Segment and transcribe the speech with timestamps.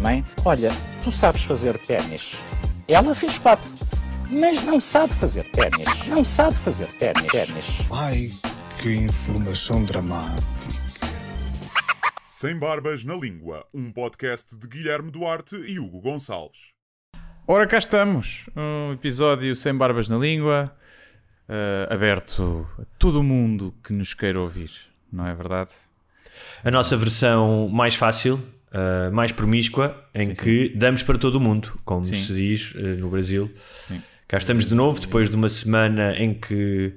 [0.00, 0.70] Mãe, olha,
[1.02, 2.36] tu sabes fazer ténis.
[2.86, 3.68] Ela fez quatro,
[4.30, 6.06] mas não sabe fazer ténis.
[6.06, 7.26] Não sabe fazer ténis.
[7.90, 8.30] Ai,
[8.80, 10.42] que informação dramática.
[12.28, 16.72] Sem Barbas na Língua, um podcast de Guilherme Duarte e Hugo Gonçalves.
[17.48, 18.46] Ora, cá estamos.
[18.56, 20.72] Um episódio sem barbas na língua,
[21.48, 24.70] eh, aberto a todo mundo que nos queira ouvir,
[25.12, 25.72] não é verdade?
[26.64, 28.34] A nossa versão mais fácil,
[28.68, 32.22] uh, mais promíscua, em que damos para todo o mundo, como Sim.
[32.22, 33.50] se diz uh, no Brasil.
[33.88, 34.02] Sim.
[34.28, 36.94] Cá estamos de novo, depois de uma semana em que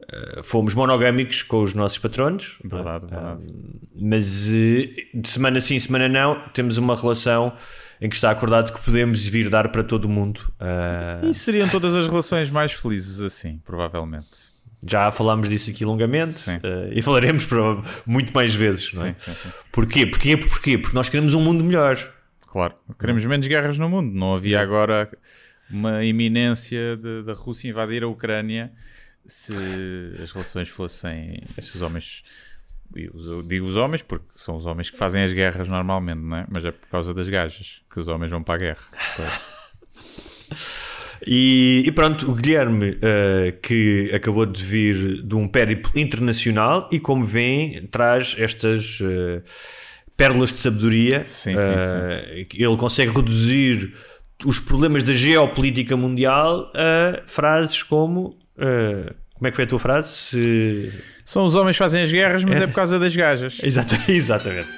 [0.00, 2.58] uh, fomos monogâmicos com os nossos patronos.
[2.62, 3.46] Verdade, verdade.
[3.94, 7.54] Mas uh, de semana sim, semana não, temos uma relação
[7.98, 10.52] em que está acordado que podemos vir dar para todo o mundo.
[10.60, 14.45] Uh, E seriam todas as relações mais felizes assim, provavelmente.
[14.84, 18.92] Já falámos disso aqui longamente uh, e falaremos para muito mais vezes.
[18.92, 19.14] Não é?
[19.18, 19.48] Sim, sim, sim.
[19.72, 20.06] Porquê?
[20.06, 20.36] Porquê?
[20.36, 20.78] Porquê?
[20.78, 21.96] Porque nós queremos um mundo melhor.
[22.46, 24.14] Claro, queremos menos guerras no mundo.
[24.14, 25.10] Não havia agora
[25.70, 28.72] uma iminência da Rússia invadir a Ucrânia
[29.26, 29.52] se
[30.22, 31.42] as relações fossem.
[31.60, 32.22] Se os homens.
[32.94, 36.46] eu Digo os homens porque são os homens que fazem as guerras normalmente, não é?
[36.48, 38.84] Mas é por causa das gajas que os homens vão para a guerra.
[41.26, 46.98] E, e pronto, o Guilherme, eh, que acabou de vir de um périplo internacional e,
[46.98, 49.42] como vem, traz estas eh,
[50.16, 51.24] pérolas de sabedoria.
[51.24, 53.92] Sim, sim, Eh, que Ele consegue reduzir
[54.44, 58.36] os problemas da geopolítica mundial a frases como.
[58.56, 60.08] como é que foi a tua frase?
[60.10, 60.92] Se-
[61.24, 63.58] São os homens que fazem as guerras, mas é por causa das gajas.
[63.64, 64.68] Exata- exatamente.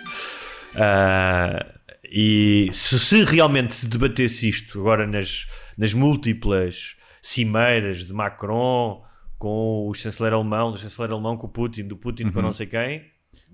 [0.76, 1.66] Ah,
[2.10, 5.46] e se, se realmente se debatesse isto agora nas,
[5.78, 9.04] nas múltiplas cimeiras de Macron
[9.38, 12.66] com o chanceler alemão, do chanceler alemão com o Putin, do Putin com não sei
[12.66, 13.06] quem,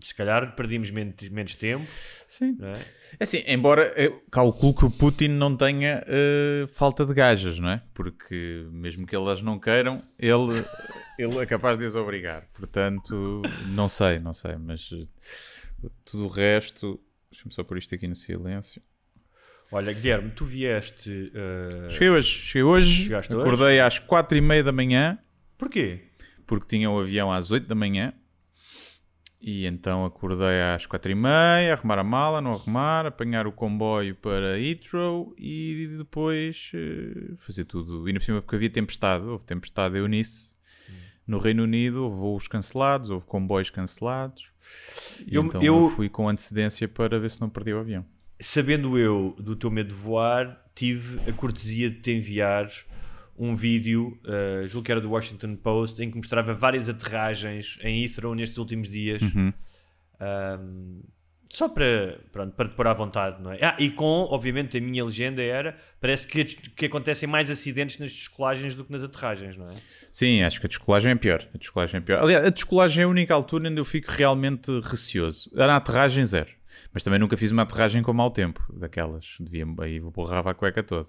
[0.02, 1.84] se calhar perdíamos menos, menos tempo.
[2.26, 2.56] Sim.
[2.58, 2.72] Não é?
[3.20, 7.70] É assim, embora eu calculo que o Putin não tenha eh, falta de gajas, não
[7.70, 7.82] é?
[7.92, 10.64] Porque mesmo que elas não queiram, ele,
[11.18, 12.48] ele é capaz de as obrigar.
[12.54, 16.98] Portanto, não sei, não sei, mas eh, tudo o resto.
[17.30, 18.80] Deixa-me só pôr isto aqui no silêncio.
[19.72, 21.30] Olha, Guilherme, tu vieste.
[21.34, 23.42] ah, Cheguei hoje, cheguei hoje, Chegaste hoje?
[23.42, 25.18] acordei às quatro e meia da manhã,
[25.58, 26.04] Porquê?
[26.46, 28.12] porque tinha o avião às 8 da manhã.
[29.46, 34.14] E então acordei às quatro e meia, arrumar a mala, não arrumar, apanhar o comboio
[34.14, 38.08] para Heathrow e depois eh, fazer tudo.
[38.08, 40.54] E por cima porque havia tempestade, houve tempestade em Eunice.
[41.26, 44.44] No Reino Unido houve voos cancelados, houve comboios cancelados.
[45.26, 48.06] E Eu- então eu- eu fui com antecedência para ver se não perdi o avião.
[48.40, 52.68] Sabendo eu do teu medo de voar, tive a cortesia de te enviar
[53.36, 58.04] um vídeo, uh, julgo que era do Washington Post, em que mostrava várias aterragens em
[58.04, 59.22] Heathrow nestes últimos dias.
[59.22, 59.52] Uhum.
[60.20, 61.02] Um,
[61.54, 63.58] só para, pronto, para te pôr à vontade, não é?
[63.62, 68.12] Ah, e com, obviamente, a minha legenda era: parece que, que acontecem mais acidentes nas
[68.12, 69.74] descolagens do que nas aterragens, não é?
[70.10, 71.46] Sim, acho que a descolagem é pior.
[71.54, 72.22] A descolagem é pior.
[72.22, 75.48] Aliás, a descolagem é a única altura onde eu fico realmente receoso.
[75.54, 76.50] Na aterragem, zero.
[76.94, 79.34] Mas também nunca fiz uma aterragem com mau tempo, daquelas.
[79.40, 81.08] Devia, aí borrava a cueca toda.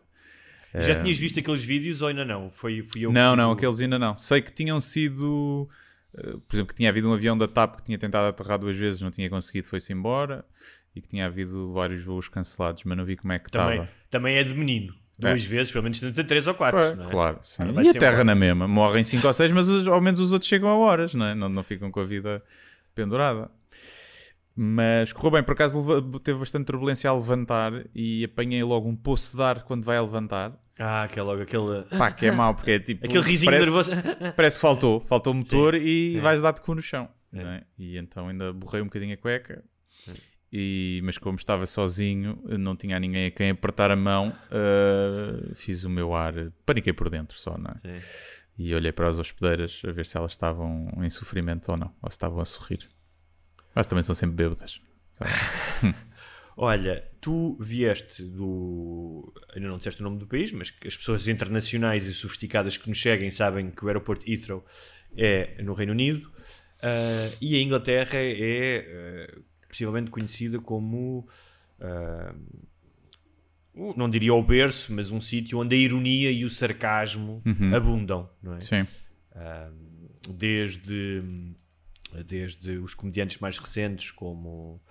[0.73, 2.49] Já tinhas visto aqueles vídeos ou ainda não?
[2.49, 3.21] Foi, fui eu que É.
[3.21, 4.17] Não, tive não, aqueles ainda não.
[4.17, 5.69] Sei que tinham sido.
[6.17, 8.75] eh, Por exemplo, que tinha havido um avião da TAP que tinha tentado aterrar duas
[8.75, 10.43] vezes, não tinha conseguido, foi-se embora.
[10.95, 13.89] E que tinha havido vários voos cancelados, mas não vi como é que Também, estava.
[14.09, 14.93] também é de menino.
[15.17, 16.95] Duas vezes, pelo menos tenta três ou quatro.
[16.97, 17.09] Não é?
[17.09, 17.71] Claro, sim.
[17.71, 18.67] Vai E a terra um- na mesma.
[18.67, 21.33] Morrem 5 ou 6, mas os- ao menos os outros chegam a horas, não, é?
[21.35, 22.43] não, não ficam com a vida
[22.93, 23.49] pendurada.
[24.55, 29.35] Mas correu bem, por acaso teve bastante turbulência a levantar e apanhei logo um poço
[29.35, 30.57] de ar quando vai a levantar.
[30.79, 31.83] Ah, que é logo aquele.
[31.97, 33.05] Pá, que é mau, porque é tipo.
[33.05, 33.91] Aquele risinho parece, nervoso.
[34.35, 36.21] Parece que faltou, faltou o motor e É.
[36.21, 37.09] vais dar de cu no chão.
[37.33, 37.39] É.
[37.41, 37.63] é?
[37.77, 39.63] E então ainda borrei um bocadinho a cueca.
[40.51, 45.83] E, mas como estava sozinho, não tinha ninguém a quem apertar a mão, ah, fiz
[45.83, 46.33] o meu ar,
[46.65, 47.99] paniquei por dentro só, não é?
[47.99, 48.05] Sim.
[48.57, 52.09] E olhei para as hospedeiras a ver se elas estavam em sofrimento ou não, ou
[52.09, 52.87] se estavam a sorrir.
[53.75, 54.79] Elas também são sempre bêbadas.
[56.57, 59.33] Olha, tu vieste do.
[59.53, 63.01] Ainda não disseste o nome do país, mas as pessoas internacionais e sofisticadas que nos
[63.01, 64.65] seguem sabem que o aeroporto Heathrow
[65.17, 66.31] é no Reino Unido
[66.81, 69.27] ah, e a Inglaterra é.
[69.35, 71.27] ah, possivelmente conhecida como.
[73.73, 77.41] o- não diria o berço, mas um sítio onde a ironia e o sarcasmo
[77.75, 78.61] abundam, não é?
[78.61, 78.87] Sim.
[80.29, 81.21] Desde,
[82.23, 84.81] desde os comediantes mais recentes, como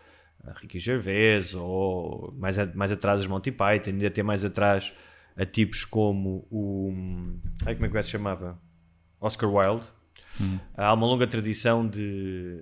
[0.44, 4.92] a Ricky Gervais, ou mais, a- mais atrás os Monty Python, ainda até mais atrás
[5.36, 6.92] a tipos como o.
[7.66, 8.60] Ai, como é que se chamava?
[9.20, 9.86] Oscar Wilde.
[10.76, 12.60] Há uma longa tradição de,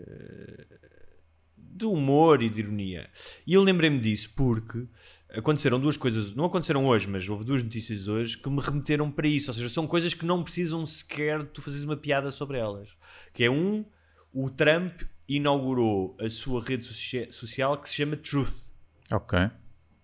[1.57, 3.09] de humor e de ironia.
[3.47, 4.87] E eu lembrei-me disso porque
[5.35, 9.27] aconteceram duas coisas, não aconteceram hoje, mas houve duas notícias hoje que me remeteram para
[9.27, 9.51] isso.
[9.51, 12.95] Ou seja, são coisas que não precisam sequer de tu fazeres uma piada sobre elas.
[13.33, 13.85] Que é um,
[14.33, 18.71] o Trump inaugurou a sua rede socia- social que se chama Truth.
[19.13, 19.39] Ok.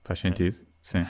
[0.05, 0.57] Faz sentido.
[0.83, 1.07] Sim.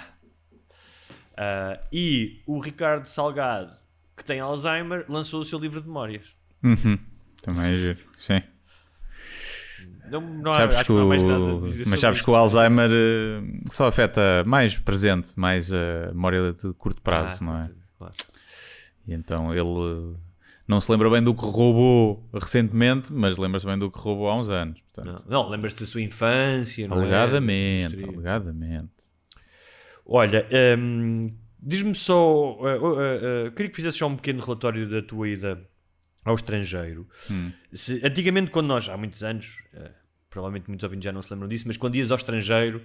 [1.36, 3.72] Ah, e o Ricardo Salgado,
[4.16, 6.34] que tem Alzheimer, lançou o seu livro de memórias.
[6.62, 6.98] Uhum.
[7.42, 7.98] Também é giro.
[8.18, 8.42] Sim.
[10.10, 11.08] Não, não há, Sabes acho que que não há o...
[11.08, 15.70] mais nada a dizer Mas sabes que o Alzheimer eh, só afeta mais presente, mais
[15.72, 17.70] a memória de curto prazo, Ah, não é?
[17.98, 18.14] claro.
[19.06, 20.16] E então ele
[20.68, 24.36] não se lembra bem do que roubou recentemente, mas lembra-se bem do que roubou há
[24.38, 24.78] uns anos.
[24.92, 27.00] Portanto, Não, não lembras-te da sua infância, não é?
[27.00, 28.10] alegadamente, Distrito.
[28.14, 28.88] alegadamente.
[30.04, 30.46] Olha,
[30.78, 31.26] hum,
[31.58, 35.28] diz-me só, uh, uh, uh, uh, queria que fizesse só um pequeno relatório da tua
[35.28, 35.60] ida
[36.24, 37.06] ao estrangeiro.
[37.30, 37.50] Hum.
[37.72, 39.90] Se- antigamente, quando nós, há muitos anos, uh,
[40.30, 42.82] provavelmente muitos ouvintes já não se lembram disso, mas quando ias ao estrangeiro,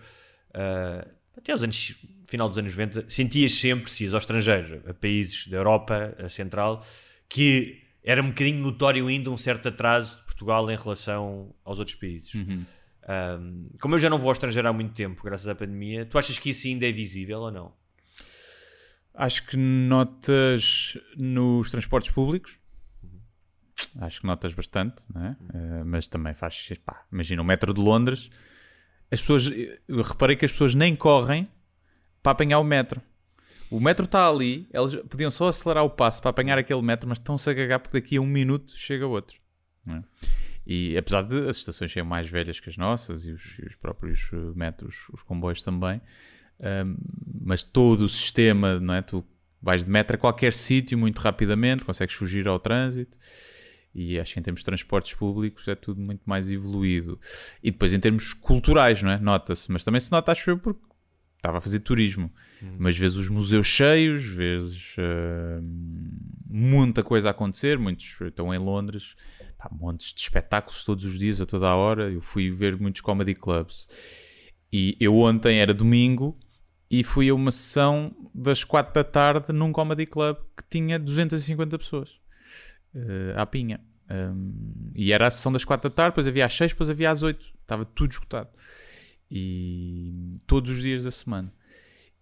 [0.50, 1.96] uh, até aos anos,
[2.28, 6.28] final dos anos 90, sentias sempre, se ias ao estrangeiro, a países da Europa a
[6.30, 6.86] Central,
[7.34, 11.98] que era um bocadinho notório ainda um certo atraso de Portugal em relação aos outros
[11.98, 12.32] países.
[12.36, 16.20] Um, como eu já não vou ao estrangeiro há muito tempo, graças à pandemia, tu
[16.20, 17.74] achas que isso ainda é visível ou não?
[19.16, 22.56] Acho que notas nos transportes públicos.
[24.00, 25.36] Acho que notas bastante, não é?
[25.54, 26.70] Eh, mas também faz.
[26.86, 28.30] Pá, imagina o metro de Londres.
[29.12, 29.48] As pessoas.
[29.88, 31.48] Eu reparei que as pessoas nem correm
[32.22, 33.02] para apanhar o metro.
[33.70, 37.18] O metro está ali, elas podiam só acelerar o passo para apanhar aquele metro, mas
[37.18, 39.38] estão-se a cagar porque daqui a um minuto chega outro.
[39.88, 40.02] é?
[40.66, 44.30] E apesar de as estações serem mais velhas que as nossas e os, os próprios
[44.32, 46.00] eh, metros, os comboios também,
[46.60, 46.96] um,
[47.44, 49.02] mas todo o sistema, não é?
[49.02, 49.26] Tu
[49.62, 53.18] vais de metro a qualquer sítio muito rapidamente, consegues fugir ao trânsito.
[53.96, 57.20] E acho que em termos de transportes públicos é tudo muito mais evoluído.
[57.62, 59.20] E depois em termos culturais, não é?
[59.20, 60.82] Nota-se, mas também se nota, acho eu, porque
[61.38, 62.32] estava a fazer turismo.
[62.78, 66.12] Mas vês os museus cheios, vês hum,
[66.50, 67.78] muita coisa a acontecer.
[67.78, 69.16] Muitos estão em Londres,
[69.58, 72.12] pá, montes de espetáculos todos os dias, a toda a hora.
[72.12, 73.88] Eu fui ver muitos comedy clubs.
[74.72, 76.38] E eu ontem era domingo
[76.90, 81.78] e fui a uma sessão das 4 da tarde num comedy club que tinha 250
[81.78, 82.20] pessoas
[82.96, 83.80] eh, à pinha.
[84.10, 87.10] Um, e era a sessão das 4 da tarde, depois havia às 6, depois havia
[87.10, 87.44] às 8.
[87.62, 88.50] Estava tudo esgotado.
[89.30, 91.52] E todos os dias da semana.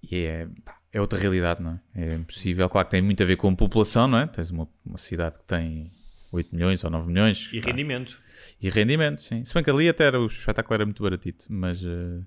[0.03, 2.11] E é, pá, é outra realidade, não é?
[2.11, 2.67] É impossível.
[2.69, 4.27] Claro que tem muito a ver com a população, não é?
[4.27, 5.91] Tens uma, uma cidade que tem
[6.31, 7.49] 8 milhões ou 9 milhões.
[7.53, 8.19] E pá, rendimento.
[8.61, 9.43] e rendimento, sim.
[9.45, 11.83] Se bem que ali até era, o espetáculo era muito baratito, mas.
[11.83, 12.21] eh,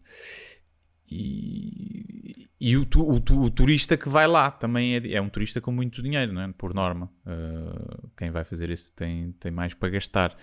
[1.11, 5.29] e e o, tu- o tu- o turista que vai lá também é, é um
[5.29, 6.49] turista com muito dinheiro, não é?
[6.57, 7.11] por norma.
[7.27, 10.35] Eh, quem vai fazer isso tem, tem mais para gastar.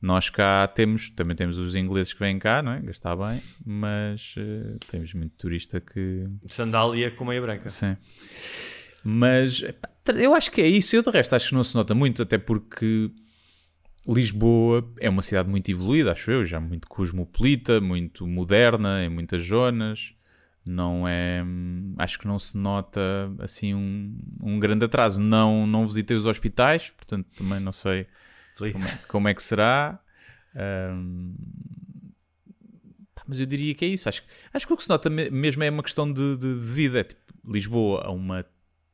[0.00, 2.80] Nós cá temos, também temos os ingleses que vêm cá, não é?
[2.80, 6.28] Gastar bem, mas eh, temos muito turista que.
[6.50, 7.68] Sandália com meia branca.
[7.68, 7.96] Sim.
[9.02, 10.94] Mas epá, eu acho que é isso.
[10.94, 13.10] Eu de resto acho que não se nota muito, até porque
[14.06, 19.46] Lisboa é uma cidade muito evoluída, acho eu, já muito cosmopolita, muito moderna em muitas
[19.46, 20.14] zonas.
[20.64, 21.44] Não é.
[21.98, 23.00] Acho que não se nota
[23.38, 25.20] assim um, um grande atraso.
[25.20, 28.06] Não, não visitei os hospitais, portanto também não sei
[28.72, 30.00] como é, como é que será.
[33.14, 34.08] Pá, mas eu diria que é isso.
[34.08, 36.66] Acho, acho que o que se nota me- mesmo é uma questão de, de- de
[36.66, 37.00] vida.
[37.00, 38.44] É tipo Lisboa a uma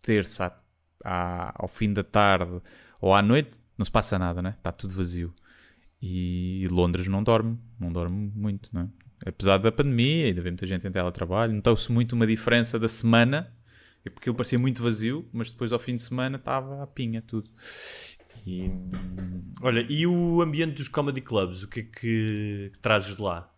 [0.03, 0.59] terça à-
[1.05, 2.61] à- ao fim da tarde
[3.01, 4.55] ou à noite, não se passa nada, né?
[4.59, 5.33] Está tudo vazio.
[6.03, 8.89] E Londres não dorme, não dorme muito, não é?
[9.29, 13.53] Apesar da pandemia, ainda vê muita gente em teletrabalho, notou-se muito uma diferença da semana,
[14.03, 17.21] é porque ele parecia muito vazio, mas depois ao fim de semana estava a pinha
[17.21, 17.51] tudo.
[18.47, 18.71] E
[19.63, 23.51] Olha, e o ambiente dos comedy clubs, o que é que trazes de lá?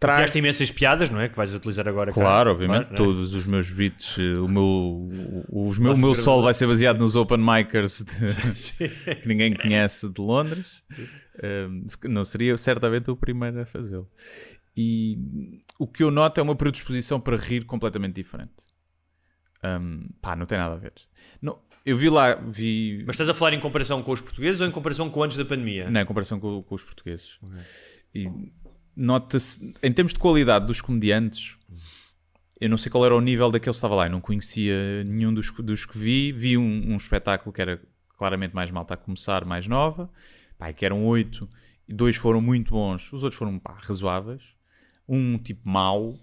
[0.00, 1.28] traz Criaste imensas piadas, não é?
[1.28, 2.20] Que vais utilizar agora cá.
[2.20, 3.14] Claro, obviamente, Claro, não é?
[3.14, 4.62] todos os meus beats, eh, o meu,
[5.48, 8.88] o, os meu, o meu solo vai ser baseado nos open micers de-
[9.20, 10.66] que ninguém conhece de Londres.
[11.42, 14.08] Um, se- não seria certamente o primeiro a fazê-lo.
[14.76, 15.18] E
[15.78, 18.52] o que eu noto é uma predisposição para rir completamente diferente.
[19.64, 20.92] Um, pá, não tem nada a ver.
[21.42, 23.02] Não, eu vi lá, vi.
[23.06, 25.44] Mas estás a falar em comparação com os portugueses ou em comparação com antes da
[25.44, 25.90] pandemia?
[25.90, 27.38] Não, em comparação com, com os portugueses.
[28.14, 28.30] E
[28.94, 31.56] nota-se, em termos de qualidade dos comediantes,
[32.60, 34.06] eu não sei qual era o nível daquele que estava lá.
[34.06, 36.30] Eu não conhecia nenhum dos, dos que vi.
[36.30, 37.80] Vi um, um espetáculo que era
[38.18, 40.10] claramente mais malta a começar, mais nova.
[40.58, 41.48] Pá, que eram oito.
[41.88, 43.10] E dois foram muito bons.
[43.12, 44.42] Os outros foram pá, razoáveis.
[45.08, 46.18] Um tipo mau.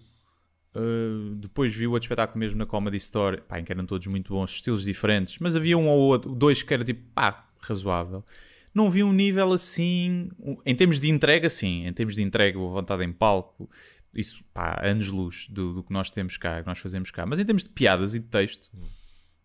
[0.75, 4.05] Uh, depois vi o outro espetáculo mesmo na Comedy Store, pá, em que eram todos
[4.08, 8.25] muito bons, estilos diferentes, mas havia um ou outro, dois que era tipo, pá, razoável.
[8.74, 10.29] Não vi um nível assim,
[10.65, 13.70] em termos de entrega, sim, em termos de entrega, boa vontade em palco,
[14.13, 17.25] isso, pá, anos-luz do, do que nós temos cá, que nós fazemos cá.
[17.25, 18.70] Mas em termos de piadas e de texto,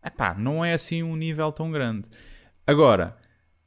[0.03, 2.09] é pá, não é assim um nível tão grande.
[2.67, 3.17] Agora,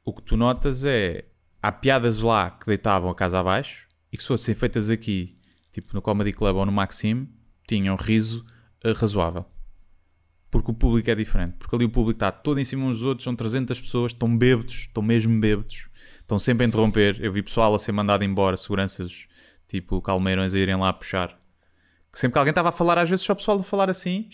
[0.04, 1.24] o que tu notas é,
[1.62, 5.38] há piadas lá que deitavam a casa abaixo e que se fossem feitas aqui,
[5.72, 7.26] tipo no Comedy Club ou no Maxime,
[7.66, 8.44] tinham riso
[8.82, 9.44] eh, razoável.
[10.50, 11.56] Porque o público é diferente.
[11.58, 14.36] Porque ali o público está todo em cima uns dos outros, são 300 pessoas, estão
[14.36, 15.88] bêbados, estão mesmo bêbados,
[16.20, 17.18] estão sempre a interromper.
[17.20, 19.26] Eu vi pessoal a ser mandado embora, seguranças
[19.66, 21.36] tipo calmeirões a irem lá a puxar.
[22.12, 24.28] Que sempre que alguém estava a falar, às vezes só o pessoal a falar assim,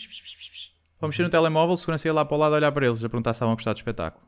[1.00, 3.08] a mexer no telemóvel, segurança ia lá para o lado a olhar para eles, a
[3.08, 4.26] perguntar se estavam a gostar do espetáculo.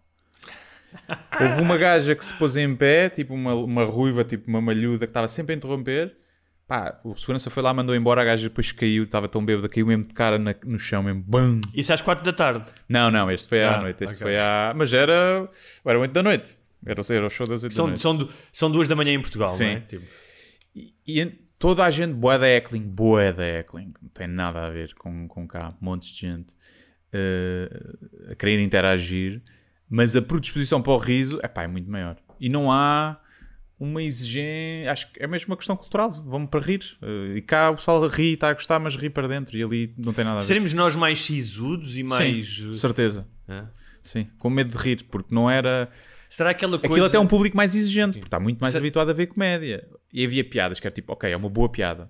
[1.41, 5.07] Houve uma gaja que se pôs em pé, tipo uma, uma ruiva, tipo uma malhuda,
[5.07, 6.17] que estava sempre a interromper.
[6.73, 9.87] Pá, o segurança foi lá, mandou embora, a gaja depois caiu, estava tão bêbada, caiu
[9.87, 11.23] mesmo de cara na- no chão, mesmo.
[11.27, 11.61] Bam!
[11.75, 12.65] Isso às 4 da tarde.
[12.89, 14.03] Não, não, este foi à Ah, noite.
[14.03, 14.27] Este ok.
[14.27, 14.73] foi à.
[14.75, 15.51] Mas era.
[15.85, 16.57] Era 8 da noite.
[16.87, 18.01] Era, era o show das 8 da São, noite.
[18.01, 19.65] são, du- são duas da manhã em Portugal, Sim.
[19.65, 19.81] não é?
[19.81, 20.05] Tipo,
[20.75, 21.27] E, e
[21.59, 25.29] toda a gente, boa da Eckling, boa da Eckling, não tem nada a ver com,
[25.29, 26.47] com cá, montes de gente
[27.13, 27.69] eh,
[28.31, 29.43] a querer interagir,
[29.91, 32.17] mas a predisposição para o riso epá, é muito maior.
[32.41, 33.19] E não há
[33.83, 36.97] uma exigência, acho que é mesmo uma questão cultural, vamos para rir.
[37.03, 39.63] Eh, e cá o pessoal ri e está a gostar, mas ri para dentro, e
[39.63, 40.47] ali não tem nada a ver.
[40.47, 42.47] seremos nós mais sisudos e mais.
[42.47, 43.27] Sim, uh, certeza.
[43.49, 43.65] é?
[44.01, 45.91] Sim, com medo de rir, porque não era.
[46.29, 46.95] Será aquela coisa.
[46.95, 49.85] Aquilo até é um público mais exigente, porque está muito mais habituado a ver comédia.
[50.13, 52.09] E havia piadas que era tipo, ok, é uma boa piada.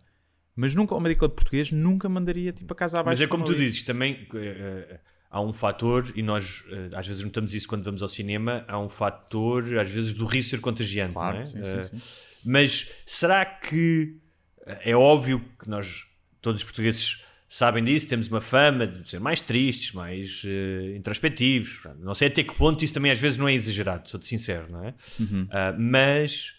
[0.54, 3.18] Mas nunca, o Comedy Club português nunca mandaria tipo a casa abaixo.
[3.18, 3.64] Mas é como tu ali.
[3.64, 5.00] dizes, também eh, eh,
[5.32, 8.78] há um fator, e nós eh, às vezes notamos isso quando vamos ao cinema, há
[8.78, 11.14] um fator, às vezes, do riso ser contagiante.
[11.14, 11.46] Claro, é?
[11.46, 12.02] sim, Eh, sim, sim.
[12.44, 14.18] Mas será que
[14.66, 16.06] eh, é óbvio que nós,
[16.42, 21.80] todos os portugueses, sabem disso, temos uma fama de ser mais tristes, mais eh, introspectivos.
[21.98, 24.84] Não sei até que ponto isso também às vezes não é exagerado, sou-te sincero, não
[24.84, 24.94] é?
[25.18, 25.46] Uhum.
[25.50, 26.54] Ah, mas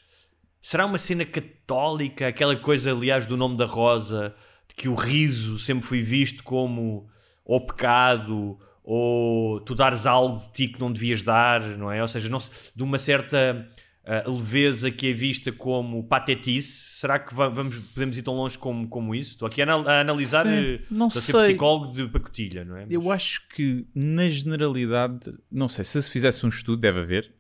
[0.60, 4.34] será uma cena católica, aquela coisa, aliás, do nome da Rosa,
[4.68, 7.08] de que o riso sempre foi visto como
[7.46, 12.02] ou pecado, ou tu dares algo de ti que não devias dar, não é?
[12.02, 13.70] Ou seja, não se- de uma certa
[14.06, 16.92] ah, leveza que é vista como patetice.
[17.00, 19.32] Será que va- vamos, podemos ir tão longe como, como isso?
[19.32, 21.42] Estou aqui a, anal- a analisar, Sim, eh, não estou a ser sei.
[21.50, 22.86] psicólogo de pacotilha, não é?
[22.90, 27.34] Eu acho que, na generalidade, não sei, se se fizesse um estudo, deve haver,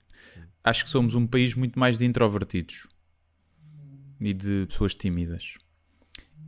[0.64, 2.88] acho que somos um país muito mais de introvertidos
[4.22, 5.56] e de pessoas tímidas.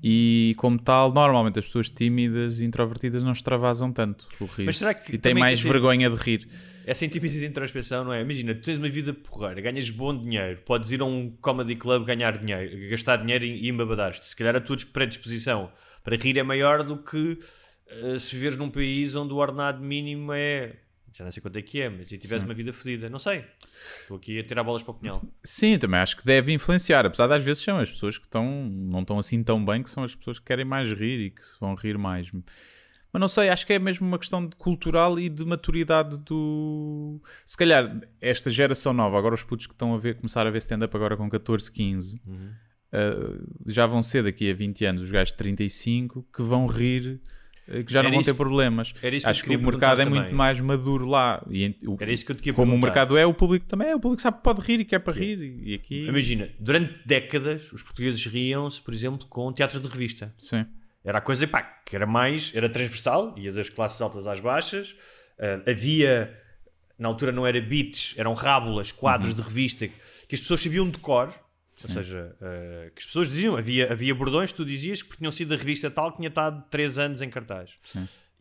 [0.08, 4.66] E, como tal, normalmente as pessoas tímidas e introvertidas não extravasam tanto o riso.
[4.66, 6.48] Mas será que e têm mais vergonha de rir.
[6.86, 8.22] Essa intimidade de introspeção, não é?
[8.22, 12.06] Imagina, tu tens uma vida porreira, ganhas bom dinheiro, podes ir a um comedy club
[12.06, 14.24] ganhar dinheiro, gastar dinheiro e, embabadar-te.
[14.24, 15.72] Se calhar a tua predisposição
[16.04, 17.40] para rir é maior do que
[17.88, 20.76] eh, se viveres num país onde o ordenado mínimo é.
[21.16, 23.10] Já não sei quanto é que é, mas e tiveres uma vida fodida.
[23.10, 23.46] Não sei.
[24.02, 25.24] Estou aqui a tirar bolas para o punhal.
[25.46, 28.46] Sim, também acho que deve influenciar, apesar de às vezes são as pessoas que estão,
[28.70, 31.42] não estão assim tão bem, que são as pessoas que querem mais rir e que
[31.42, 32.30] se vão rir mais.
[33.14, 37.22] Mas não sei, acho que é mesmo uma questão de cultural e de maturidade do.
[37.46, 40.58] Se calhar, esta geração nova, agora os putos que estão a ver, começar a ver
[40.58, 45.32] stand-up agora com 14, 15, uh, já vão ser daqui a 20 anos os gajos
[45.32, 47.22] de 35 que vão rir.
[47.68, 48.92] Uh, Que já não Era vão isso- ter problemas.
[48.92, 51.44] que Acho que queria o mercado é muito mais maduro lá.
[51.50, 52.88] E o- Era isso que eu te queria como o perguntar.
[52.88, 53.96] mercado é, o público também é.
[53.96, 55.40] O público sabe que pode rir e quer para rir.
[55.64, 56.06] E aqui.
[56.08, 60.34] Imagina, durante décadas os portugueses riam-se, por exemplo, com teatro de revista.
[60.38, 60.66] Sim.
[61.04, 64.96] Era a coisa pá, que era mais, era transversal, ia das classes altas às baixas.
[65.40, 66.36] Ah, havia,
[66.98, 69.36] na altura não era bits, eram rábulas, quadros Uhum.
[69.36, 71.34] de revista que as pessoas sabiam de cor.
[71.88, 75.32] Ou seja, ah, que as pessoas diziam, havia, havia bordões que tu dizias que tinham
[75.32, 77.78] sido da revista tal que tinha estado 3 anos em cartaz.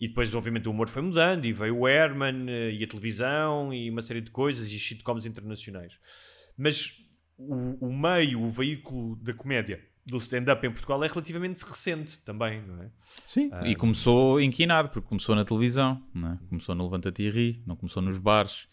[0.01, 3.73] E depois, obviamente, o humor foi mudando e veio o Herman eh, e a televisão
[3.73, 5.95] e uma série de coisas e sitcoms internacionais.
[6.57, 7.01] Mas
[7.39, 12.61] o, o meio, o veículo da comédia do stand-up em Portugal é relativamente recente também,
[12.63, 12.91] não é?
[13.27, 16.39] Sim, e começou inquinado, porque começou na televisão, não é?
[16.49, 18.69] começou no Levanta-te e Ri, não começou nos bares,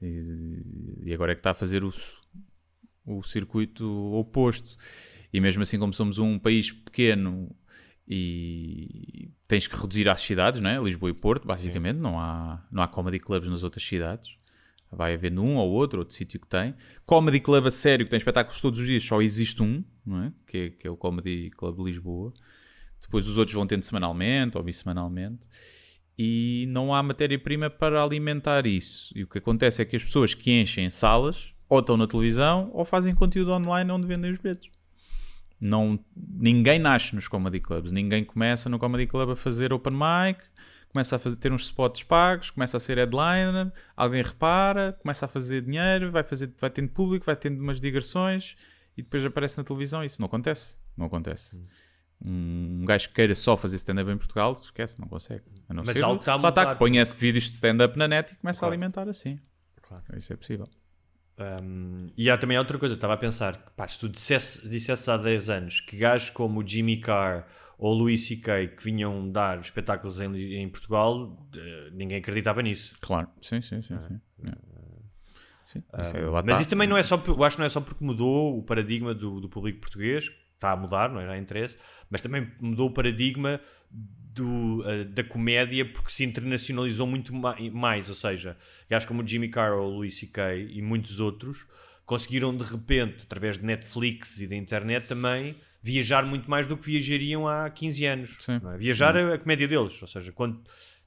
[0.00, 0.62] e,
[1.04, 1.92] e agora é que está a fazer o,
[3.06, 4.76] o circuito oposto.
[5.32, 7.54] E mesmo assim, como somos um país pequeno
[8.06, 10.76] e tens que reduzir às cidades, não é?
[10.78, 14.36] Lisboa e Porto, basicamente, não há, não há comedy clubs nas outras cidades.
[14.90, 16.74] Vai haver num ou outro, outro sítio que tem.
[17.06, 20.32] Comedy Club a sério, que tem espetáculos todos os dias, só existe um, não é?
[20.46, 22.30] Que, é, que é o Comedy Club de Lisboa.
[23.00, 25.40] Depois os outros vão tendo semanalmente ou bissemanalmente.
[26.18, 29.10] E não há matéria-prima para alimentar isso.
[29.16, 32.68] E o que acontece é que as pessoas que enchem salas ou estão na televisão
[32.74, 34.70] ou fazem conteúdo online onde vendem os bilhetes.
[35.58, 40.38] Não, ninguém nasce nos comedy clubs, ninguém começa no comedy club a fazer open mic,
[40.90, 45.28] começa a fazer, ter uns spots pagos, começa a ser headliner, alguém repara, começa a
[45.28, 48.54] fazer dinheiro, vai, fazer, vai tendo público, vai tendo umas digressões
[48.94, 50.04] e depois aparece na televisão.
[50.04, 50.78] Isso não acontece.
[50.94, 51.58] Não acontece.
[52.22, 55.44] Um gajo que queira só fazer stand-up em Portugal, esquece, não consegue.
[55.70, 58.34] A não Mas ser, algo está lá está, que esse vídeos de stand-up na net
[58.34, 58.72] e começa Claro.
[58.72, 59.40] a alimentar assim.
[59.80, 60.04] Claro.
[60.18, 60.68] Isso é possível.
[61.62, 65.10] Um, e há também outra coisa, estava a pensar, que, pá, se tu dissesse, dissesse
[65.10, 67.46] há 10 anos que gajos como o Jimmy Carr
[67.78, 68.68] ou o Louis C.K.
[68.68, 72.94] que vinham dar espetáculos em, em Portugal, eh, ninguém acreditava nisso.
[73.00, 73.98] Claro, sim, sim, sim.
[74.06, 74.20] sim.
[74.46, 74.52] É.
[75.66, 77.80] Sim, isso é- mas isso também não é só, eu acho que não é só
[77.80, 81.76] porque mudou o paradigma do, do público português, está a mudar, não era interesse,
[82.10, 83.58] mas também mudou o paradigma
[84.34, 88.56] do, eh, da comédia porque se internacionalizou muito ma- mais, ou seja,
[88.88, 90.54] gajos como o Jimmy Carr ou o Louis C.K.
[90.56, 91.66] e muitos outros
[92.04, 96.86] conseguiram de repente, através de Netflix e da internet também, viajar muito mais do que
[96.86, 98.36] viajariam há 15 anos.
[98.40, 98.60] Sim.
[98.62, 98.76] não é?
[98.78, 100.60] Viajar é a comédia deles, ou seja, quando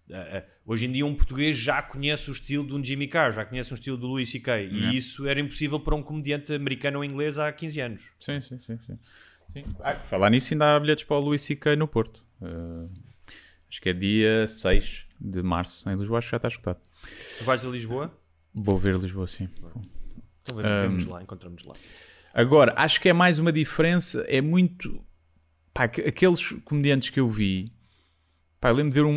[0.10, 3.34] eh, eh, hoje em dia um português já conhece o estilo de um Jimmy Carr,
[3.34, 4.62] já conhece o estilo do Louis C.K.
[4.62, 4.94] E Yeah.
[4.98, 8.04] isso era impossível para um comediante americano ou inglês há 15 anos.
[8.20, 8.78] Sim, sim, sim.
[8.86, 9.00] sim.
[9.54, 9.64] Sim.
[9.80, 11.76] Ah, falar nisso, ainda há bilhetes para o Luís C.K.
[11.76, 12.24] no Porto.
[13.76, 16.80] Acho que é dia 6 de março em Lisboa, acho que já está escutado.
[17.38, 18.18] Tu vais a Lisboa?
[18.54, 19.50] Vou ver Lisboa, sim.
[20.48, 21.76] Então vemos lá, encontramos lá.
[22.34, 25.04] Agora, acho que é mais uma diferença, é muito...
[25.74, 27.70] Pá, que- aqueles comediantes que eu vi...
[28.62, 29.14] Pá, eu lembro de ver um,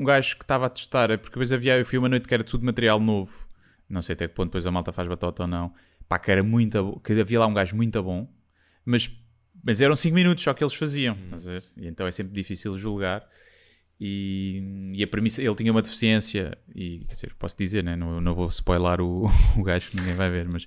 [0.00, 2.44] um gajo que estava a testar, porque depois havia, eu fui uma noite que era
[2.44, 3.48] tudo material novo.
[3.88, 5.72] Não sei até que ponto depois a malta faz batota ou não.
[6.06, 8.30] Pá, que era muito que havia lá um gajo muito bom,
[8.84, 9.10] mas,
[9.64, 11.64] mas eram 5 minutos só que eles faziam, ver?
[11.78, 13.26] E então é sempre difícil julgar.
[14.04, 17.94] E, e a premissa, ele tinha uma deficiência, e quer dizer, posso dizer, né?
[17.94, 20.64] não, não vou spoiler o, o gajo que ninguém vai ver, mas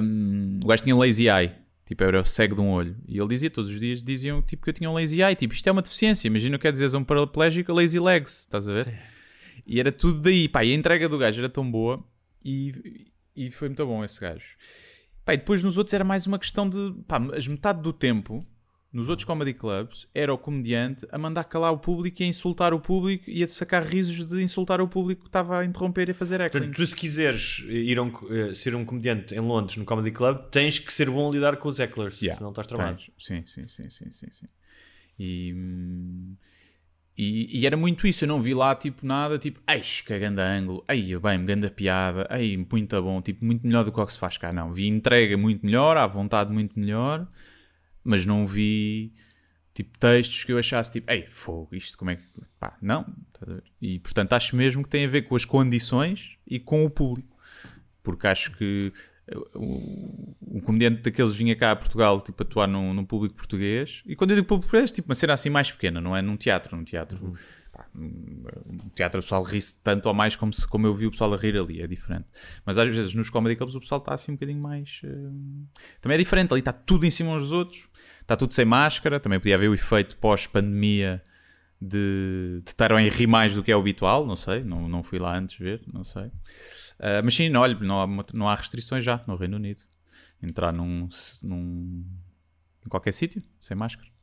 [0.00, 1.50] um, o gajo tinha lazy eye,
[1.84, 2.96] tipo, era cego de um olho.
[3.08, 5.54] E ele dizia, todos os dias diziam tipo, que eu tinha um lazy eye, tipo,
[5.54, 6.28] isto é uma deficiência.
[6.28, 8.96] Imagina o que é dizer a um paraplégico, lazy legs, estás a ver?
[9.66, 12.00] E era tudo daí, pá, e a entrega do gajo era tão boa
[12.44, 14.46] e, e foi muito bom esse gajo.
[15.24, 18.46] Pá, e depois nos outros era mais uma questão de, pá, as metade do tempo,
[18.92, 22.72] nos outros comedy clubs, era o comediante a mandar calar o público e a insultar
[22.72, 26.12] o público e a sacar risos de insultar o público que estava a interromper e
[26.12, 26.58] a fazer acting.
[26.58, 30.10] Portanto, tu se quiseres ir a um, eh, ser um comediante em Londres no Comedy
[30.10, 33.10] Club, tens que ser bom a lidar com os hecklers, Yeah, senão estás tens.
[33.18, 34.46] Sim, sim, sim, sim, sim, sim.
[35.18, 36.36] E, hum,
[37.16, 40.46] e, e era muito isso, eu não vi lá tipo nada, tipo, ai, que ganda
[40.46, 44.12] ângulo, ai, bem, ganda piada, ai, muito bom, tipo, muito melhor do que o que
[44.12, 44.72] se faz cá, não.
[44.72, 47.26] Vi entrega muito melhor, à vontade muito melhor,
[48.06, 49.12] mas não vi
[49.74, 52.24] tipo textos que eu achasse tipo, ei, fogo, isto como é que.
[52.58, 53.06] Pá, não.
[53.80, 57.36] E portanto acho mesmo que tem a ver com as condições e com o público.
[58.02, 58.92] Porque acho que
[59.54, 64.02] um comediante daqueles vinha cá a Portugal tipo, atuar num, num público português.
[64.06, 66.36] E quando eu digo público português, tipo uma cena assim mais pequena, não é num
[66.36, 66.76] teatro.
[66.76, 67.34] Num teatro,
[67.65, 67.65] pá,
[67.96, 71.32] num teatro o pessoal ri-se tanto ou mais como, se, como eu vi o pessoal
[71.32, 72.26] a rir ali, é diferente.
[72.64, 75.00] Mas às vezes nos comedy clubs o pessoal está assim um bocadinho mais.
[75.04, 75.66] uh,
[76.00, 77.88] Também é diferente, ali está tudo em cima uns dos outros,
[78.20, 79.18] está tudo sem máscara.
[79.18, 81.22] Também podia haver o efeito pós-pandemia
[81.80, 85.02] de, de estar a rir mais do que é o habitual, não sei, não, não
[85.02, 86.26] fui lá antes ver, não sei.
[86.26, 89.82] Uh, mas sim, olha, não há, não há restrições já no Reino Unido.
[90.42, 91.08] Entrar num,
[91.42, 92.04] num
[92.84, 94.15] em qualquer sítio, sem máscara.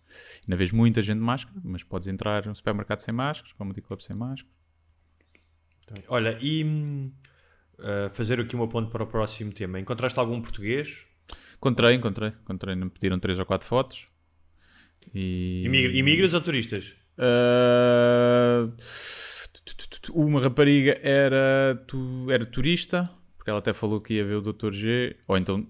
[0.44, 4.02] Ainda vês muita gente de máscara, mas podes entrar no supermercado sem máscara, comedy club
[4.02, 4.50] sem máscara.
[6.08, 7.12] Olha, e hum,
[7.80, 9.80] uh, fazer aqui uma ponte para o próximo tema.
[9.80, 11.06] Encontraste algum português?
[11.58, 14.08] Encontrei, encontrei, encontrei, me pediram 3 ou 4 fotos.
[15.14, 15.64] E...
[15.66, 16.96] Imigra- Imigras ou turistas?
[17.18, 18.74] Uh,
[20.14, 24.72] Uma rapariga era, tu, era turista, porque ela até falou que ia ver o Dr.
[24.74, 25.66] G, ou então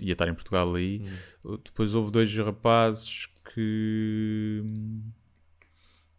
[0.00, 1.02] ia estar em Portugal aí.
[1.64, 4.62] Depois houve dois rapazes que,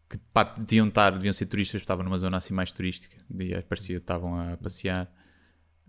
[0.10, 3.98] que pá, deviam, estar, deviam ser turistas, estavam numa zona assim mais turística, e parecia
[3.98, 5.12] que estavam a passear.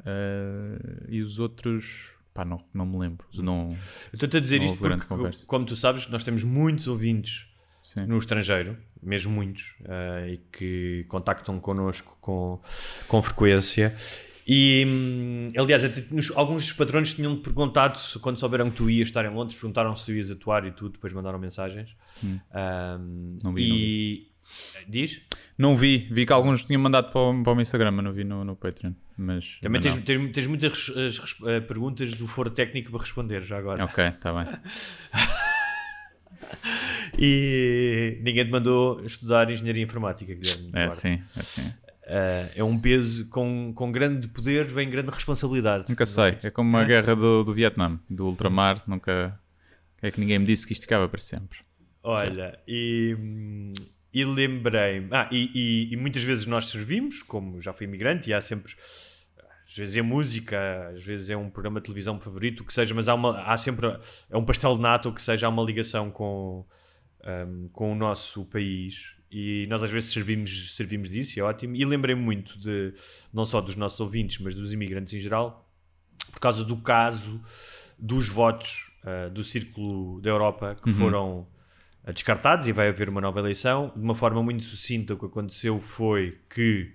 [0.00, 3.26] Uh, e os outros, pá, não, não me lembro.
[3.34, 3.70] Não,
[4.12, 5.46] estou-te a dizer isto porque, conversa.
[5.46, 7.48] como tu sabes, nós temos muitos ouvintes
[7.82, 8.04] sim.
[8.06, 12.60] no estrangeiro, mesmo muitos, eh, e que contactam connosco com,
[13.08, 13.94] com frequência.
[14.46, 18.90] E, hum, aliás, até nos- alguns dos patrões tinham perguntado se, quando souberam que tu
[18.90, 21.96] ias estar em Londres, perguntaram se tu ias atuar e tudo, depois mandaram mensagens.
[22.24, 23.38] Um, Hum.
[23.42, 23.62] Não vi,
[24.28, 24.32] e
[24.86, 25.22] Diz?
[25.56, 28.12] Não vi, vi que alguns tinham mandado para o, para o meu Instagram, mas não
[28.12, 28.92] vi no, no Patreon.
[29.16, 30.02] Mas, Também mas tens, não.
[30.02, 33.84] tens, tens muitas res- as res- eh, perguntas do foro técnico para responder já agora.
[33.84, 34.52] Ok, está bem.
[37.18, 40.70] E ninguém te mandou estudar engenharia informática, Guilherme.
[40.72, 41.72] É assim, é assim.
[42.04, 45.84] Eh, é um peso com, com grande poder, vem grande responsabilidade.
[45.88, 46.36] Nunca sei.
[46.42, 48.82] É como a guerra do, do Vietnã, do ultramar.
[48.86, 49.38] Nunca.
[50.00, 51.58] É que ninguém me disse que isto ficava para sempre.
[52.02, 53.16] Olha, e,
[54.12, 55.08] e lembrei-me.
[55.12, 58.74] Ah, e, e- e muitas vezes nós servimos, como já fui imigrante, e há sempre.
[59.68, 62.92] Às vezes é música, às vezes é um programa de televisão favorito, o que seja,
[62.94, 63.86] mas há, uma, há sempre.
[64.28, 66.66] É um pastel de nata, ou que seja, há uma ligação com,
[67.24, 69.14] hum, com o nosso país.
[69.32, 71.74] E nós às vezes servimos, servimos disso, e é ótimo.
[71.74, 72.92] E lembrei-me muito de,
[73.32, 75.66] não só dos nossos ouvintes, mas dos imigrantes em geral,
[76.30, 77.40] por causa do caso
[77.98, 81.46] dos votos ah, do Círculo da Europa que foram
[82.04, 83.92] ah, descartados e vai haver uma nova eleição.
[83.96, 86.92] De uma forma muito sucinta, o que aconteceu foi que,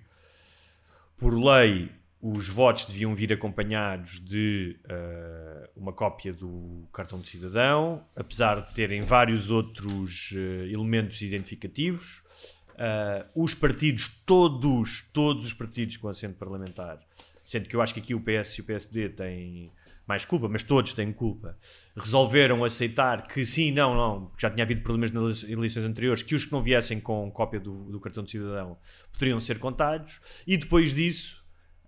[1.18, 8.04] por lei, os votos deviam vir acompanhados de ah, uma cópia do cartão de cidadão,
[8.16, 12.22] apesar de terem vários outros ah, elementos identificativos.
[12.76, 16.98] Ah, os partidos, todos, todos os partidos com assento parlamentar,
[17.44, 19.72] sendo que eu acho que aqui o PS e o PSD têm
[20.06, 21.56] mais culpa, mas todos têm culpa,
[21.94, 26.46] resolveram aceitar que sim, não, não, já tinha havido problemas nas eleições anteriores, que os
[26.46, 28.78] que não viessem com cópia do, do cartão de cidadão
[29.12, 31.37] poderiam ser contados, e depois disso,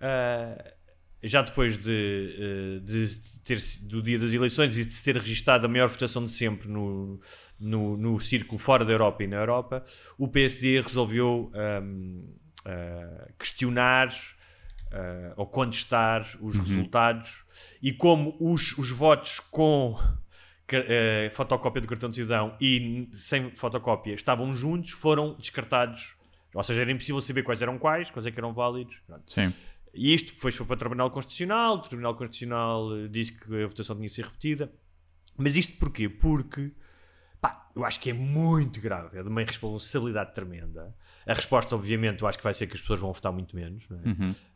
[0.00, 0.74] ah,
[1.22, 5.66] já depois de, eh, de ter, do dia das eleições e de se ter registado
[5.66, 7.20] a maior votação de sempre no,
[7.58, 9.84] no, no círculo fora da Europa e na Europa,
[10.16, 12.22] o PSD resolveu ahm,
[12.64, 14.08] ah, questionar
[14.92, 17.44] ah, ou contestar os resultados
[17.82, 19.96] e como os, os votos com
[21.32, 26.14] fotocópia do cartão de cidadão e sem fotocópia estavam juntos, foram descartados.
[26.54, 29.00] Ou seja, era impossível saber quais eram quais, quais é que eram válidos.
[29.04, 29.32] Pronto.
[29.32, 29.52] Sim.
[29.92, 33.66] E isto foi, foi para o Tribunal Constitucional, o Tribunal Constitucional eh, disse que a
[33.66, 34.72] votação tinha que ser repetida.
[35.36, 36.08] Mas isto porquê?
[36.08, 36.72] Porque
[37.40, 40.94] pá, eu acho que é muito grave, é de uma responsabilidade tremenda.
[41.26, 43.88] A resposta, obviamente, eu acho que vai ser que as pessoas vão votar muito menos,
[43.88, 44.02] não é?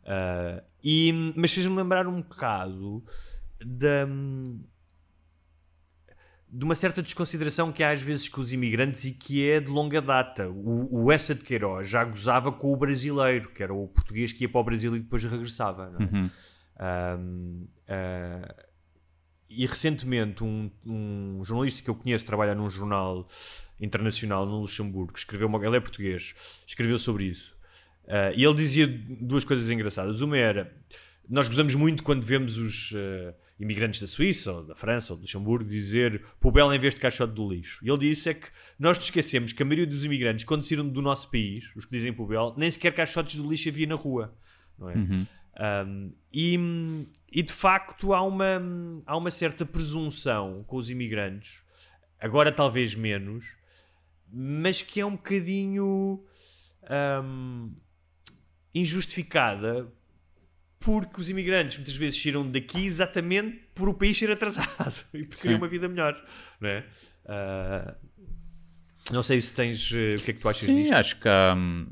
[0.05, 3.03] Ah, e, mas fez-me lembrar um bocado
[3.59, 4.07] da,
[6.55, 9.69] de uma certa desconsideração que há às vezes com os imigrantes e que é de
[9.69, 10.49] longa data.
[10.49, 14.45] O, o Essa de Queiroz já gozava com o brasileiro, que era o português que
[14.45, 15.93] ia para o Brasil e depois regressava.
[15.99, 16.29] É?
[16.77, 18.55] Ahm, ah,
[19.49, 23.27] e recentemente um, um jornalista que eu conheço trabalha num jornal
[23.79, 27.53] internacional no Luxemburgo, escreveu uma, ele é português, escreveu sobre isso.
[28.07, 30.21] Ah, e ele dizia duas coisas engraçadas.
[30.21, 30.73] Uma era,
[31.29, 35.21] nós gozamos muito quando vemos os ah, imigrantes da Suíça, ou da França, ou do
[35.21, 37.83] Luxemburgo, dizer Pobel em vez de caixote do lixo.
[37.83, 40.87] E ele disse é que nós nos esquecemos que a maioria dos imigrantes, quando saíram
[40.87, 44.33] do nosso país, os que dizem Pobel, nem sequer caixotes de lixo havia na rua.
[44.77, 44.95] Não é?
[45.57, 46.59] Um, e,
[47.31, 48.61] e de facto há uma,
[49.05, 51.61] há uma certa presunção com os imigrantes,
[52.19, 53.45] agora talvez menos,
[54.29, 56.21] mas que é um bocadinho
[57.23, 57.73] um,
[58.73, 59.89] injustificada
[60.85, 65.37] porque os imigrantes muitas vezes saíram daqui exatamente por o país ser atrasado e por
[65.37, 66.15] querer uma vida melhor,
[66.61, 66.85] não é?
[67.25, 67.95] Ah,
[69.11, 69.91] não sei se tens.
[69.93, 70.93] eh, o que é que tu achas Sim, disto?
[70.93, 71.87] acho que há, hum,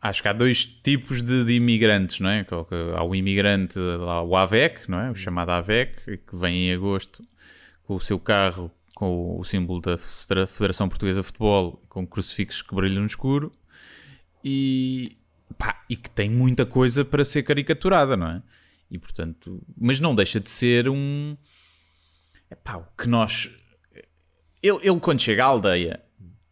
[0.00, 2.44] acho que há dois tipos de, de imigrantes, não é?
[2.44, 5.10] Que Há o imigrante, lá, o AVEC, não é?
[5.10, 7.22] O chamado AVEC, que vem em agosto
[7.84, 12.60] com o seu carro com o símbolo da Federa- Federação Portuguesa de Futebol, com crucifixos
[12.60, 13.50] que brilham no escuro
[14.44, 15.16] e,
[15.60, 18.42] pá, e que tem muita coisa para ser caricaturada, não é?
[18.90, 21.36] E portanto, mas não deixa de ser um.
[22.50, 23.50] O que nós.
[24.62, 26.02] Ele, ele, quando chega à aldeia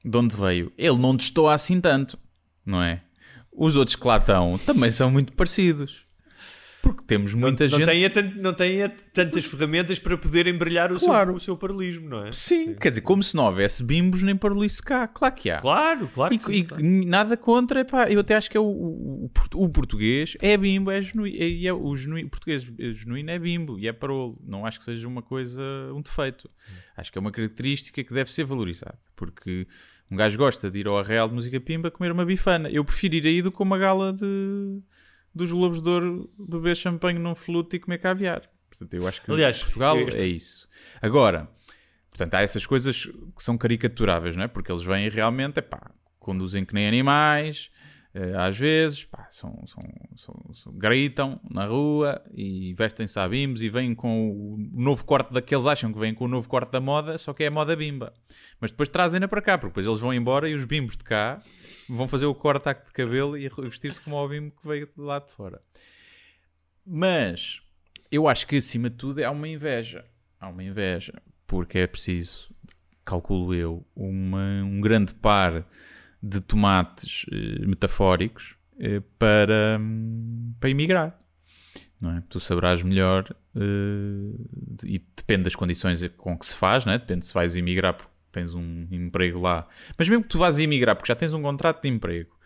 [0.04, 2.18] de onde veio, ele não destoa assim tanto,
[2.64, 3.02] não é?
[3.50, 6.04] Os outros que lá estão também são muito parecidos.
[6.88, 8.04] Porque temos muita não, gente.
[8.04, 11.30] A tant- não tem a tantas ferramentas para poderem brilhar o, Claro.
[11.32, 12.32] seu, o seu paralelismo, não é?
[12.32, 15.06] Sim, quer dizer, como se não houvesse bimbos nem parolice cá.
[15.06, 15.58] Claro que há.
[15.58, 16.32] Claro, claro.
[16.32, 16.82] E, que sim, e claro.
[16.84, 20.56] nada contra, epá, eu até acho que é o, o, o portu- o português é
[20.56, 22.62] bimbo, é genuíno, é, é o genuíno, o português
[22.94, 24.38] genuíno é bimbo e é parolo.
[24.46, 25.60] Não acho que seja uma coisa,
[25.94, 26.48] um defeito.
[26.96, 29.66] Acho que é uma característica que deve ser valorizada, porque
[30.10, 32.70] um gajo gosta de ir ao Arreal de Música Pimba comer uma bifana.
[32.70, 34.80] Eu prefiro ir aí do que uma gala de,
[35.34, 38.42] dos Globos de Ouro, beber champanhe num flute e comer caviar.
[38.68, 40.68] Portanto, eu acho que Aliás, Portugal este- é isso.
[41.00, 41.48] Agora,
[42.10, 44.48] Portanto, há essas coisas que são caricaturáveis, não é?
[44.48, 47.70] Porque eles vêm realmente, epá, conduzem que nem animais,
[48.38, 49.82] às vezes, pá, são, são,
[50.16, 55.32] são- são- gritam na rua e vestem-se a bimbos e vêm com o novo corte
[55.32, 57.76] daqueles acham que vêm com o novo corte da moda, só que é a moda
[57.76, 58.12] bimba.
[58.60, 61.40] Mas depois trazem-na para cá, porque depois eles vão embora e os bimbos de cá
[61.88, 65.18] vão fazer o corte de cabelo e vestir-se como o bimbo que veio de lá
[65.18, 65.60] de fora.
[66.84, 67.60] Mas
[68.10, 70.04] eu acho que acima de tudo há uma inveja.
[70.40, 71.12] Há uma inveja,
[71.46, 72.48] porque é preciso,
[73.04, 75.66] calculo eu, uma- um grande par
[76.22, 79.80] de tomates eh, metafóricos eh, para,
[80.58, 81.18] para emigrar.
[82.00, 82.22] Não é?
[82.28, 84.34] Tu saberás melhor eh,
[84.84, 86.98] e depende das condições com que se faz, não é?
[86.98, 89.66] depende se vais emigrar porque tens um emprego lá.
[89.96, 92.36] Mas mesmo que tu vás emigrar porque já tens um contrato de emprego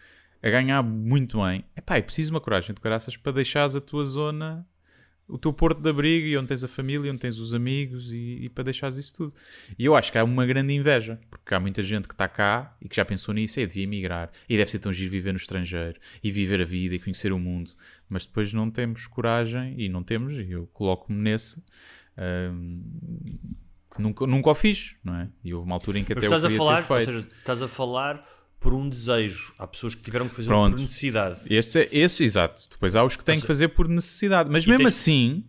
[0.43, 4.05] a ganhar muito bem, epá, é preciso uma coragem de caraças para deixares a tua
[4.05, 4.67] zona,
[5.29, 8.39] o teu porto de abrigo e onde tens a família, onde tens os amigos e,
[8.43, 9.35] e para deixares isso tudo.
[9.79, 12.77] E eu acho que há uma grande inveja, porque há muita gente que está cá
[12.81, 15.39] e que já pensou nisso, e devia emigrar, e deve ser tão giro viver no
[15.39, 17.71] estrangeiro, e viver a vida e conhecer o mundo,
[18.09, 21.63] mas depois não temos coragem, e não temos, e eu coloco-me nesse,
[22.53, 22.83] hum,
[23.95, 25.29] que nunca, nunca o fiz, não é?
[25.45, 26.99] E houve uma altura em que Mas até eu estás a queria falar, ter ou
[26.99, 27.13] feito.
[27.23, 29.53] seja, estás a falar por um desejo.
[29.59, 31.41] Há pessoas que tiveram que fazer por necessidade.
[31.47, 32.63] Esse, é- esse, exato.
[32.71, 34.49] Depois há os que têm que fazer por necessidade.
[34.51, 35.45] Mas mesmo tens- assim,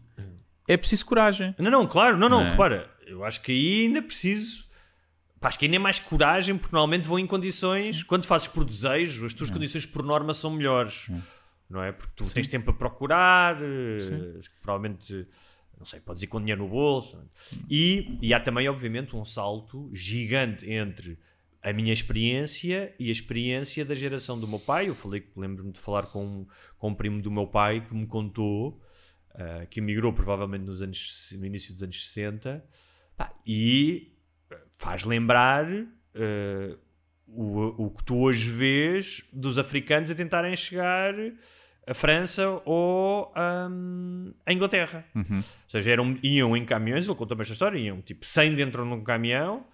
[0.67, 1.53] é preciso coragem.
[1.59, 2.51] Não, não, claro, não, não, Não é?
[2.51, 4.63] repara, eu acho que aí ainda preciso.
[5.39, 8.01] Pá, acho que ainda é mais coragem, porque normalmente vão em condições.
[8.03, 11.07] Quando fazes por desejo, as tuas condições por norma são melhores.
[11.69, 11.91] Não é?
[11.91, 15.27] Porque tu tens tempo para procurar, eh, provavelmente,
[15.77, 17.17] não sei, podes ir com dinheiro no bolso.
[17.69, 21.17] E, e há também, obviamente, um salto gigante entre
[21.63, 24.89] a minha experiência e a experiência da geração do meu pai.
[24.89, 26.45] Eu falei, lembro-me de falar com,
[26.77, 28.81] com um primo do meu pai que me contou
[29.35, 32.63] uh, que emigrou provavelmente nos anos, no início dos anos 60
[33.15, 34.13] pá, e
[34.51, 36.79] uh, faz lembrar uh,
[37.27, 41.15] o, o que tu hoje vês dos africanos a tentarem chegar
[41.85, 45.05] a França ou um, a Inglaterra.
[45.13, 45.37] Uhum.
[45.37, 48.89] Ou seja, eram, iam em caminhões, ele contou-me esta história, iam tipo 100 dentro de
[48.89, 49.65] um caminhão,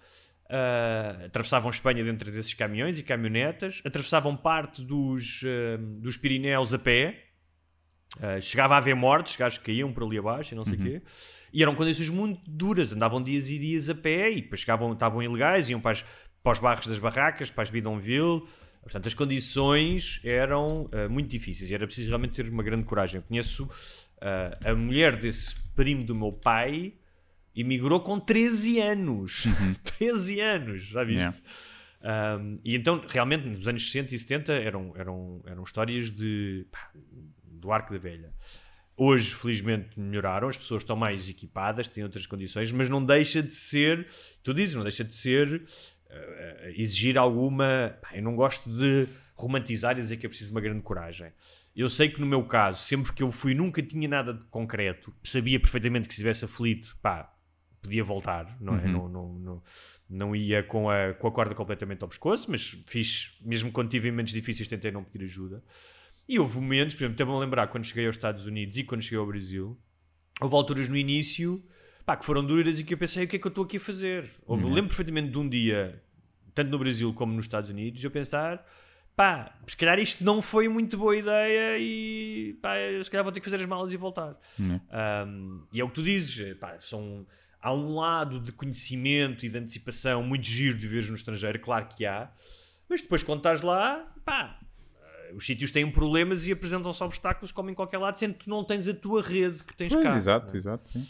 [0.50, 6.78] uh, atravessavam Espanha dentro desses caminhões e caminhonetas, atravessavam parte dos, uh, dos Pirineus a
[6.78, 7.24] pé,
[8.16, 10.78] uh, chegava a haver mortes, gajos que caíam por ali abaixo e não sei o
[10.78, 10.84] Uhum.
[10.84, 11.02] quê,
[11.52, 15.22] e eram condições muito duras, andavam dias e dias a pé e depois chegavam, estavam
[15.22, 16.04] ilegais, iam para, as,
[16.42, 18.42] para os barros das barracas, para as Bidonville,
[18.82, 23.16] Portanto, as condições eram muito difíceis e era preciso realmente ter uma grande coragem.
[23.16, 23.68] Eu conheço
[24.64, 26.94] a mulher desse primo do meu pai
[27.60, 29.44] emigrou com 13 anos.
[29.98, 31.20] 13 anos, já viste?
[31.20, 31.38] Yeah.
[32.02, 36.90] Um, e então, realmente, nos anos 60 e 70 eram, eram, eram histórias de, pá,
[37.44, 38.32] do arco da velha.
[38.96, 43.54] Hoje, felizmente, melhoraram, as pessoas estão mais equipadas, têm outras condições, mas não deixa de
[43.54, 44.06] ser,
[44.42, 45.62] tu dizes, não deixa de ser
[46.10, 47.96] uh, exigir alguma.
[48.00, 51.32] Pá, eu não gosto de romantizar e dizer que é preciso uma grande coragem.
[51.74, 55.14] Eu sei que no meu caso, sempre que eu fui, nunca tinha nada de concreto,
[55.22, 57.32] sabia perfeitamente que se estivesse aflito, pá,
[57.82, 58.84] podia voltar, não é?
[58.84, 58.92] Uhum.
[58.92, 59.62] Não, não, não,
[60.08, 64.10] não ia com a, com a corda completamente ao pescoço, mas fiz, mesmo quando tive
[64.10, 65.62] momentos difíceis, tentei não pedir ajuda.
[66.28, 69.02] E houve momentos, por exemplo, estava a lembrar quando cheguei aos Estados Unidos e quando
[69.02, 69.78] cheguei ao Brasil,
[70.40, 71.62] houve alturas no início
[72.10, 73.76] pá, que foram duras e que eu pensei, o que é que eu estou aqui
[73.76, 74.28] a fazer?
[74.44, 74.72] Houve, Uhum.
[74.72, 76.02] Lembro perfeitamente de um dia,
[76.54, 78.66] tanto no Brasil como nos Estados Unidos, eu pensar,
[79.14, 83.40] pá, se calhar isto não foi muito boa ideia e pá, se calhar vou ter
[83.40, 84.36] que fazer as malas e voltar.
[84.58, 84.80] Uhum.
[85.28, 87.26] Um, e é o que tu dizes, pá, são,
[87.62, 91.86] há um lado de conhecimento e de antecipação muito giro de viveres no estrangeiro, claro
[91.86, 92.30] que há,
[92.88, 94.58] mas depois quando estás lá, pá,
[95.02, 98.50] eh, os sítios têm problemas e apresentam-se obstáculos como em qualquer lado, sendo que tu
[98.50, 100.16] não tens a tua rede que tens Pois, cá.
[100.16, 100.58] exato, né?
[100.58, 100.88] exato.
[100.88, 101.06] sim.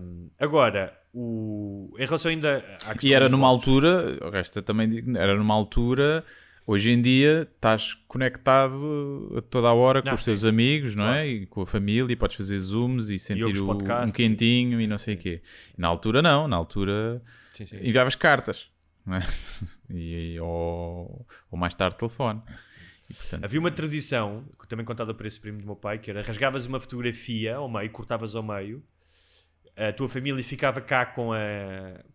[0.00, 4.58] Um, agora, o, em relação ainda à questão E era numa votos, altura, o resto
[4.60, 6.24] eu também digo, era numa altura,
[6.68, 10.48] hoje em dia estás conectado a toda a hora com os teus sim.
[10.48, 11.18] amigos, não Claro.
[11.20, 11.26] é?
[11.26, 14.80] E com a família, e podes fazer zooms e sentir ouves o- podcasts um quentinho
[14.80, 15.40] e não sei o quê.
[15.76, 17.22] E na altura não, na altura
[17.54, 17.76] Sim, sim.
[17.78, 18.70] enviavas cartas,
[19.04, 19.20] não é?
[19.90, 22.42] E, ou, ou mais tarde telefone.
[23.08, 26.20] E, portanto, Havia uma tradição, também contada por esse primo do meu pai, que era
[26.22, 28.84] rasgavas uma fotografia ao meio, cortavas ao meio,
[29.74, 31.38] a tua família ficava cá com, a,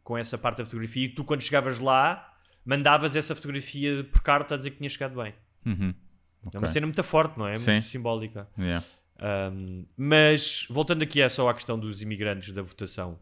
[0.04, 2.33] com essa parte da fotografia e tu, quando chegavas lá,
[2.66, 5.34] mandavas essa fotografia por carta a dizer que tinha chegado bem.
[5.66, 5.94] uhum,
[6.54, 6.68] É uma ok.
[6.68, 7.56] cena muito forte, não é?
[7.58, 7.72] Sim.
[7.74, 8.48] Muito simbólica.
[8.58, 8.86] Yeah.
[9.52, 13.18] Um, mas, voltando aqui é só à questão dos imigrantes da votação,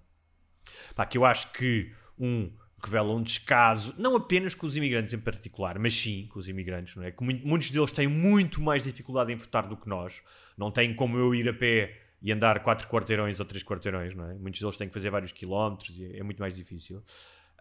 [0.95, 2.51] pá, que eu acho que, um,
[2.83, 6.95] revela um descaso, não apenas com os imigrantes em particular, mas sim com os imigrantes,
[6.95, 7.11] não é?
[7.11, 10.21] Que mu- muitos deles têm muito mais dificuldade em votar do que nós.
[10.57, 14.29] Não têm como eu ir a pé e andar quatro quarteirões ou três quarteirões, não
[14.29, 14.33] é?
[14.35, 17.03] Muitos deles têm que fazer vários quilómetros e é, é muito mais difícil.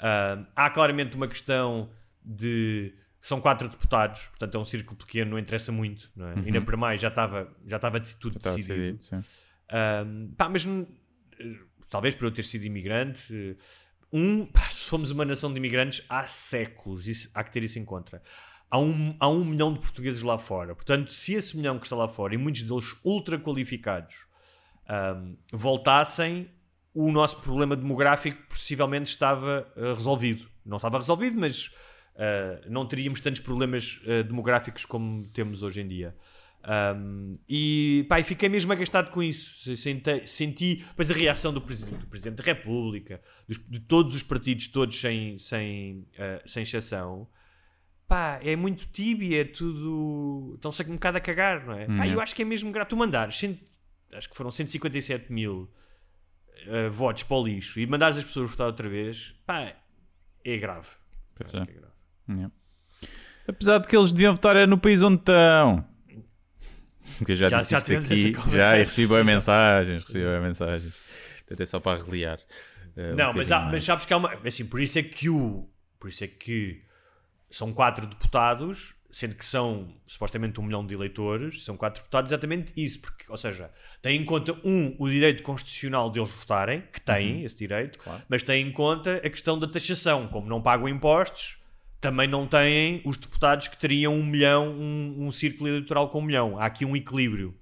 [0.00, 1.90] Ah, há claramente uma questão
[2.24, 6.34] de São quatro deputados, portanto é um círculo pequeno, não interessa muito, não é?
[6.34, 6.42] Uhum.
[6.46, 8.96] Ainda para mais já estava já estava tudo Estava decidido.
[8.96, 9.26] decidido.
[9.72, 11.56] Um, pá, mas eh,
[11.90, 13.56] talvez por eu ter sido imigrante,
[14.10, 17.78] um, pá, se fomos uma nação de imigrantes há séculos, isso, há que ter isso
[17.78, 18.22] em conta.
[18.70, 20.74] Há um, há um milhão de portugueses lá fora.
[20.74, 24.26] Portanto, se esse milhão que está lá fora e muitos deles ultra qualificados
[24.88, 26.50] um, voltassem,
[27.06, 30.46] o nosso problema demográfico possivelmente estava uh, resolvido.
[30.64, 35.88] Não estava resolvido, mas uh, não teríamos tantos problemas uh, demográficos como temos hoje em
[35.88, 36.14] dia.
[36.94, 39.74] Um, e, pá, e fiquei mesmo agastado com isso.
[39.76, 44.22] Senti, senti depois a reação do Presidente, do presidente da República, dos, de todos os
[44.22, 46.06] partidos, todos sem, sem,
[46.44, 47.26] sem exceção.
[48.06, 50.52] Pá, é muito tíbia, é tudo.
[50.56, 51.86] Estão-se um bocado a cagar, não é?
[51.86, 52.90] Pá, eu acho que é mesmo grave.
[52.90, 53.64] Tu mandares, cento,
[54.12, 55.70] acho que foram 157 mil
[56.66, 59.72] uh, votos para o lixo e mandares as pessoas votar outra vez, pá,
[60.44, 60.86] é grave.
[61.44, 61.64] Acho é.
[61.66, 61.94] que é grave.
[62.28, 62.52] Yeah.
[63.48, 65.84] Apesar de que eles deviam votar é no país onde estão.
[67.24, 67.92] Que eu já, Já- disse já aqui,
[68.52, 69.24] já e bem sim.
[69.24, 71.10] mensagens, recebi bem mensagens.
[71.46, 72.38] Tentei só para reliar.
[72.96, 74.32] eh, um Não, mas, há- mas sabes que há uma.
[74.46, 75.68] Assim, por isso é que o.
[75.98, 76.82] Por isso é que
[77.50, 82.72] são quatro deputados, sendo que são supostamente um milhão de eleitores, são quatro deputados, exatamente
[82.76, 83.00] isso.
[83.00, 83.70] Porque, ou seja,
[84.00, 88.68] têm em conta, um, o direito constitucional deles votarem, que têm esse direito, mas têm
[88.68, 90.28] em conta a questão da taxação.
[90.28, 91.58] Como não pagam impostos,
[92.00, 96.22] também não têm os deputados que teriam um milhão, um, um círculo eleitoral com um
[96.22, 96.58] milhão.
[96.58, 97.54] Há aqui um equilíbrio.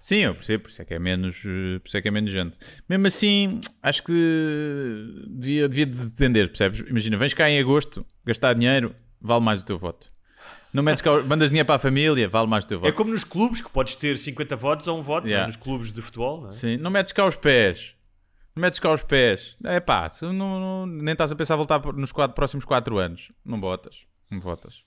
[0.00, 2.10] Sim, eu percebo, por isso é que é menos, eh, por isso é que é
[2.10, 2.58] menos gente.
[2.88, 6.80] Mesmo assim, acho que devia, devia de depender, percebes?
[6.80, 10.11] Imagina, vens cá em agosto, gastar dinheiro, vale mais o teu voto.
[10.72, 12.88] Não metes cá, mandas dinheiro para a família, vale mais o teu voto.
[12.88, 15.32] É como nos clubes, que podes ter 50 votos a um voto, não é?
[15.32, 15.46] Yeah.
[15.46, 16.40] nos clubes de futebol.
[16.42, 16.52] Não é?
[16.52, 17.94] Sim, não metes cá os pés.
[18.56, 19.56] Não metes cá os pés.
[19.64, 23.30] É pá, não, não- nem estás a pensar voltar nos quatro, próximos 4 anos.
[23.44, 24.06] Não votas.
[24.30, 24.82] Não votas.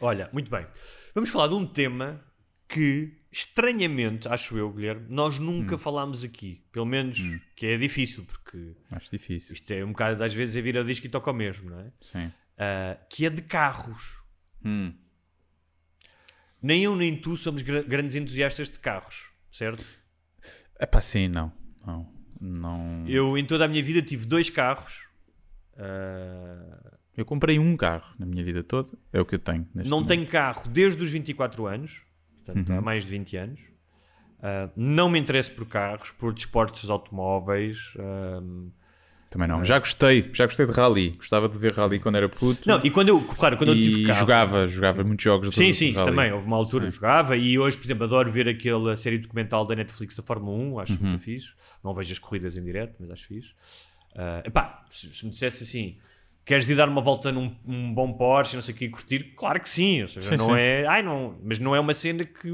[0.00, 0.66] Olha, muito bem.
[1.14, 2.20] Vamos falar de um tema
[2.68, 6.64] que, estranhamente, acho eu, Guilherme, nós nunca falámos aqui.
[6.72, 7.18] Pelo menos
[7.54, 9.54] que é difícil, porque Acho difícil.
[9.54, 11.78] isto é um bocado, às vezes, é vir a disco e toca ao mesmo, não
[11.80, 11.92] é?
[12.00, 12.32] Sim.
[12.58, 14.23] Ah, que é de carros.
[14.64, 14.92] Hum.
[16.62, 19.84] Nem eu nem tu somos gra- grandes entusiastas de carros, certo?
[20.78, 21.52] É pá, sim, não.
[21.86, 22.08] Não.
[22.40, 23.04] não...
[23.06, 23.28] Eu...
[23.28, 25.06] Eu, em toda a minha vida, tive dois carros.
[25.76, 26.96] Ah,
[27.26, 28.90] comprei um carro na minha vida toda.
[29.12, 29.66] É o que eu tenho.
[29.74, 30.08] não momento.
[30.08, 32.02] tenho carro desde os 24 anos,
[32.44, 32.78] portanto, Uhum.
[32.78, 33.60] há mais de 20 anos.
[34.42, 37.92] Ah, não me interesso por carros, por desportos automóveis.
[37.98, 38.40] ah,
[39.34, 39.64] Também não.
[39.64, 40.30] Já gostei.
[40.32, 41.10] Já gostei de rally.
[41.10, 42.68] Gostava de ver rally quando era puto.
[42.68, 44.20] Não, e quando eu, claro, quando eu tive carro.
[44.20, 46.08] jogava, jogava muitos jogos de Sim, de sim, rally.
[46.08, 46.32] também.
[46.32, 49.74] Houve uma altura que jogava e hoje, por exemplo, adoro ver aquela série documental da
[49.74, 51.08] Netflix da Fórmula 1, acho Uhum.
[51.08, 51.48] muito fixe.
[51.82, 53.52] Não vejo as corridas em direto, mas acho fixe.
[54.16, 55.98] Ah, epá, se, se me dissesse assim,
[56.44, 59.34] queres ir dar uma volta num um bom Porsche, não sei o que, curtir?
[59.36, 60.60] Claro que sim, ou seja, Sim, não sim.
[60.60, 60.86] é.
[60.86, 62.48] Ai, não, mas não é uma cena que,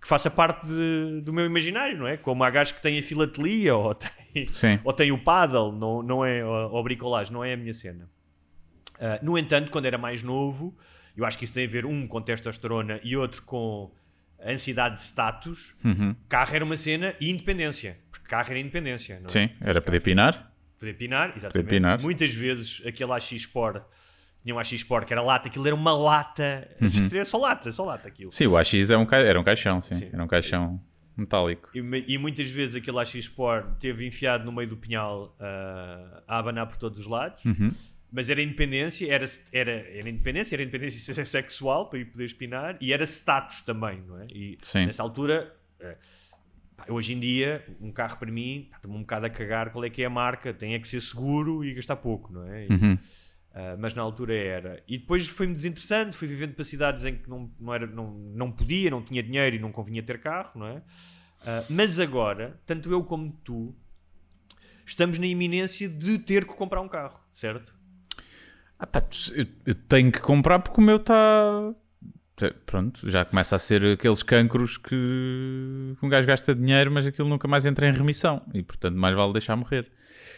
[0.00, 2.16] que faça parte de- do meu imaginário, não é?
[2.16, 4.10] Como há gajos que têm a filatelia ou têm,
[4.82, 8.08] ou têm o paddle, não, não é, ou, ou bricolagem, não é a minha cena.
[8.96, 10.76] Uh, no entanto, quando era mais novo,
[11.16, 13.90] eu acho que isso tem a ver, um, com testosterona e outro com
[14.44, 15.74] ansiedade de status.
[15.84, 16.14] Uhum.
[16.28, 17.98] Carro era uma cena e independência.
[18.10, 19.16] Porque carro era independência.
[19.16, 19.28] Não é?
[19.28, 20.52] Sim, era poder pinar.
[20.78, 21.52] Poder pinar, exatamente.
[21.52, 22.00] Poder pinar.
[22.00, 23.82] Muitas vezes aquele AX Sport,
[24.42, 26.68] tinha um AX Sport que era lata, aquilo era uma lata.
[27.12, 28.28] Era só lata, só lata aquilo.
[28.28, 28.32] Uhum.
[28.32, 29.18] Sim, o AX é um ca...
[29.18, 29.94] era um caixão, sim.
[29.94, 30.10] Sim.
[30.12, 30.80] Era um caixão
[31.16, 31.68] metálico.
[31.74, 36.38] E, e muitas vezes aquele AX Sport teve enfiado no meio do pinhal uh, a
[36.38, 37.44] abanar por todos os lados.
[37.44, 37.70] Uhum.
[38.12, 42.92] Mas era independência, era, era, era independência, era independência sexual para ir poder espinar e
[42.92, 44.26] era status também, não é?
[44.34, 44.86] E Sim.
[44.86, 45.54] nessa altura,
[46.76, 49.84] pá, hoje em dia, um carro para mim, pá, estou-me um bocado a cagar qual
[49.84, 52.66] é que é a marca, tem é que ser seguro e gastar pouco, não é?
[52.66, 52.98] E, Uhum.
[53.54, 54.82] Ah, mas na altura era.
[54.86, 58.50] E depois foi-me desinteressante, fui vivendo para cidades em que não, não, era, não, não
[58.50, 60.82] podia, não tinha dinheiro e não convinha ter carro, não é?
[61.44, 63.74] Ah, mas agora, tanto eu como tu,
[64.86, 67.74] estamos na iminência de ter que comprar um carro, certo?
[68.78, 69.02] Ah, pá,
[69.34, 71.74] eu, eu tenho que comprar porque o meu está.
[72.64, 74.94] Pronto, já começa a ser aqueles cancros que
[76.02, 79.34] um gajo gasta dinheiro, mas aquilo nunca mais entra em remissão e, portanto, mais vale
[79.34, 79.92] deixar morrer.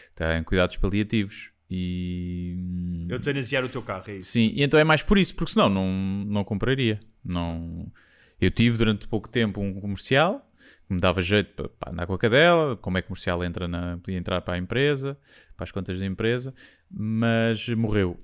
[0.09, 1.52] Está em cuidados paliativos.
[1.75, 3.07] E.
[3.09, 4.29] Eutanasiar o teu carro, é isso?
[4.29, 5.87] Sim, e então é mais por isso, porque senão não,
[6.25, 6.99] não compraria.
[7.25, 7.91] Não...
[8.39, 10.47] Eu tive durante pouco tempo um comercial
[10.87, 13.67] que me dava jeito para, para andar com a cadela, como é que comercial entra
[13.67, 15.17] na, podia entrar para a empresa,
[15.57, 16.53] para as contas da empresa,
[16.91, 18.19] mas morreu.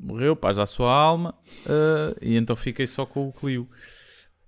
[0.00, 1.34] Morreu, paz à sua alma,
[1.66, 3.68] eh, e então fiquei só com o Clio.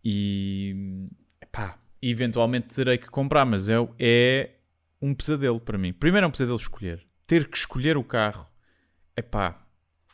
[0.03, 1.07] E
[1.53, 4.51] pá, eventualmente terei que comprar, mas é, é
[5.03, 5.93] um pesadelo para mim.
[5.93, 7.08] Primeiro é um pesadelo escolher.
[7.29, 8.45] Ter que escolher o carro,
[9.15, 9.65] é pá,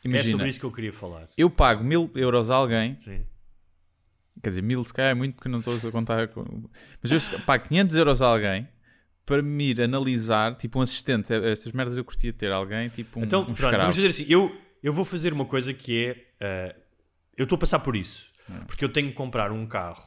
[0.03, 1.27] É imagina, sobre isso que eu queria falar.
[1.35, 3.25] eu pago mil euros a alguém, Sim.
[4.43, 6.69] quer dizer, mil se calhar é muito porque não estou a contar com...
[7.01, 8.67] Mas eu pago 500 euros a alguém
[9.25, 11.33] para me ir analisar, tipo um assistente.
[11.33, 14.25] Estas merdas eu curtia ter alguém, tipo um, Então, um pronto, vamos fazer assim.
[14.29, 16.25] Eu, eu vou fazer uma coisa que é.
[16.39, 16.75] eh,
[17.35, 18.25] eu estou a passar por isso.
[18.67, 20.03] Porque eu tenho que comprar um carro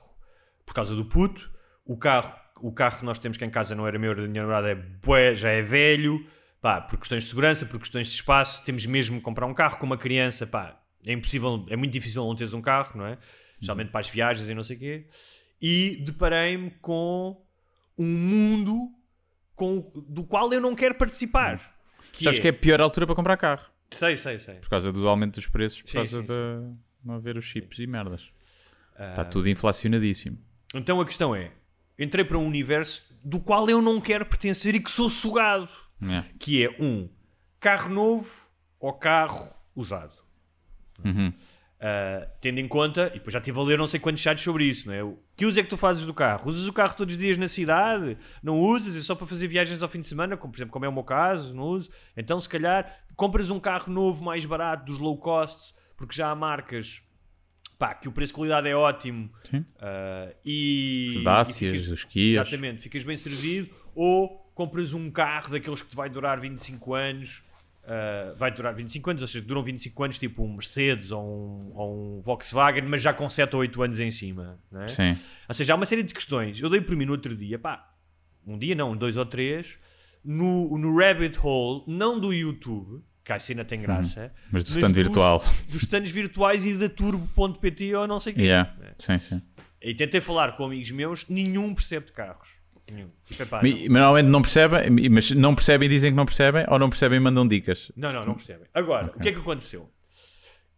[0.64, 1.50] por causa do puto.
[1.84, 4.28] O carro, o carro que nós temos cá em casa não era meu, era da
[4.28, 6.24] minha namorada, é bué, já é velho.
[6.60, 9.78] Pá, por questões de segurança, por questões de espaço, temos mesmo que comprar um carro
[9.78, 10.46] com uma criança.
[10.46, 13.18] Pá, é impossível, é muito difícil não teres um carro, não é?
[13.52, 15.06] Especialmente para as viagens e não sei o quê.
[15.60, 17.40] E deparei-me com
[17.96, 18.92] um mundo
[19.54, 21.76] com, do qual eu não quero participar.
[22.12, 23.66] Que Sabes que é a pior altura para comprar carro.
[23.96, 24.56] Sei, sei, sei.
[24.56, 27.78] Por causa do aumento dos preços, por Sim, causa sim, de não haver os chips
[27.78, 28.30] e merdas.
[28.96, 29.10] Ah.
[29.10, 30.38] Está tudo inflacionadíssimo.
[30.74, 31.52] Então a questão é:
[31.98, 35.68] entrei para um universo do qual eu não quero pertencer e que sou sugado.
[36.38, 37.08] Que é um
[37.60, 38.28] carro novo
[38.80, 40.14] ou carro usado.
[41.04, 41.32] Uhum.
[41.80, 44.64] Ah, tendo em conta, e depois já estive a ler não sei quantos sites sobre
[44.64, 45.02] isso, não é?
[45.04, 46.48] O que uso é que tu fazes do carro?
[46.50, 48.18] Usas o carro todos os dias na cidade?
[48.42, 48.96] Não usas?
[48.96, 50.92] É só para fazer viagens ao fim de semana, como por exemplo, como é o
[50.92, 51.88] meu caso, não uso?
[52.16, 56.34] Então, se calhar, compras um carro novo mais barato dos low cost, porque já há
[56.34, 57.00] marcas
[57.78, 59.64] pá, que o preço-qualidade é ótimo Sim.
[59.78, 61.12] ah, e.
[61.78, 62.48] Ficas- os Kias.
[62.48, 67.42] Exatamente, ficas bem servido, ou compras um carro daqueles que te vai durar 25 anos.
[67.84, 71.72] ah, vai durar 25 anos, ou seja, duram 25 anos, tipo um Mercedes ou um,
[71.74, 74.58] ou um Volkswagen, mas já com 7 ou 8 anos em cima.
[74.70, 74.88] Não é?
[74.88, 75.16] Sim.
[75.48, 76.60] Ou seja, há uma série de questões.
[76.60, 77.90] Eu dei por mim no outro dia, pá,
[78.46, 79.78] um dia não, dois ou três,
[80.24, 84.30] no, no rabbit hole, não do YouTube, que a cena tem graça, Uhum.
[84.52, 85.44] Mas do stand dos- virtual.
[85.70, 88.42] Dos stands virtuais e da turbo.pt ou não sei o quê.
[88.42, 88.74] Yeah.
[88.98, 89.42] Sim, sim.
[89.80, 92.57] E tentei falar com amigos meus, nenhum percebe de carros.
[92.92, 93.10] Nenhum.
[93.88, 97.20] Normalmente não percebem, mas não percebem e dizem que não percebem, ou não percebem e
[97.20, 97.92] mandam dicas.
[97.96, 98.66] não, não, não percebem.
[98.72, 99.90] Agora, o que é que aconteceu?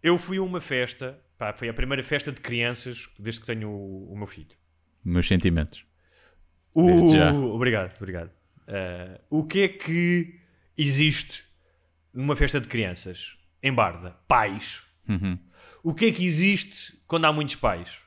[0.02, 3.68] Eu fui a uma festa, pá, foi a primeira festa de crianças desde que tenho
[3.68, 4.56] o, o meu filho.
[5.04, 5.84] Meus sentimentos.
[6.74, 8.30] Obrigado, obrigado.
[8.68, 10.40] Uh, o que é que
[10.76, 11.44] existe
[12.14, 14.16] numa festa de crianças em Barda?
[14.26, 14.82] Pais.
[15.08, 15.38] Uhum.
[15.82, 17.98] O que é que existe quando há muitos pais?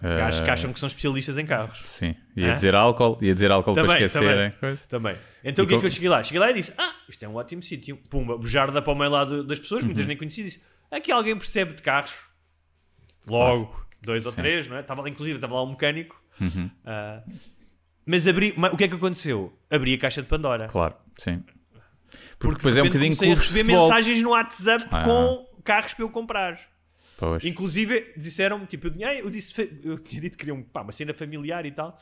[0.00, 1.78] Gajos que Ah, acham que são especialistas em carros.
[1.86, 2.14] Sim.
[2.36, 2.54] Ia Hã?
[2.54, 4.50] dizer álcool, ia dizer álcool para Também, esquecerem.
[4.50, 4.58] também.
[4.60, 4.82] Coisa.
[4.88, 5.16] Também.
[5.42, 6.22] Então E o que é com- que eu cheguei lá?
[6.22, 7.96] Cheguei lá e disse: Ah, isto é um ótimo sítio.
[8.10, 9.88] Pumba, bujarda para o meio lado das pessoas, Uhum.
[9.88, 10.44] muitas nem conhecia.
[10.44, 12.14] Disse: Aqui alguém percebe de carros.
[13.26, 14.36] Logo, dois ou Sim.
[14.36, 14.80] três, não é?
[14.80, 16.20] Estava, lá- inclusive estava lá um mecânico.
[16.40, 16.70] Uhum.
[16.84, 17.22] Ah,
[18.04, 19.58] mas abri, mas o que é que aconteceu?
[19.70, 20.66] Abri a caixa de Pandora.
[20.68, 21.38] Claro, sim.
[21.38, 23.88] Porque, Porque depois de é um bocadinho clubes de receber futebol.
[23.88, 25.02] mensagens no WhatsApp Ah.
[25.04, 26.58] com carros para eu comprar.
[27.18, 27.44] Pois.
[27.44, 30.92] Inclusive, disseram-me, tipo, eu, tinha- eu disse, eu tinha dito que queria um, pá, uma
[30.92, 31.98] cena familiar e tal.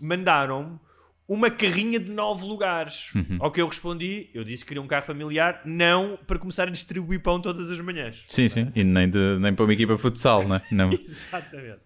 [0.00, 0.78] Mandaram-me
[1.26, 3.12] uma carrinha de nove lugares.
[3.14, 3.38] Uhum.
[3.40, 6.70] Ao que eu respondi, eu disse que queria um carro familiar, não para começar a
[6.70, 8.24] distribuir pão todas as manhãs.
[8.28, 8.70] Sim, sim.
[8.74, 10.60] E nem, de- nem para uma equipa de futsal, né?
[10.70, 11.80] não Exatamente.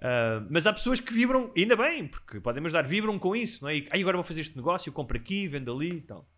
[0.00, 3.70] Ah, mas há pessoas que vibram, ainda bem, porque podem ajudar, vibram com isso, não
[3.70, 3.76] é?
[3.78, 6.28] E, "Ai, agora vou fazer este negócio, compro aqui, vendo ali e tal.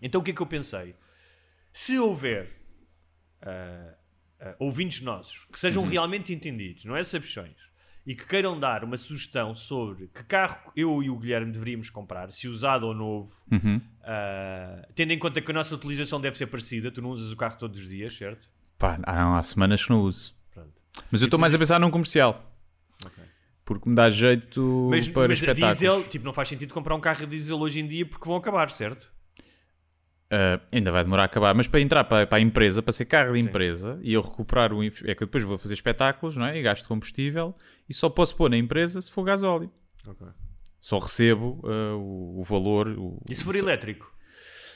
[0.00, 0.94] Então o que é que eu pensei?
[1.72, 2.48] Se houver
[3.42, 3.94] ah,
[4.42, 7.56] ah, ouvintes nossos que sejam realmente entendidos, não é sabichões,
[8.04, 12.30] e que queiram dar uma sugestão sobre que carro eu e o Guilherme deveríamos comprar,
[12.32, 13.80] se usado ou novo, Uhum.
[14.02, 17.36] ah, tendo em conta que a nossa utilização deve ser parecida, tu não usas o
[17.36, 18.48] carro todos os dias, certo?
[18.78, 20.34] Pá, não, há semanas que não uso.
[20.52, 20.72] Pronto.
[21.10, 22.48] Mas eu estou mais a pensar num comercial.
[23.64, 25.78] Porque me dá jeito Mas, para mas espetáculos.
[25.78, 28.36] diesel, tipo, não faz sentido comprar um carro a diesel hoje em dia porque vão
[28.36, 29.11] acabar, certo?
[30.34, 33.04] Ah, ainda vai demorar a acabar, mas para entrar para, para a empresa, para ser
[33.04, 34.82] carro de empresa e eu recuperar o.
[34.82, 36.58] É que eu depois vou fazer espetáculos, não é?
[36.58, 37.54] E gasto combustível
[37.86, 39.70] e só posso pôr na empresa se for gasóleo.
[40.80, 42.88] Só recebo ah, o, o valor.
[42.88, 44.10] O, E se for o- elétrico?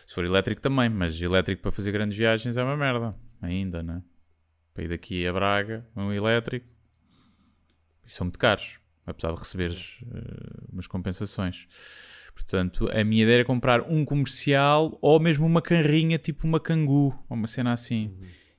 [0.07, 3.17] Se for elétrico também, mas elétrico para fazer grandes viagens é uma merda.
[3.41, 4.03] Ainda, né?
[4.75, 6.67] Para ir daqui a Braga, um elétrico.
[8.05, 11.67] E são muito caros, apesar de receberes eh, umas compensações.
[12.37, 17.07] Portanto, a minha ideia era comprar um comercial ou mesmo uma carrinha, tipo uma cangu,
[17.29, 18.15] ou uma cena assim.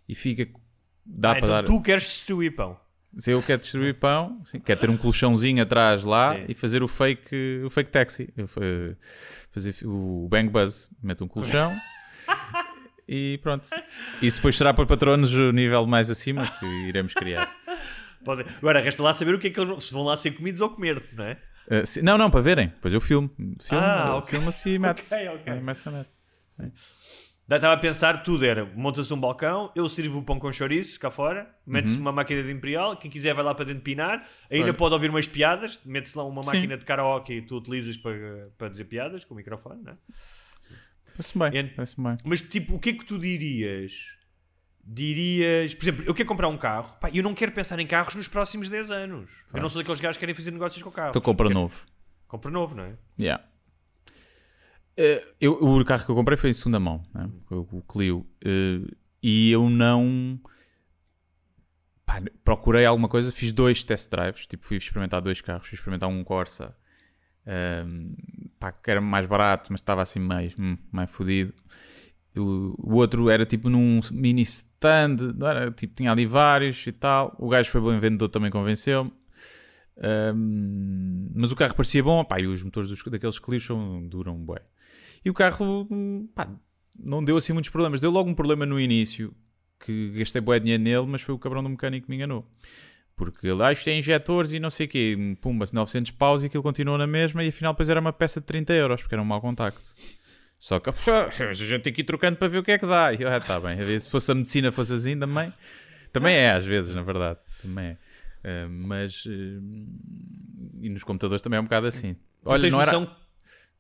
[0.10, 0.48] E fica.
[1.06, 1.64] Dá Ah, para então dar.
[1.64, 2.78] tu queres distribuir pão.
[3.20, 6.46] Se eu quero distribuir pão, sim, quero ter um colchãozinho atrás lá Sim.
[6.50, 8.30] e fazer o fake, o fake taxi.
[8.36, 8.98] Eu fazer
[9.86, 10.90] o bang buzz.
[11.02, 11.74] Meto um colchão
[13.08, 13.68] e pronto.
[14.22, 17.50] Isso depois será para patronos o nível mais acima que iremos criar.
[18.26, 20.32] Pode- Agora, resta lá saber o que é que eles vão, se vão lá ser
[20.32, 21.38] comidos ou comer, não é?
[21.70, 22.68] Uh, se- não, não, para verem.
[22.70, 23.30] Depois eu filmo.
[23.38, 24.30] Filmo, Ah, uh, ok.
[24.38, 25.14] filma-se e mete-se.
[25.28, 25.54] Ok, ok.
[25.54, 26.10] A net.
[26.52, 26.72] Sim.
[27.50, 31.10] Estava a pensar, tudo era, monta-se um balcão, eu sirvo o pão com chouriço cá
[31.10, 34.94] fora, mete-se uma máquina de imperial, quem quiser vai lá para dentro pinar, ainda pode
[34.94, 36.52] ouvir umas piadas, mete-se lá uma Sim.
[36.58, 39.96] máquina de karaoke e tu utilizas para, para dizer piadas com o microfone, não é?
[41.16, 41.68] Parece-me bem.
[41.70, 42.18] Parece bem.
[42.26, 44.17] Mas tipo, o que é que tu dirias
[44.88, 47.86] dirias, por exemplo, eu quero comprar um carro pá, e eu não quero pensar em
[47.86, 49.30] carros nos próximos 10 anos.
[49.54, 51.10] Eu não sou daqueles gajos que querem fazer negócios com carros.
[51.10, 51.86] Então compra novo.
[52.28, 52.94] Compra novo, não é?
[53.20, 53.44] Yeah.
[54.96, 57.30] Eh, eu, o carro que eu comprei foi em segunda mão, né?
[57.52, 58.26] o, Clio.
[58.44, 58.90] Eh,
[59.22, 60.40] e eu não.
[62.06, 64.48] pá, procurei alguma coisa, fiz dois test drives.
[64.48, 65.68] Tipo, fui experimentar dois carros.
[65.68, 66.76] Fui experimentar um Corsa,
[67.46, 68.14] ehm,
[68.60, 71.54] pá, que era mais barato, mas estava assim mais, hum, mais fodido.
[72.38, 75.72] O, o outro era tipo num mini stand, era?
[75.72, 77.36] Tipo, tinha ali vários e tal.
[77.40, 79.12] O gajo foi bom vendedor, também convenceu-me.
[80.36, 84.36] Um, mas o carro parecia bom, pá, e os motores dos, daqueles Clios são, duram
[84.38, 84.62] bué.
[85.26, 85.88] E o carro,
[86.36, 86.48] pá,
[86.98, 88.02] não deu assim muitos problemas.
[88.02, 89.34] Deu logo um problema no início,
[89.80, 92.48] que gastei bué dinheiro nele, mas foi o cabrão do mecânico que me enganou.
[93.16, 96.46] Porque ele, ah, isto é injetores e não sei o quê, pumba, 900 paus e
[96.46, 99.22] aquilo continuou na mesma e afinal depois era uma peça de 30 euros, porque era
[99.22, 99.82] um mau contacto.
[100.60, 102.86] Só que "Puxa, a gente tem que ir trocando para ver o que é que
[102.86, 103.14] dá.
[103.14, 105.54] E eu, ah, tá bem, se fosse a medicina fosse assim também.
[106.12, 107.40] Também é, às vezes, na verdade.
[107.62, 107.98] Também
[108.44, 108.66] é.
[108.66, 109.26] Uh, mas.
[109.26, 109.30] uh,
[110.82, 112.14] e nos computadores também é um bocado assim.
[112.14, 112.92] Tu Olha, não era.
[112.92, 113.16] noção,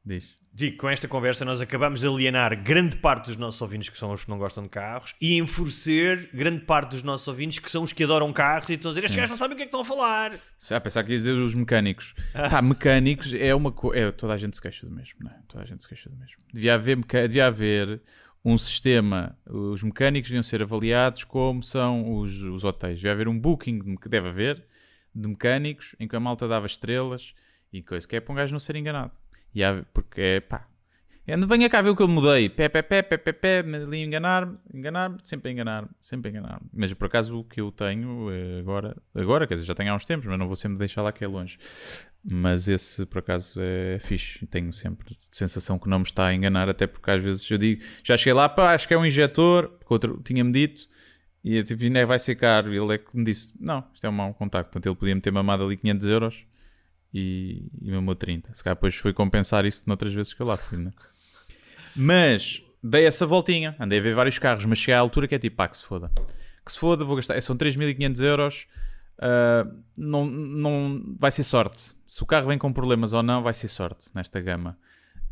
[0.05, 0.35] Diz.
[0.57, 4.11] Digo, com esta conversa nós acabamos de alienar grande parte dos nossos ouvintes que são
[4.11, 7.83] os que não gostam de carros e enfurecer grande parte dos nossos ouvintes que são
[7.83, 9.65] os que adoram carros e estão a dizer estes gajos não sabem o que é
[9.65, 10.31] que estão a falar.
[10.67, 12.15] Já pensar que ia dizer os mecânicos.
[12.33, 13.99] Pá, mecânicos é uma coisa.
[14.07, 15.39] É, toda a gente se queixa do mesmo, não é?
[15.47, 16.37] Toda a gente se queixa do mesmo.
[16.51, 18.01] Devia haver, meca- devia haver
[18.43, 19.37] um sistema.
[19.45, 22.95] Os mecânicos deviam ser avaliados como são os, os hotéis.
[22.95, 24.65] Devia haver um booking que deve haver
[25.13, 27.35] de mecânicos em que a malta dava estrelas
[27.71, 29.11] e coisa, que é para um gajo não ser enganado.
[29.57, 30.67] E há- porque é pá.
[31.25, 32.47] é, Venha cá ver o que eu mudei.
[32.47, 36.67] Pé, pé, pé, pé, pé, pé, me- ali enganar-me, enganar-me, sempre enganar-me, sempre enganar-me.
[36.71, 39.95] Mas por acaso o que eu tenho eh, agora, agora, quer dizer, já tenho há
[39.95, 41.57] uns tempos, mas não vou sempre deixar lá que é longe.
[42.29, 44.45] Mas esse por acaso é fixe.
[44.47, 47.81] Tenho sempre sensação que não me está a enganar, até porque às vezes eu digo,
[48.03, 50.87] já cheguei lá, pá, acho que é um injetor, porque outro tinha-me dito,
[51.43, 52.73] e tipo, ainda vai ser caro.
[52.73, 54.69] Ele é que me disse: Não, isto é um mau contacto.
[54.71, 56.45] Portanto, ele podia-me ter mamado ali 500 euros
[57.13, 58.53] e, e mamou 30.
[58.53, 60.91] Se calhar depois foi compensar isso noutras vezes que eu lá fui, né?
[61.95, 65.39] Mas dei essa voltinha, andei a ver vários carros, mas cheguei à altura que é
[65.39, 66.11] tipo, pá, que se foda.
[66.65, 67.41] Que se foda, vou gastar.
[67.41, 68.67] São 3.500 euros.
[69.19, 71.95] ah, não, não vai ser sorte.
[72.05, 74.77] Se o carro vem com problemas ou não, vai ser sorte nesta gama.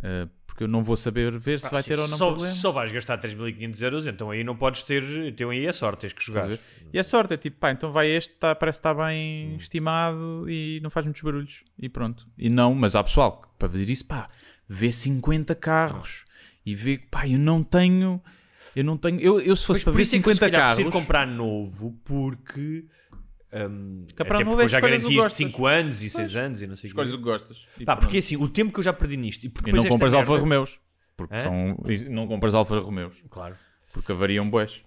[0.03, 2.53] Ah, porque eu não vou saber ver se vai ter ou não só, problema.
[2.55, 5.03] só vais gastar 3.500 euros, então aí não podes ter.
[5.27, 6.57] Então aí é sorte, tens que jogar.
[6.93, 10.49] E a sorte é tipo, pá, então vai este, tá, parece que está bem estimado
[10.49, 11.61] e não faz muitos barulhos.
[11.77, 12.25] E pronto.
[12.37, 14.29] E não, mas há pessoal que para fazer isso, pá,
[14.65, 16.23] vê 50 carros
[16.65, 18.23] e vê que, pá, eu não tenho.
[18.73, 19.19] Eu não tenho.
[19.19, 20.75] Eu, eu se fosse Mas para ver isso é que 50 carros.
[20.75, 22.85] preciso comprar novo porque.
[23.55, 25.33] Hum, Comprar até porque eu já o garanti isto de gostas.
[25.33, 27.15] 5 anos e 6 anos e não sei o Escolhes quê.
[27.17, 27.67] o que gostas.
[27.79, 28.05] E, Pá, pronto.
[28.05, 29.93] porque assim, o tempo que eu já perdi nisto e, porque E depois não esta
[29.93, 30.79] compras merda- Alfa Romeus.
[31.17, 31.39] Porque Hã?
[31.39, 31.77] são.
[31.87, 33.15] e Não compras Alfa Romeus.
[33.29, 33.55] Claro.
[33.93, 34.81] Porque avariam boés.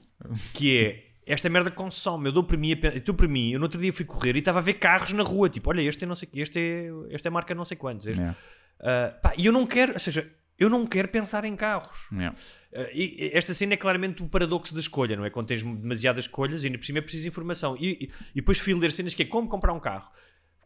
[0.53, 2.29] que é esta merda consome.
[2.29, 4.35] Eu dou para mim, a eu dou para mim, eu no outro dia fui correr
[4.37, 6.59] e estava a ver carros na rua, tipo, olha, este é não sei que, este
[6.59, 8.07] é, esta é marca não sei quantos.
[8.07, 8.19] Este.
[8.21, 8.37] Yeah.
[8.81, 12.09] Ah, pá, e eu não quero, ou seja, eu não quero pensar em carros.
[12.13, 12.37] Yeah.
[12.75, 15.31] Ah, e e esta cena é claramente o paradoxo da escolha, não é?
[15.31, 17.77] Quando tens demasiadas escolhas e ainda por cima é preciso informação.
[17.79, 20.11] E, e, e depois fui ler cenas que é como comprar um carro.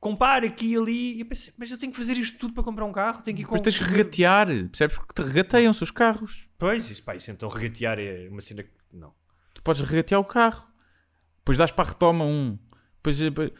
[0.01, 2.65] Compare aqui e ali, e eu pensei, mas eu tenho que fazer isto tudo para
[2.65, 3.23] comprar um carro?
[3.23, 4.49] Tenho que ir Depois tens que regatear.
[4.49, 4.97] Percebes?
[4.99, 6.49] Porque te regateiam-se os carros.
[6.59, 8.71] Pois, isso, pá, isso então regatear é uma cena que.
[8.93, 9.15] Não.
[9.55, 10.67] tu podes regatear o carro.
[11.39, 12.59] Depois dás para a retoma um.
[12.97, 13.53] Depois, depois-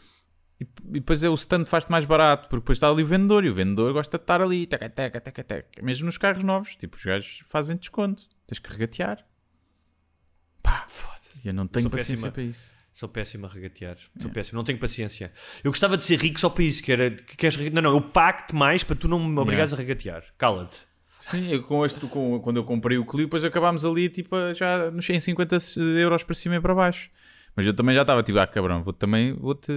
[0.59, 3.43] e e depois é o stand faz-te mais barato, porque depois está ali o vendedor
[3.43, 5.81] e o vendedor gosta de estar ali, teca, teca, teca, teca.
[5.81, 8.23] Mesmo nos carros novos, tipo, os gajos fazem desconto.
[8.45, 9.25] Tens que regatear.
[10.61, 12.31] Pá, foda Eu não tenho Sou paciência péssima.
[12.31, 12.71] para isso.
[12.93, 13.97] Sou péssimo a regatear.
[14.19, 15.31] Sou péssimo, não tenho paciência.
[15.63, 18.01] Eu gostava de ser rico só para isso, que era que queres Não, não, eu
[18.01, 20.23] pago-te mais para tu não me obrigares a regatear.
[20.37, 20.77] Cala-te.
[21.19, 24.91] Sim, eu com este, com, quando eu comprei o Clio, depois acabámos ali, tipo, já
[24.91, 25.57] nos 150
[25.97, 27.09] euros para cima e para baixo.
[27.55, 29.71] Mas eu também já estava, tipo, ah, cabrão, vou também, vou-te...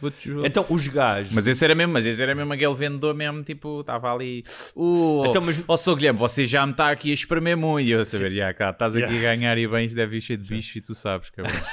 [0.00, 1.32] Vou -te, Então, os gajos.
[1.32, 4.42] Mas esse era mesmo, mas esse era mesmo aquele vendedor mesmo, tipo, estava ali.
[4.74, 5.94] Uh, Então, mas- Ó, Sr.
[5.94, 7.86] Guilherme, você já me está aqui a espremer muito.
[7.86, 10.38] E eu a saber, já cá, estás aqui a ganhar e bem, deve ir cheio
[10.40, 11.54] de bicho e tu sabes, cabrão.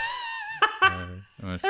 [1.39, 1.61] É, mas.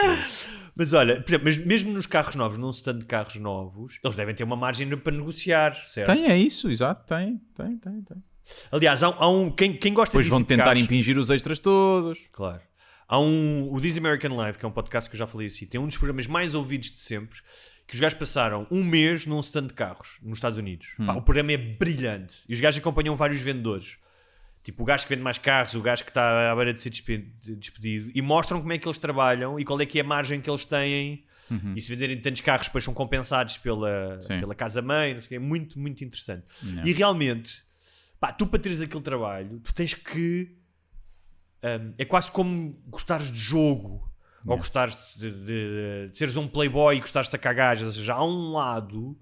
[0.76, 4.16] Mas olha, por exemplo, mas mesmo nos carros novos, num stand de carros novos, eles
[4.16, 6.14] devem ter uma margem para negociar, certo?
[6.14, 8.02] Tem, é isso, exato, tem, tem, tem.
[8.04, 8.18] tem.
[8.72, 9.50] Aliás, há, um- há um.
[9.52, 12.20] Quem, quem gosta Depois vão tentar carros- impingir os extras todos.
[12.32, 12.62] Claro.
[13.08, 13.72] Há um.
[13.74, 15.88] O This American Life, que é um podcast que eu já falei assim, tem um
[15.88, 17.40] dos programas mais ouvidos de sempre.
[17.88, 20.88] Que os gajos passaram um mês num stand de carros nos Estados Unidos.
[20.98, 22.36] Pá, o programa é brilhante.
[22.50, 23.98] E os gajos acompanham vários vendedores.
[24.62, 26.90] Tipo, o gajo que vende mais carros, o gajo que está à beira de ser
[26.90, 28.12] despe- de- despedido.
[28.14, 30.50] E mostram como é que eles trabalham e qual é que é a margem que
[30.50, 31.24] eles têm.
[31.78, 34.42] E se venderem tantos carros, depois são compensados pela, Sim.
[34.42, 35.14] pela casa-mãe.
[35.14, 35.36] não sei o quê.
[35.36, 36.44] É muito, muito interessante.
[36.84, 37.64] E realmente,
[38.20, 40.57] pá, tu para teres aquele trabalho, tu tens que
[41.64, 44.06] hum, é quase como gostares de jogo
[44.46, 47.86] ou gostares de, de- de- seres um playboy e gostares de sacar gajas.
[47.88, 49.18] Ou seja, há um lado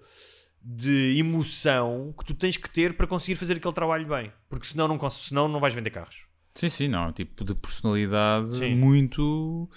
[0.61, 4.87] de emoção que tu tens que ter para conseguir fazer aquele trabalho bem, porque senão
[4.87, 6.25] não, senão não vais vender carros.
[6.55, 7.03] Sim, sim, não.
[7.05, 8.75] é um Tipo de personalidade Sim.
[8.75, 9.69] muito.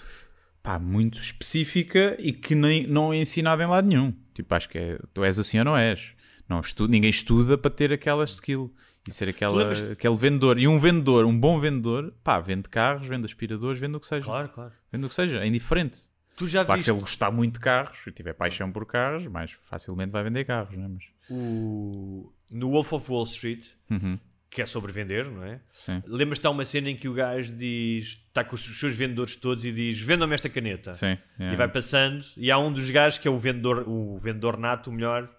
[0.61, 4.13] Pá, muito específica e que nem, não é ensinada em lado nenhum.
[4.33, 6.11] Tipo, acho que é, tu és assim ou não és.
[6.49, 8.73] Não estu, ninguém estuda para ter aquela skill
[9.07, 10.57] e ser aquela, aquele vendedor.
[10.59, 14.25] E um vendedor, um bom vendedor, pá, vende carros, vende aspiradores, vende o que seja.
[14.25, 14.71] Claro, claro.
[14.91, 15.99] Vende o que seja, é indiferente.
[16.35, 18.85] Tu já Claro que viste se ele gostar muito de carros e tiver paixão por
[18.85, 20.87] carros, mais facilmente vai vender carros, não é?
[20.87, 22.31] Mas, o...
[22.51, 24.17] no Wolf of Wall Street, Uhum.
[24.49, 25.59] que é sobre vender, não é?
[26.05, 29.65] Lembras-te há uma cena em que o gajo diz, está com os seus vendedores todos
[29.65, 30.91] e diz: vendam-me esta caneta.
[30.93, 31.17] sim.
[31.39, 34.89] E vai passando, e há um dos gajos que é o vendedor, o vendedor nato,
[34.89, 35.29] o melhor,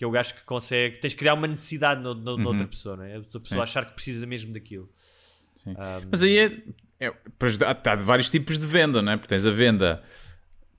[0.00, 0.96] que é o gajo que consegue.
[0.96, 3.16] Tens de criar uma necessidade no, no, noutra pessoa, é?
[3.16, 3.66] A outra pessoa Uhum.
[3.66, 3.70] Sim.
[3.70, 4.88] achar que precisa mesmo daquilo.
[5.66, 5.74] Um,
[6.10, 6.56] Mas aí é,
[7.00, 9.18] é há, há vários tipos de venda, não é?
[9.18, 10.02] Porque tens a venda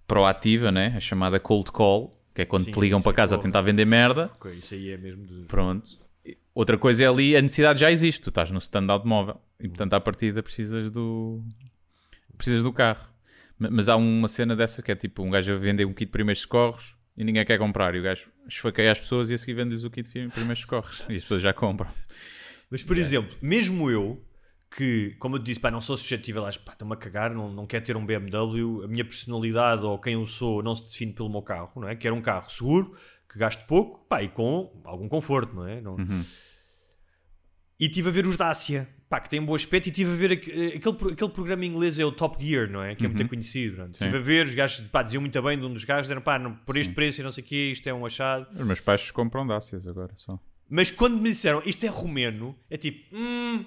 [0.08, 0.94] proativa, né?
[0.98, 3.62] A chamada cold call, que é quando Sim, te ligam para sim, casa a tentar
[3.62, 4.32] vender merda.
[4.34, 5.46] ok, isso aí é mesmo de.
[5.46, 6.00] Pronto.
[6.56, 8.22] Outra coisa é ali, a necessidade já existe.
[8.24, 11.44] Tu estás no stand de automóvel e, portanto, à partida precisas do
[12.36, 13.08] precisas do carro.
[13.60, 16.06] Ma- Mas há uma cena dessa que é tipo um gajo a vender um kit
[16.08, 17.96] de primeiros socorros e ninguém quer comprar.
[17.96, 21.04] E o gajo esfaqueia as pessoas e a seguir vende-lhes o kit de primeiros socorros.
[21.10, 21.90] E as pessoas já compram.
[22.70, 24.24] Mas, por exemplo, mesmo eu,
[24.76, 26.58] que, como eu te disse, pá, não sou suscetível às.
[26.58, 30.14] pá, estou-me a cagar, não, não quero ter um BMW, a minha personalidade ou quem
[30.14, 31.96] eu sou não se define pelo meu carro, não é?
[31.96, 32.96] Quero um carro seguro,
[33.30, 35.82] que gaste pouco, pá, e com algum conforto, não é?
[35.82, 35.98] Não...
[37.80, 40.16] E estive a ver os Dacia, pá, que têm um bom aspecto, e estive a
[40.16, 42.96] ver eh, aquele, aquele programa inglês, é o Top Gear, não é?
[42.96, 43.84] Que é muito conhecido.
[43.84, 46.40] Estive a ver, os gajos, pá, diziam muito bem de um dos gajos, eram, pá,
[46.40, 48.48] não- por este preço e não sei o quê, isto é um achado.
[48.58, 50.40] Os meus pais compram Dacias agora só.
[50.70, 53.66] Mas quando me disseram, isto é romeno, é tipo, hum...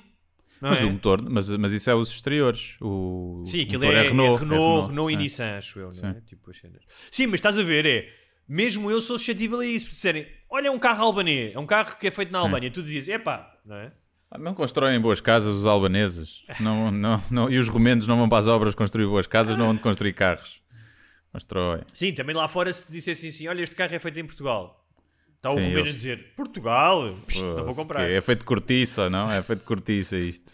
[0.63, 0.85] Mas é?
[0.87, 2.77] o motor, mas, mas isso é os exteriores.
[2.81, 5.23] O, Sim, aquilo é, é Renault, é Renault, e sim.
[5.23, 6.15] Nissan, acho eu, não é?
[6.15, 6.21] Sim.
[6.27, 6.83] Tipo, as cenas.
[7.11, 8.09] Sim, mas estás a ver, é.
[8.49, 11.67] Mesmo eu sou suscetível a isso, porque disserem, olha, é um carro albanês, é um
[11.67, 12.45] carro que é feito na Sim.
[12.47, 13.93] Albânia, tu dizias, epá, não é?
[14.31, 16.45] Ah, Não constroem boas casas os albaneses.
[16.61, 19.67] Não, não, não, e os romenos não vão para as obras construir boas casas, não
[19.67, 20.61] vão de construir carros.
[21.33, 21.83] Constroem.
[21.93, 24.81] Sim, também lá fora se dissessem assim, olha, este carro é feito em Portugal.
[25.37, 28.09] Está o Sim, romeno eles- a dizer, Portugal, Psh, não vou comprar.
[28.09, 29.31] É feito de cortiça, não?
[29.31, 30.53] É feito de cortiça isto.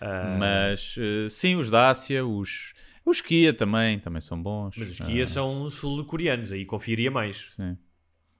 [0.00, 2.74] Ah, Mas eh, sim, os Dacia, os,
[3.06, 4.76] os Kia também, também são bons.
[4.76, 7.52] mas os Ah, Kia são sul-coreanos, aí confiaria mais.
[7.56, 7.78] sim.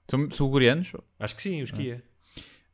[0.07, 0.91] São sul-coreanos?
[1.17, 2.03] Acho que sim, os Kia.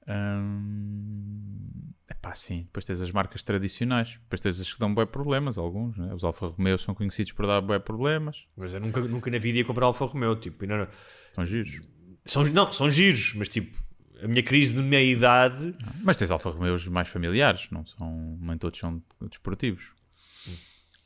[0.09, 2.63] Hum, epá, sim.
[2.63, 4.17] Depois tens as marcas tradicionais.
[4.23, 5.97] Depois tens as que dão bem problemas, alguns.
[5.97, 6.13] Né?
[6.13, 8.45] Os Alfa Romeo são conhecidos por dar bem problemas.
[8.57, 10.87] Mas eu nunca, nunca na vida ia comprar Alfa Romeo, tipo, não, não.
[11.33, 11.81] São giros.
[12.25, 13.77] São, não, são giros, mas tipo,
[14.21, 18.57] a minha crise de meia idade Mas tens Alfa Romeos mais familiares, não são, nem
[18.57, 19.93] todos são desportivos.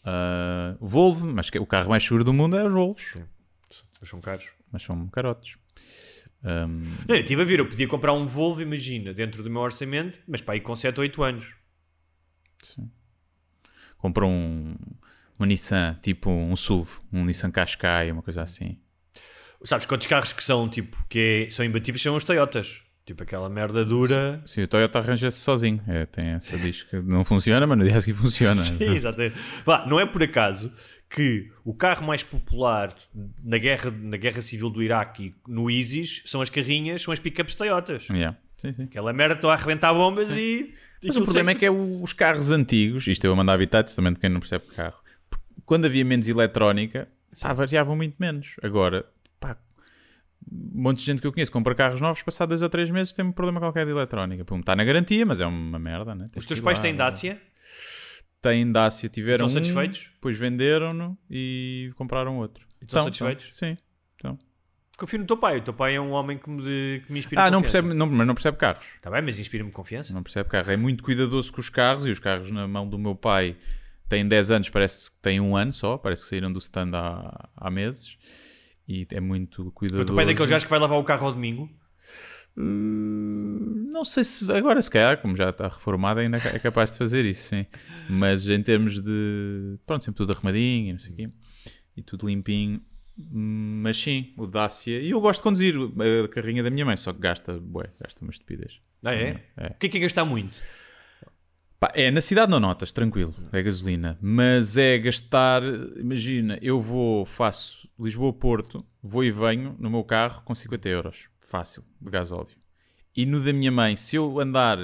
[0.04, 3.16] Ah, Volvo, mas que- o carro mais seguro do mundo é os Volvos,
[4.01, 4.49] Mas são caros.
[4.72, 5.56] mas são carotes.
[6.44, 9.62] Ahm, Não, eu estive a ver, eu podia comprar um Volvo, imagina, dentro do meu
[9.62, 11.54] orçamento, mas para aí com 7 ou 8 anos.
[13.98, 14.76] compram um,
[15.39, 18.78] um Nissan, tipo um SUV, um Nissan Qashqai, uma coisa assim.
[19.64, 22.83] Sabes quantos carros que são, tipo, que é- são imbatíveis são os Toyotas.
[23.06, 24.41] Tipo, aquela merda dura.
[24.45, 25.82] Sim, o Toyota arranja-se sozinho.
[25.88, 28.62] É, tem essa diz que não funciona, mas no dia a seguir funciona.
[28.64, 29.36] Sim, exatamente.
[29.66, 30.72] Vá, não é por acaso
[31.10, 32.95] que o carro mais popular
[33.43, 37.20] na guerra, na guerra civil do Iraque e no ISIS são as carrinhas, são as
[37.20, 38.08] pickups Toyotas.
[38.10, 38.38] Yeah.
[38.56, 38.84] Sim, sim.
[38.84, 40.74] Aquela merda estão a arrebentar bombas e.
[41.06, 44.14] Mas o problema é que é os carros antigos, isto eu a mandar habitats também
[44.14, 44.95] de quem não percebe carro,
[45.66, 47.10] quando havia menos eletrónica,
[47.56, 48.56] variavam muito menos.
[48.64, 49.06] Agora,
[50.52, 53.14] um monte de gente que eu conheço compra carros novos, passado dois ou três meses
[53.14, 54.44] tem um problema qualquer de eletrónica.
[54.46, 56.28] Pum, está na garantia, mas é uma merda, né?
[56.32, 56.98] Tens Os teus pais lá, têm né?
[56.98, 57.41] Dacia?
[58.41, 60.10] Têm Dacia, tiveram Estão um, satisfeitos?
[60.14, 62.66] depois venderam-no e compraram outro.
[62.82, 63.46] estão Então, satisfeitos?
[63.46, 63.78] então, sim.
[64.18, 64.39] Então.
[64.98, 65.58] Confio no teu pai.
[65.58, 67.82] O teu pai é um homem que me, que me inspira Ah, não confiança.
[67.82, 68.86] percebe, não, mas não percebe carros.
[68.96, 70.14] Está bem, mas inspira-me confiança.
[70.14, 70.70] Não percebe carro.
[70.72, 73.56] É muito cuidadoso com os carros e os carros na mão do meu pai
[74.10, 77.50] têm 10 anos, parece que têm um ano só, parece que saíram do stand há,
[77.56, 78.18] há meses
[78.88, 80.06] e é muito O cuidadoso.
[80.08, 81.70] teu pai é daqueles gajos que vai lavar o carro ao domingo?
[82.56, 86.98] Hum, Não sei se agora se calhar, como já está reformado, ainda é capaz de
[86.98, 87.66] fazer isso, sim.
[88.10, 91.30] Mas em termos de pronto, sempre tudo arrumadinho e não sei o quê,
[91.98, 92.82] e tudo limpinho.
[93.32, 95.00] Mas sim, o Dacia.
[95.00, 95.76] E eu gosto de conduzir
[96.24, 98.80] a carrinha da minha mãe, só que gasta, bué, gasta uma estupidez.
[99.04, 99.44] Ah, é?
[99.56, 99.68] É.
[99.68, 100.60] O que é que é gastar muito?
[101.94, 104.18] É, na cidade não notas, tranquilo, é gasolina.
[104.22, 105.62] Mas é gastar,
[105.98, 111.84] imagina, eu vou, faço Lisboa-Porto, vou e venho no meu carro com 50 euros, fácil,
[112.02, 112.56] de gasóleo.
[113.16, 114.78] E no da minha mãe, se eu andar,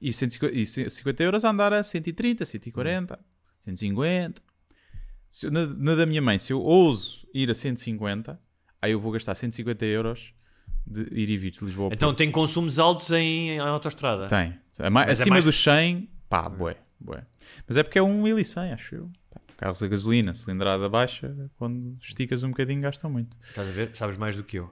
[0.00, 3.18] e, 150, e 50 euros a andar a 130, 140,
[3.64, 4.42] 150.
[5.30, 8.40] Se na, na da minha mãe, se eu ouso ir a 150,
[8.80, 10.32] aí eu vou gastar 150 euros
[10.86, 11.90] de ir e vir de Lisboa.
[11.92, 14.26] Então tem consumos altos em, em autostrada.
[14.28, 14.54] tem.
[14.78, 16.08] É acima mais- dos 100,
[16.42, 17.24] pá, bué, bué.
[17.66, 19.10] Mas é porque é um 1100, acho eu.
[19.30, 23.36] Pá, Carros a gasolina, cilindrada baixa, quando esticas um bocadinho gastam muito.
[23.42, 23.90] Estás a ver?
[23.94, 24.70] Sabes mais do que eu.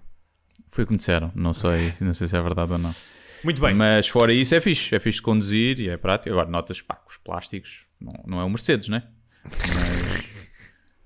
[0.68, 2.94] Foi o que me disseram, não sei, não sei se é verdade ou não.
[3.42, 3.74] Muito bem.
[3.74, 6.30] Mas fora isso é fixe, é fixe de conduzir e é prático.
[6.30, 9.04] Agora notas, pá, os plásticos, não, não é um Mercedes, né?
[9.44, 10.50] Mas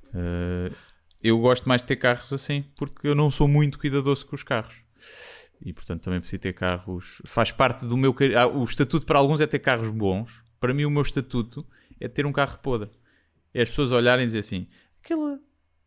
[0.14, 0.72] eh,
[1.22, 4.42] eu gosto mais de ter carros assim, porque eu não sou muito cuidadoso com os
[4.42, 4.76] carros.
[5.60, 7.20] E portanto também preciso ter carros.
[7.26, 8.14] Faz parte do meu.
[8.36, 10.42] ah, O estatuto para alguns é ter carros bons.
[10.60, 11.66] Para mim, o meu estatuto
[12.00, 12.90] é ter um carro podre.
[13.54, 14.66] É as pessoas olharem e dizer assim:
[15.02, 15.38] aquele,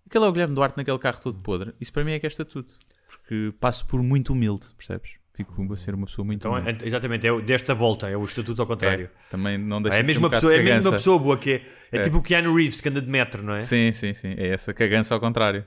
[0.05, 1.74] aquele é o Guilherme Duarte naquele carro todo podre.
[1.80, 2.78] Isso para mim é que é estatuto.
[3.07, 5.11] Porque passo por muito humilde, percebes?
[5.34, 6.84] Fico a ser uma pessoa muito Então, humilde.
[6.84, 9.05] é- exatamente, é o- desta volta, é o estatuto ao contrário.
[9.05, 11.19] É, também não deixa É a de mesma bocado pessoa, é de a mesma pessoa
[11.19, 11.55] boa que é.
[11.93, 12.01] É, É.
[12.01, 13.59] tipo o Keanu Reeves que anda de metro, não é?
[13.61, 14.34] Sim, sim, sim.
[14.38, 15.63] É essa cagança ao contrário.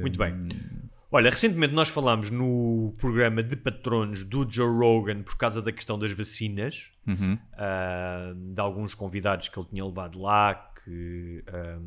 [0.00, 0.34] Muito bem.
[1.14, 5.98] Olha, recentemente nós falámos no programa de patronos do Joe Rogan por causa da questão
[5.98, 7.38] das vacinas, Uhum.
[7.52, 11.78] ah, de alguns convidados que ele tinha levado lá, que, ah,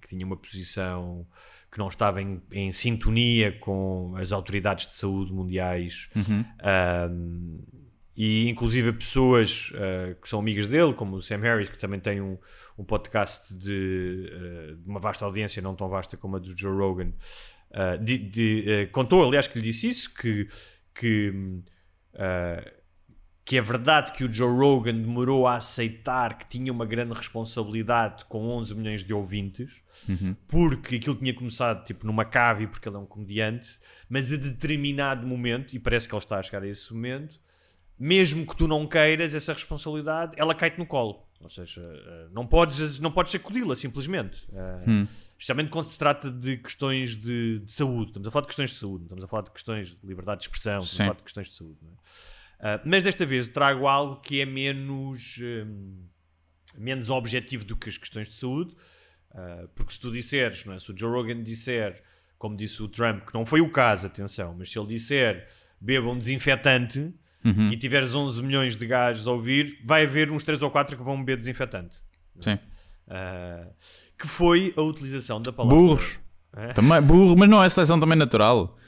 [0.00, 1.26] que tinha uma posição
[1.72, 6.08] que não estava em, em sintonia com as autoridades de saúde mundiais.
[6.14, 6.44] Uhum.
[6.60, 7.08] Ah,
[8.14, 12.20] e inclusive pessoas ah, que são amigas dele, como o Sam Harris, que também tem
[12.20, 12.36] um,
[12.78, 16.76] um podcast de, ah, de uma vasta audiência, não tão vasta como a do Joe
[16.76, 17.12] Rogan,
[17.72, 20.48] ah, de- de, ah, contou, aliás, que lhe disse isso, que,
[20.94, 21.62] que, hum,
[22.14, 22.70] ah,
[23.44, 28.24] que é verdade que o Joe Rogan demorou a aceitar que tinha uma grande responsabilidade
[28.26, 29.82] com 11 milhões de ouvintes,
[30.46, 33.68] porque aquilo tinha começado tipo numa cave, porque ele é um comediante,
[34.08, 37.40] mas a determinado momento, e parece que ele está a chegar a esse momento,
[37.98, 41.26] mesmo que tu não queiras essa responsabilidade, ela cai-te no colo.
[41.40, 44.46] Ou seja, eh, não podes, não podes sacudi-la simplesmente.
[44.52, 44.84] Eh,
[45.42, 48.10] Especialmente quando se trata de questões de, de saúde.
[48.10, 50.44] Estamos a falar de questões de saúde, estamos a falar de questões de liberdade de
[50.44, 51.02] expressão, estamos Sim.
[51.02, 51.78] a falar de questões de saúde.
[51.82, 51.88] é?
[52.60, 56.04] Ah, mas desta vez trago algo que é menos, hum,
[56.78, 58.72] menos objetivo do que as questões de saúde.
[59.34, 60.78] Ah, porque se tu disseres, não é?
[60.78, 62.00] se o Joe Rogan disser,
[62.38, 65.48] como disse o Trump, que não foi o caso, atenção, mas se ele disser
[65.80, 67.12] beba um desinfetante
[67.72, 71.02] e tiveres 11 milhões de gajos a ouvir, vai haver uns 3 ou 4 que
[71.02, 71.96] vão beber desinfetante.
[72.38, 72.56] Sim.
[73.08, 73.66] Ah,
[74.22, 75.76] que foi a utilização da palavra.
[75.76, 76.20] Burros.
[76.56, 76.72] É?
[76.72, 78.78] Também, burro, mas não é seleção também natural.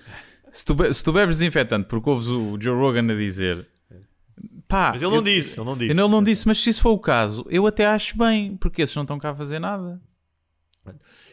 [0.52, 3.66] Se tu, se tu bebes desinfetante porque ouves o Joe Rogan a dizer
[4.68, 5.90] pá, Mas ele não eu- disse, ele não disse.
[5.92, 8.94] Ele não disse, mas se isso for o caso, eu até acho bem, porque esses
[8.94, 10.00] não estão cá a fazer nada.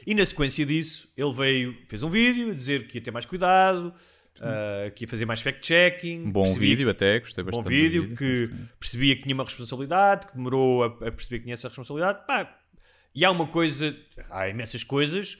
[0.07, 3.25] E na sequência disso, ele veio, fez um vídeo a dizer que ia ter mais
[3.25, 3.93] cuidado,
[4.39, 6.31] ah, que ia fazer mais fact-checking.
[6.31, 7.63] Bom percebia- vídeo até, gostei Bom bastante.
[7.65, 8.49] do vídeo, que
[8.79, 12.25] percebia que tinha uma responsabilidade, que demorou a, a perceber que tinha essa responsabilidade.
[12.25, 12.57] Pá,
[13.13, 13.95] e há uma coisa,
[14.29, 15.37] há imensas coisas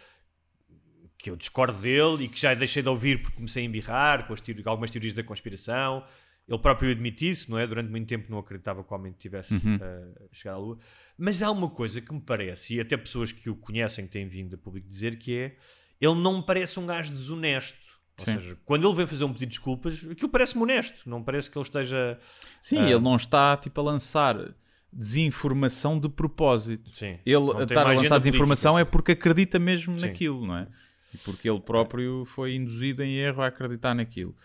[1.18, 4.36] que eu discordo dele e que já deixei de ouvir porque comecei a embirrar com
[4.36, 6.04] teori- algumas teorias da conspiração.
[6.48, 7.68] Ele próprio admite isso, não é?
[7.68, 9.78] Durante muito tempo não acreditava que o homem tivesse Uhum.
[9.80, 10.80] eh, chegado à Lua.
[11.18, 14.56] Mas há uma coisa que me parece, e até pessoas que o conhecem têm vindo
[14.56, 15.56] a público dizer, que é
[16.02, 17.78] ele não me parece um gajo desonesto.
[18.18, 18.34] Ou Sim.
[18.34, 21.08] seja, quando ele vem fazer um pedido de desculpas, aquilo parece-me honesto.
[21.08, 22.20] Não parece que ele esteja.
[22.60, 22.90] Sim, Ah.
[22.90, 24.36] ele não está tipo a lançar
[24.92, 26.94] desinformação de propósito.
[26.94, 27.18] Sim.
[27.26, 30.02] Ele a estar a lançar desinformação política, é porque acredita mesmo Sim.
[30.02, 30.68] naquilo, não é?
[31.14, 34.36] E porque ele próprio foi induzido em erro a acreditar naquilo.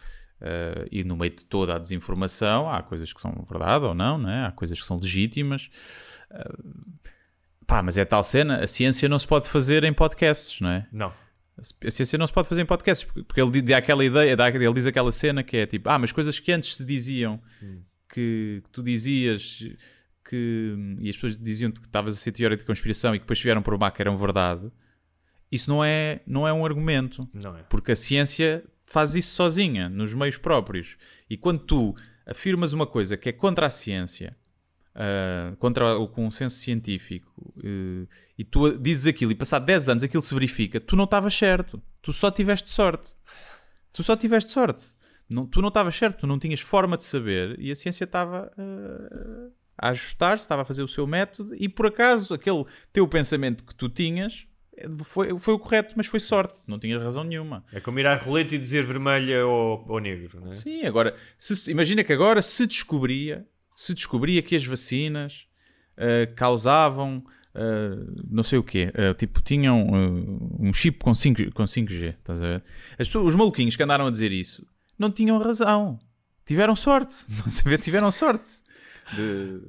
[0.41, 4.19] Uh, e no meio de toda a desinformação há coisas que são verdade ou não,
[4.19, 4.47] não é?
[4.47, 5.71] há coisas que são legítimas.
[6.31, 7.09] Uh,
[7.67, 10.87] pá, mas é tal cena, a ciência não se pode fazer em podcasts, não é?
[10.93, 11.13] Não.
[11.83, 14.73] A ciência não se pode fazer em podcasts, porque ele dá aquela ideia, dá- ele
[14.75, 17.41] diz aquela cena que é tipo, ah, mas coisas que antes se diziam,
[18.13, 19.65] que, que tu dizias,
[20.29, 23.41] que, e as pessoas diziam que estavas a ser teórico de conspiração e que depois
[23.41, 24.71] vieram provar que eram verdade,
[25.51, 27.29] isso não é, não é um argumento.
[27.33, 27.63] Não é.
[27.65, 30.97] Porque a ciência faz isso sozinha, nos meios próprios.
[31.29, 31.95] E quando tu
[32.27, 34.37] afirmas uma coisa que é contra a ciência,
[34.99, 38.07] ah, contra o consenso científico, eh,
[38.39, 41.83] e tu dizes aquilo e passado 10 anos aquilo se verifica, tu não estavas certo.
[42.01, 43.15] Tu só tiveste sorte.
[43.93, 44.87] Tu só tiveste sorte.
[45.29, 48.51] Não, tu não estavas certo, tu não tinhas forma de saber e a ciência estava
[48.57, 53.65] ah, a ajustar-se, estava a fazer o seu método e por acaso aquele teu pensamento
[53.65, 54.47] que tu tinhas
[55.05, 57.65] foi, foi o correto, mas foi sorte, não tinhas razão nenhuma.
[57.73, 60.55] É como ir à roleta e dizer vermelha ou, ou negro, não é?
[60.55, 65.47] Sim, agora, se- imagina que agora se descobria, se descobria que as vacinas
[65.97, 67.25] ah, causavam
[67.55, 67.97] ah,
[68.31, 69.83] não sei o quê, ah, tipo, tinham
[70.61, 72.65] um chip com, 5, com 5G, estás a ver?
[72.99, 74.67] As pessoas- os maluquinhos que andaram a dizer isso
[74.99, 75.99] não tinham razão,
[76.45, 78.45] tiveram sorte, não sei ver, tiveram sorte.
[79.15, 79.61] De-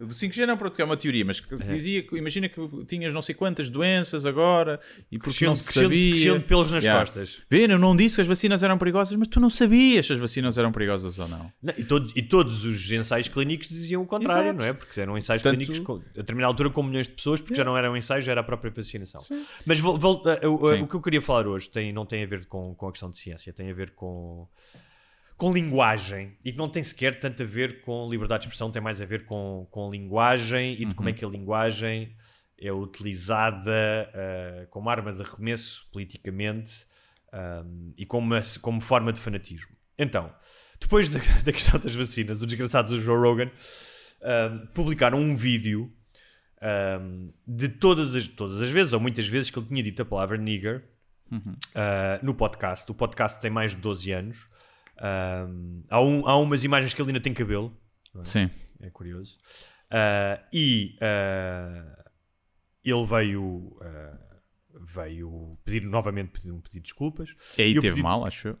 [0.00, 3.22] Do 5G não, pronto, é uma teoria, mas que dizia que imagina que tinhas não
[3.22, 4.78] sei quantas doenças agora
[5.10, 6.10] e porque Cresciam- não se sabia.
[6.10, 7.40] cresciam de pelos nas costas.
[7.48, 10.18] Vê, eu não disse que as vacinas eram perigosas, mas tu não sabias se as
[10.18, 11.50] vacinas eram perigosas ou não.
[11.62, 14.58] Não, e, todos, e todos os ensaios clínicos diziam o contrário, Exato.
[14.58, 14.72] não é?
[14.72, 17.64] Porque eram ensaios Portanto- clínicos com, a determinada altura com milhões de pessoas, porque já
[17.64, 19.22] não era um ensaio, já era a própria vacinação.
[19.64, 20.82] Mas vol- vol- uh, uh, Sim.
[20.82, 23.08] o que eu queria falar hoje tem, não tem a ver com, com a questão
[23.10, 24.46] de ciência, tem a ver com,
[25.36, 28.80] com linguagem e que não tem sequer tanto a ver com liberdade de expressão, tem
[28.80, 32.14] mais a ver com, com linguagem e de como é que a linguagem
[32.60, 33.70] é utilizada
[34.14, 36.72] uh, como arma de arremesso politicamente
[37.32, 39.74] um, e como, uma- como forma de fanatismo.
[39.98, 40.32] Então,
[40.80, 43.50] depois da, da questão das vacinas, o desgraçado do Joe Rogan
[44.22, 45.92] um, publicaram um vídeo
[47.00, 50.04] um, de todas as, todas as vezes, ou muitas vezes, que ele tinha dito a
[50.04, 50.84] palavra nigger
[51.32, 52.90] uh, no podcast.
[52.90, 54.53] O podcast tem mais de 12 anos.
[55.00, 57.76] Um, há, um- há umas imagens que ele ainda tem cabelo.
[58.24, 58.48] Sim.
[58.80, 59.36] É curioso.
[59.90, 62.04] Ah, e ah,
[62.84, 64.18] ele veio, ah,
[64.80, 67.34] veio pedir novamente pedir um pedido de desculpas.
[67.58, 68.58] E aí E teve pedi- mal, acho eu.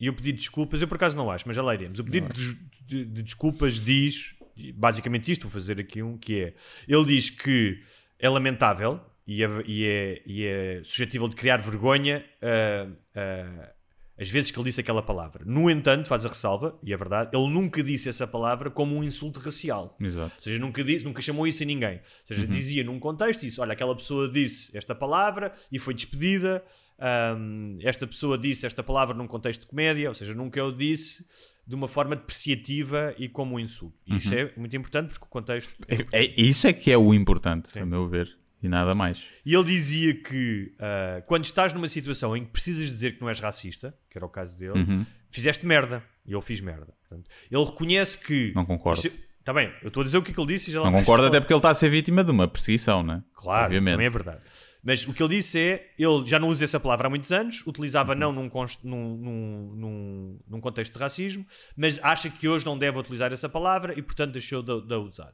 [0.00, 1.98] E o pedido de desculpas, eu por acaso não acho, mas já lá iremos.
[1.98, 4.34] O pedido de, de- de desculpas diz
[4.74, 6.54] basicamente isto, vou fazer aqui um, que é,
[6.88, 7.80] ele diz que
[8.18, 13.72] é lamentável e é, e é, e é suscetível de criar vergonha ah, ah,
[14.18, 15.42] as vezes que ele disse aquela palavra.
[15.44, 19.02] No entanto, faz a ressalva, e é verdade, ele nunca disse essa palavra como um
[19.02, 19.96] insulto racial.
[20.00, 20.32] Exato.
[20.36, 21.96] Ou seja, nunca, disse, nunca chamou isso a ninguém.
[21.96, 26.62] Ou seja, dizia num contexto isso, olha, aquela pessoa disse esta palavra e foi despedida,
[26.98, 31.24] ahm, esta pessoa disse esta palavra num contexto de comédia, ou seja, nunca o disse
[31.66, 33.96] de uma forma depreciativa e como um insulto.
[34.06, 35.74] E isso é muito importante porque o contexto...
[35.88, 38.36] É, é- isso é que é o importante, a meu ver.
[38.64, 39.22] E nada mais.
[39.44, 43.28] E ele dizia que ah, quando estás numa situação em que precisas dizer que não
[43.28, 45.06] és racista, que era o caso dele, Uhum.
[45.30, 46.02] fizeste merda.
[46.26, 46.94] E eu fiz merda.
[47.06, 48.52] Portanto, ele reconhece que...
[48.54, 49.02] Não concordo.
[49.38, 50.90] Está bem, eu estou a dizer o que é que ele disse e já Não
[50.90, 53.22] concordo até porque ele está a ser vítima de uma perseguição, né?
[53.34, 53.92] Claro, Obviamente.
[53.92, 54.40] também é verdade.
[54.82, 57.62] Mas o que ele disse é, ele já não usa essa palavra há muitos anos,
[57.66, 58.50] utilizava não num,
[58.82, 61.46] num, num, num, contexto de racismo,
[61.76, 64.98] mas acha que hoje não deve utilizar essa palavra e, portanto, deixou de, de a
[64.98, 65.32] usar.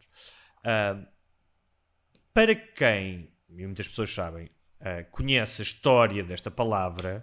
[0.64, 0.98] Ah,
[2.40, 4.48] para quem, e muitas pessoas sabem,
[4.80, 7.22] ah, conhece a história desta palavra,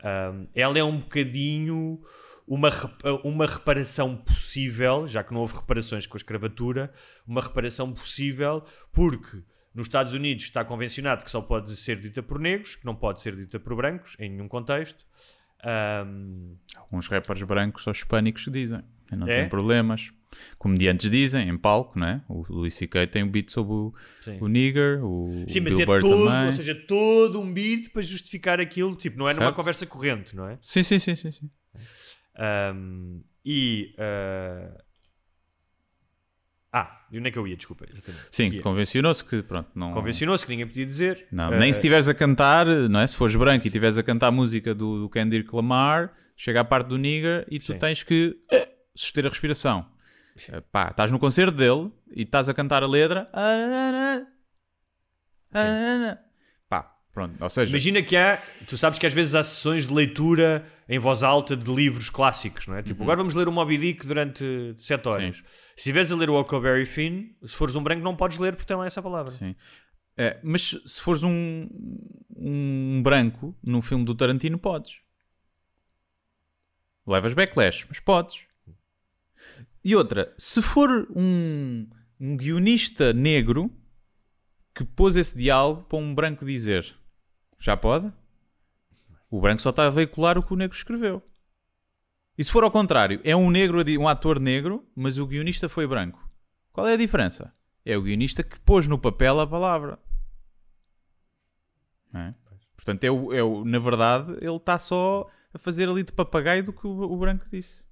[0.00, 2.02] ah, ela é um bocadinho
[2.44, 6.92] uma, rep- uma reparação possível, já que não houve reparações com a escravatura,
[7.24, 12.40] uma reparação possível porque nos Estados Unidos está convencionado que só pode ser dita por
[12.40, 15.06] negros, que não pode ser dita por brancos, em nenhum contexto.
[15.62, 18.82] Ahm, Alguns rappers brancos ou hispânicos dizem.
[19.12, 19.40] E não É?
[19.40, 20.12] tem problemas.
[20.58, 22.20] Comediantes dizem, em palco, né?
[22.28, 23.06] O Louis C.K.
[23.06, 24.38] tem um beat sobre o, Sim.
[24.40, 26.46] o nigger, o, Sim, mas Bill é todo, também.
[26.46, 29.56] ou seja, todo um beat para justificar aquilo, tipo, não é numa Certo.
[29.56, 30.58] conversa corrente, não é?
[30.62, 31.32] Sim, sim, sim, sim.
[31.32, 31.50] sim.
[32.36, 33.94] Ahm, e.
[33.98, 34.76] ah,
[36.70, 37.56] Ah, e onde é que eu ia?
[37.56, 37.86] Desculpa.
[37.90, 38.26] exatamente.
[38.30, 39.94] Sim, é, convencionou-se que, pronto, não...
[39.94, 41.26] Convencionou-se que ninguém podia dizer.
[41.32, 43.06] Não, ah, nem se estiveres a cantar, não é?
[43.06, 46.64] Se fores branco e estiveres a cantar a música do, do Kendrick Lamar, chega à
[46.64, 47.78] parte do nigger e tu Sim.
[47.78, 48.36] tens que
[48.98, 49.86] suster a respiração.
[50.48, 53.30] Eh, Pá, estás no concerto dele e estás a cantar a letra.
[56.68, 57.50] Pá, pronto.
[57.50, 61.22] Seja, Imagina que há, tu sabes que às vezes há sessões de leitura em voz
[61.22, 62.82] alta de livros clássicos, não é?
[62.82, 65.26] Tipo, agora vamos ler o Moby Dick durante 7 horas.
[65.26, 65.34] Uhum.
[65.34, 65.42] Sim.
[65.42, 68.66] Se estiveres a ler o Huckleberry Finn, se fores um branco não podes ler porque
[68.66, 69.30] tem lá essa palavra.
[69.30, 69.54] Sim.
[70.16, 71.68] É, mas se fores um,
[72.36, 74.96] um branco num filme do Tarantino, podes.
[77.06, 78.47] Levas backlash, mas podes.
[79.84, 81.88] E outra, se for um,
[82.20, 83.70] um guionista negro
[84.74, 86.94] que pôs esse diálogo para um branco dizer,
[87.58, 88.12] já pode?
[89.30, 91.22] O branco só está a veicular o que o negro escreveu.
[92.36, 95.86] E se for ao contrário, é um negro, um ator negro, mas o guionista foi
[95.86, 96.28] branco.
[96.72, 97.52] Qual é a diferença?
[97.84, 99.98] É o guionista que pôs no papel a palavra.
[102.14, 102.34] É?
[102.76, 106.62] Portanto, é o, é o- na verdade, ele está só a fazer ali de papagaio
[106.64, 107.84] do que o, o branco disse.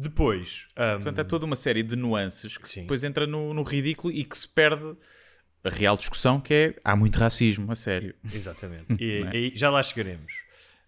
[0.00, 2.82] Depois, ahm, Portanto, é toda uma série de nuances que Sim.
[2.82, 4.96] depois entra no, no ridículo e que se perde
[5.62, 8.14] a real discussão que é há muito racismo, a sério.
[8.32, 8.86] Exatamente.
[8.98, 9.36] E, é?
[9.36, 10.32] e já lá chegaremos.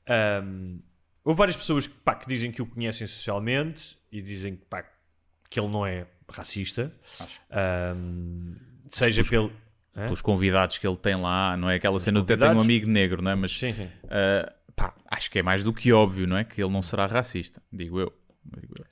[0.07, 0.79] Ahm,
[1.23, 4.83] houve várias pessoas que, pá, que dizem que o conhecem socialmente e dizem que, pá,
[5.51, 6.91] que ele não é racista.
[7.51, 8.55] Ahm,
[8.91, 9.53] seja pelo.
[9.95, 10.05] Hã?
[10.05, 12.89] Pelos convidados que ele tem lá, não é aquela cena de até tem um amigo
[12.89, 13.35] negro, não é?
[13.35, 13.91] Mas Sim, sim.
[14.09, 16.45] ah, pá, acho que é mais do que óbvio, não é?
[16.45, 18.11] Que ele não será racista, digo eu.
[18.59, 18.92] Digo eu.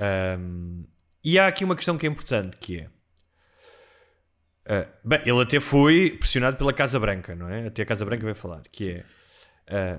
[0.00, 0.84] Um,
[1.24, 2.86] e há aqui uma questão que é importante, que é...
[4.66, 7.66] uh, bem, ele até foi pressionado pela Casa Branca, não é?
[7.66, 9.04] Até a Casa Branca vai falar, que é...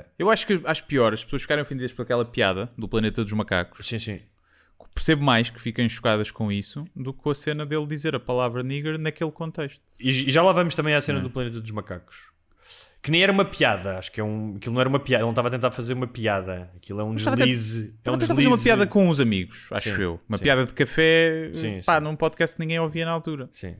[0.01, 3.23] uh, Eu acho que acho pior as pessoas ficarem ofendidas por aquela piada do planeta
[3.23, 4.21] dos macacos sim, sim.
[4.93, 8.19] percebo mais que fiquem chocadas com isso do que com a cena dele dizer a
[8.19, 9.81] palavra nigger naquele contexto.
[9.99, 11.23] E, e já lá vamos também à cena Hum.
[11.23, 12.32] do Planeta dos Macacos.
[13.03, 14.55] Que nem era uma piada, acho que é um.
[14.55, 16.71] Aquilo não era uma piada, ele não estava a tentar fazer uma piada.
[16.77, 17.87] Aquilo é um Estava a tentar- deslize.
[17.87, 18.63] É Estava um fazer uma deslize.
[18.63, 20.21] piada com os amigos, acho Sim, eu.
[20.29, 20.43] Uma sim.
[20.45, 23.49] piada de café, Sim, pá, num podcast que ninguém ouvia na altura.
[23.51, 23.75] Sim.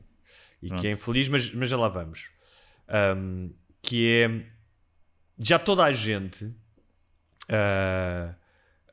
[0.61, 0.81] E Pronto.
[0.81, 2.29] que é infeliz, mas, mas já lá vamos.
[2.87, 3.47] Ahm,
[3.81, 4.45] que é.
[5.39, 6.53] Já toda a gente
[7.49, 8.35] ah,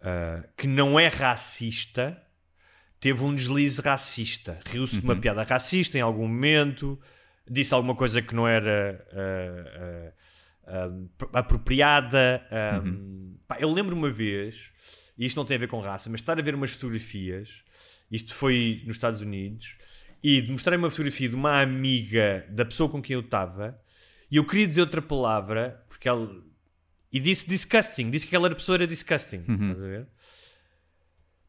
[0.03, 2.21] ah, que não é racista
[2.99, 4.61] teve um deslize racista.
[4.67, 5.21] Riu-se de uma Uhum.
[5.21, 7.01] piada racista em algum momento,
[7.51, 10.13] disse alguma coisa que não era ah,
[10.67, 12.43] ah, apropriada.
[12.51, 13.37] ahm, Uhum.
[13.49, 14.71] pá, eu lembro uma vez,
[15.19, 17.63] e isto não tem a ver com raça, mas estar a ver umas fotografias,
[18.11, 19.75] isto foi nos Estados Unidos,
[20.23, 23.81] e de mostrar uma fotografia de uma amiga da pessoa com quem eu estava,
[24.31, 26.31] e eu queria dizer outra palavra, porque ela.
[27.13, 29.45] E disse disgusting, disse que aquela pessoa era disgusting.
[29.49, 29.71] Uhum.
[29.73, 30.07] Estás a ver?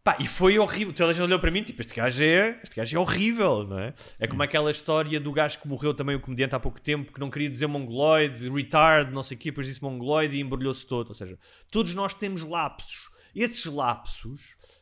[0.03, 0.91] Pá, e foi horrível.
[0.93, 3.77] Toda a gente olhou para mim, tipo, este gajo é, este gajo é horrível, não
[3.77, 3.93] é?
[4.19, 7.19] É como aquela história do gajo que morreu também, o comediante, há pouco tempo, que
[7.19, 11.09] não queria dizer mongoloide, retard, não sei o quê, depois disse mongoloide e embrulhou-se todo.
[11.09, 11.37] Ou seja,
[11.71, 13.11] todos nós temos lapsos.
[13.35, 14.41] Esses lapsos,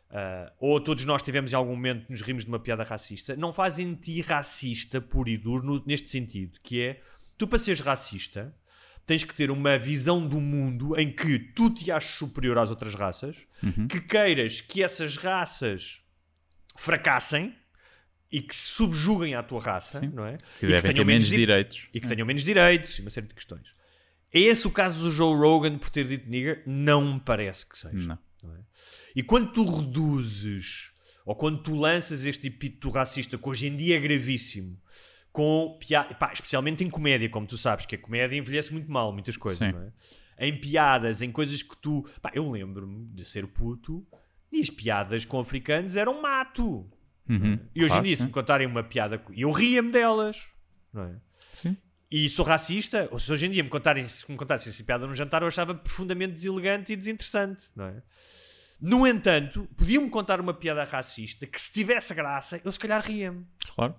[0.09, 3.51] ah, ou todos nós tivemos em algum momento nos rimos de uma piada racista, não
[3.51, 7.01] fazem de ti racista puro e duro no- neste sentido, que é,
[7.37, 8.55] tu para seres racista,
[9.09, 12.93] tens que ter uma visão do mundo em que tu te achas superior às outras
[12.95, 13.35] raças,
[13.89, 15.99] que queiras que essas raças
[16.77, 17.53] fracassem
[18.31, 20.37] e que se subjuguem à tua raça, não é?
[20.59, 21.87] Que E devem ter menos di- direitos.
[21.93, 23.67] E que tenham menos direitos e uma série de questões.
[24.31, 26.61] É esse o caso do Joe Rogan por ter dito nigger?
[26.65, 27.95] Não me parece que seja.
[28.07, 28.19] Não.
[28.43, 28.59] não é?
[29.15, 30.91] E quando tu reduzes,
[31.25, 34.79] ou quando tu lanças este epíteto racista, que hoje em dia é gravíssimo,
[35.31, 39.37] com piada, especialmente em comédia, como tu sabes, que a comédia envelhece muito mal, muitas
[39.37, 39.73] coisas, Sim.
[39.73, 39.91] não é?
[40.47, 42.05] Em piadas, em coisas que tu.
[42.21, 44.07] Pá, eu lembro-me de ser puto
[44.51, 46.89] e as piadas com africanos eram mato.
[47.27, 47.59] Uhum.
[47.75, 50.47] E hoje Claro, em dia, se me contarem uma piada, eu ria-me delas,
[50.91, 51.15] não é?
[51.53, 51.77] Sim.
[52.09, 55.05] E sou racista, ou se hoje em dia me contarem, se me contassem essa piada
[55.05, 58.01] no jantar, eu achava profundamente deselegante e desinteressante, não é?
[58.81, 63.45] No entanto, podiam-me contar uma piada racista que se tivesse graça, eu se calhar ria-me.
[63.75, 63.95] Claro.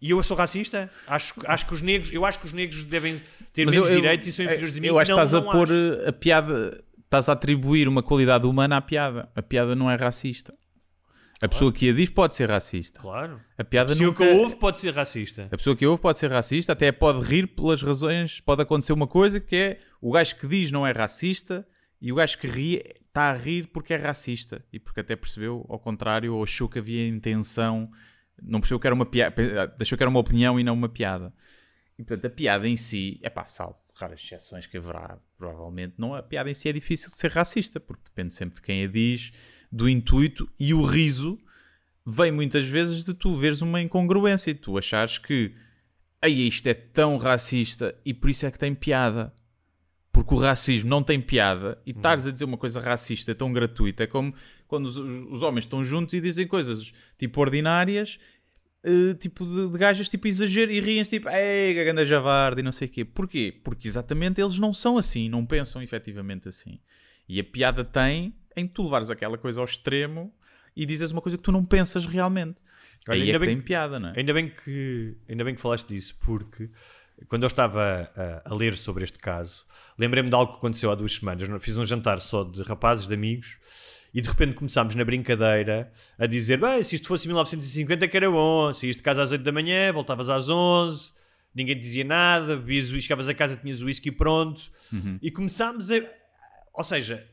[0.00, 0.90] E eu sou racista?
[1.06, 3.16] Acho, acho que os negros, eu acho que os negros devem
[3.52, 4.86] ter Mas menos eu- eu- direitos e são inferiores a mim.
[4.88, 5.72] Eu acho que estás a pôr acho.
[6.04, 9.30] eh, a piada, estás a atribuir uma qualidade humana à piada.
[9.34, 10.54] A piada não é racista.
[11.40, 12.98] A pessoa que a diz pode ser racista.
[12.98, 13.40] Claro.
[13.58, 14.24] A piada Se o nunca...
[14.24, 15.48] que eu ouvo pode ser racista.
[15.52, 18.40] A pessoa que ouve pode ser racista, até pode rir pelas razões.
[18.40, 21.66] Pode acontecer uma coisa que é o gajo que diz não é racista
[22.00, 25.64] e o gajo que ri está a rir porque é racista e porque até percebeu
[25.68, 27.90] ao contrário ou achou que havia intenção,
[28.42, 29.34] não percebeu que era uma piada,
[29.80, 31.32] achou que era uma opinião e não uma piada.
[31.98, 36.14] E portanto a piada em si, é pá, salvo raras exceções que haverá, provavelmente, não,
[36.14, 38.86] a piada em si é difícil de ser racista porque depende sempre de quem a
[38.86, 39.32] diz,
[39.72, 41.38] do intuito e o riso
[42.06, 45.54] vem muitas vezes de tu veres uma incongruência e tu achares que
[46.20, 49.32] aí isto é tão racista e por isso é que tem piada.
[50.12, 54.04] Porque o racismo não tem piada e estares a dizer uma coisa racista tão gratuita
[54.04, 54.34] é como
[54.66, 58.18] quando os, os homens estão juntos e dizem coisas tipo ordinárias,
[58.84, 62.72] eh, tipo de, de gajas tipo exagero e riem-se tipo, ei, ganda javarda e não
[62.72, 63.04] sei o quê.
[63.04, 63.58] Porquê?
[63.64, 66.78] Porque exatamente eles não são assim, não pensam efetivamente assim.
[67.28, 70.32] E a piada tem em tu levares aquela coisa ao extremo
[70.74, 72.56] e dizes uma coisa que tu não pensas realmente.
[73.08, 74.14] Olha, Aí é ainda que bem tem que- piada, não é?
[74.16, 76.68] Ainda bem que, ainda bem que falaste disso, porque
[77.28, 78.10] quando eu estava
[78.44, 79.64] a, a ler sobre este caso,
[79.98, 81.48] lembrei-me de algo que aconteceu há duas semanas.
[81.48, 83.58] Eu fiz um jantar só de rapazes, de amigos,
[84.12, 88.30] e de repente começámos na brincadeira a dizer: bem, se isto fosse 1950 que era
[88.30, 91.12] bom, saías de casa às 8 da manhã, voltavas às 11,
[91.54, 94.70] ninguém dizia nada, bebias, chegavas a casa, tinhas o whisky pronto,
[95.22, 96.02] e começámos a.
[96.74, 97.26] Ou seja,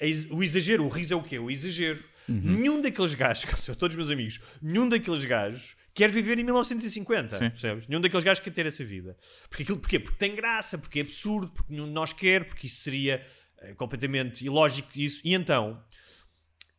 [0.00, 1.38] a o exagero, o riso é o quê?
[1.38, 2.02] O exagero.
[2.26, 7.36] Nenhum daqueles gajos, que são todos meus amigos, nenhum daqueles gajos quer viver em 1950.
[7.36, 7.50] Sim.
[7.50, 7.86] Percebes?
[7.86, 9.16] Nenhum daqueles gajos quer ter essa vida.
[9.48, 10.00] Porque aquilo, porquê?
[10.00, 13.22] Porque tem graça, porque é absurdo, porque nenhum de nós quer, porque isso seria
[13.64, 14.88] eh, completamente ilógico.
[14.96, 15.20] Isso.
[15.24, 15.82] E então,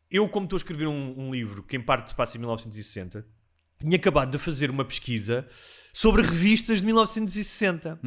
[0.09, 3.25] eu, como estou a escrever um, um livro que em parte passa em 1960,
[3.79, 5.47] tinha acabado de fazer uma pesquisa
[5.93, 7.99] sobre revistas de 1960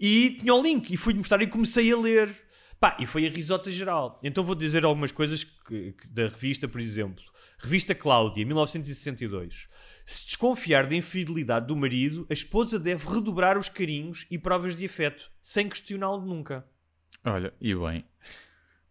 [0.00, 2.34] e tinha o link e fui-lhe mostrar e comecei a ler.
[2.80, 4.18] Pá, e foi a risota geral.
[4.22, 7.22] Então vou dizer algumas coisas que- que- da revista, por exemplo.
[7.58, 9.68] Revista Cláudia, 1962.
[10.04, 14.84] Se desconfiar da infidelidade do marido, a esposa deve redobrar os carinhos e provas de
[14.84, 16.66] afeto, sem questioná-lo nunca.
[17.24, 18.04] Olha, e bem.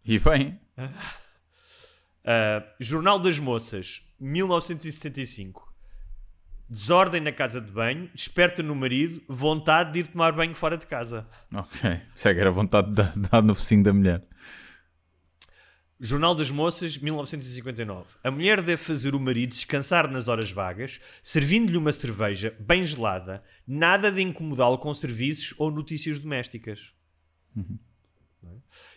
[0.05, 0.59] E bem.
[0.77, 5.71] Uh, Jornal das Moças, 1965.
[6.69, 10.87] Desordem na casa de banho, desperta no marido, vontade de ir tomar banho fora de
[10.87, 11.27] casa.
[11.53, 12.01] Ok.
[12.15, 14.23] Isso é que era vontade de dar- dar no focinho da mulher.
[15.99, 18.09] Jornal das Moças, 1959.
[18.23, 23.43] A mulher deve fazer o marido descansar nas horas vagas, servindo-lhe uma cerveja bem gelada,
[23.67, 26.91] nada de incomodá-lo com serviços ou notícias domésticas.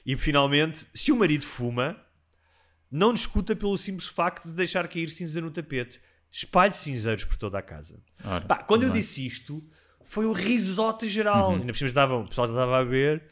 [0.04, 1.96] E finalmente, se o marido fuma,
[2.90, 6.00] não discuta pelo simples facto de deixar cair cinza no tapete.
[6.30, 7.98] Espalhe cinzeiros por toda a casa.
[8.24, 9.00] Ora, Pá, quando eu bem.
[9.00, 9.64] disse isto,
[10.04, 11.52] foi o risote geral.
[11.52, 13.24] Ainda por cima estava, o pessoal estava a ver.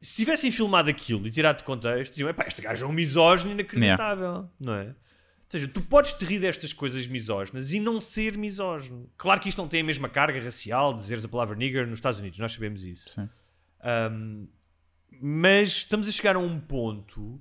[0.00, 3.52] Se tivessem filmado aquilo e tirado de contexto, diziam: "Epá, este gajo é um misógino
[3.52, 4.86] inacreditável, não é?
[4.88, 9.08] Ou seja, tu podes te rir destas coisas misóginas e não ser misógino.
[9.18, 12.18] Claro que isto não tem a mesma carga racial, dizeres a palavra nigger nos Estados
[12.18, 13.10] Unidos, nós sabemos isso.
[13.10, 13.28] Sim.
[14.10, 14.48] Um,
[15.20, 17.40] mas estamos a chegar a um ponto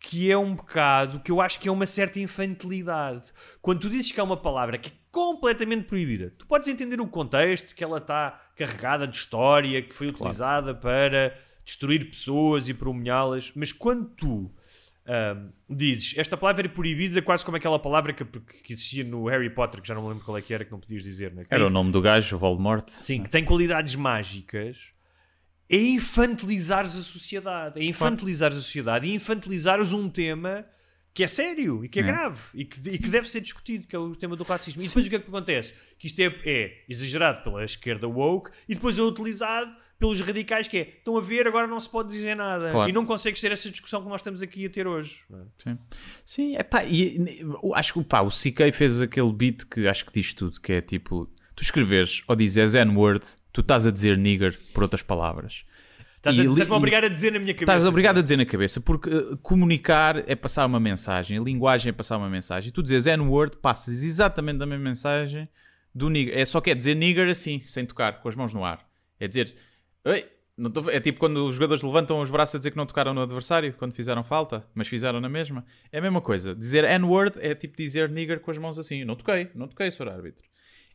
[0.00, 3.32] que é um bocado que eu acho que é uma certa infantilidade.
[3.60, 7.06] Quando tu dizes que é uma palavra que é completamente proibida, tu podes entender o
[7.06, 12.88] contexto, que ela está carregada de história, que foi utilizada para destruir pessoas e para
[12.88, 14.54] humilhá-las, mas quando tu
[15.08, 19.50] um, dizes esta palavra é proibida, quase como aquela palavra que, que existia no Harry
[19.50, 21.44] Potter, que já não me lembro qual é que era, que não podias dizer, né?
[21.48, 22.88] Era tem- o nome do gajo, Voldemort.
[22.88, 24.92] Sim, que tem qualidades mágicas,
[25.70, 27.80] é infantilizares a sociedade.
[27.80, 30.64] É infantilizares a sociedade e infantilizares um tema
[31.12, 32.06] que é sério e que é, É.
[32.06, 34.80] grave e que, e que deve ser discutido, que é o tema do racismo.
[34.80, 35.74] E depois o que é que acontece?
[35.98, 40.78] Que isto é, é exagerado pela esquerda woke e depois é utilizado pelos radicais, que
[40.78, 42.70] é estão a ver, agora não se pode dizer nada.
[42.70, 42.88] Claro.
[42.88, 45.20] E não consegues ter essa discussão que nós estamos aqui a ter hoje.
[45.32, 45.42] é?
[45.58, 45.78] Sim,
[46.24, 47.18] Sim é pá, e,
[47.74, 50.80] acho que pá, o CK fez aquele beat que acho que diz tudo, que é
[50.80, 53.26] tipo, tu escreveres ou dizes N-word,
[53.58, 55.64] tu estás a dizer nigger por outras palavras.
[56.16, 57.72] Estás li- estás-me a e- obrigar a dizer na minha cabeça.
[57.72, 61.90] Estás obrigado a dizer na cabeça, porque uh, comunicar é passar uma mensagem, a linguagem
[61.90, 62.68] é passar uma mensagem.
[62.68, 65.48] E tu dizes N-word, passas exatamente a mesma mensagem
[65.94, 66.38] do nigger.
[66.38, 68.86] É só que é dizer nigger assim, sem tocar, com as mãos no ar.
[69.18, 69.54] É dizer,
[70.04, 70.24] Ei,
[70.56, 73.12] não tô- é tipo quando os jogadores levantam os braços a dizer que não tocaram
[73.14, 75.64] no adversário, quando fizeram falta, mas fizeram na mesma.
[75.92, 76.54] É a mesma coisa.
[76.54, 79.04] Dizer N-word é tipo dizer nigger com as mãos assim.
[79.04, 80.42] Não toquei, não toquei, senhor árbitro.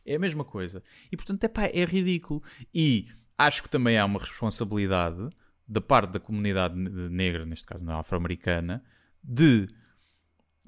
[0.06, 0.82] É a mesma coisa.
[1.10, 2.42] E portanto, é pá, é ridículo.
[2.74, 3.06] E
[3.38, 5.28] acho que também há uma responsabilidade
[5.66, 8.82] da parte da comunidade ne- negra, neste caso não afro-americana,
[9.22, 9.66] de.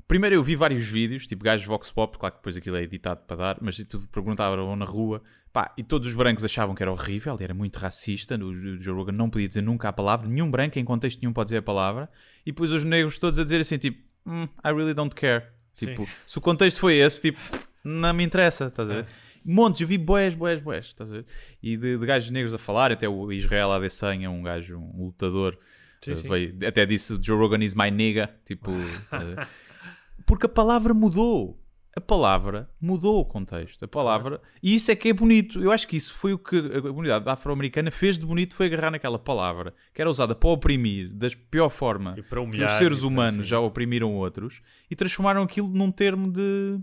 [0.09, 3.23] Primeiro eu vi vários vídeos, tipo gajos Vox Pop, claro que depois aquilo é editado
[3.27, 5.21] para dar, mas tu perguntavam na rua,
[5.53, 9.13] pá, e todos os brancos achavam que era horrível, era muito racista, o Joe Rogan
[9.13, 12.09] não podia dizer nunca a palavra, nenhum branco em contexto nenhum pode dizer a palavra,
[12.45, 15.47] e depois os negros todos a dizer assim, tipo, "Hmm, I really don't care.
[15.75, 17.41] Tipo, se o contexto foi esse, tipo,
[17.83, 19.07] não me interessa, estás a ver?
[19.47, 21.27] Montes, eu vi boés, boés, boés, estás a ver?
[21.63, 25.57] E de, de gajos negros a falar, até o Israel Adesanya, um gajo, um lutador,
[26.03, 26.29] Sim, eh, sim.
[26.29, 28.73] veio- até disse Joe Rogan is my nigga, tipo...
[30.27, 31.63] Porque a palavra mudou.
[31.97, 33.85] A palavra mudou o contexto.
[33.85, 34.41] A palavra.
[34.63, 35.63] E isso é que é bonito.
[35.63, 38.91] Eu acho que isso foi o que a comunidade afro-americana fez de bonito foi agarrar
[38.91, 42.77] naquela palavra que era usada para oprimir da pior forma E para que humilhar, os
[42.79, 46.79] seres humanos já oprimiram outros e transformaram aquilo num termo de,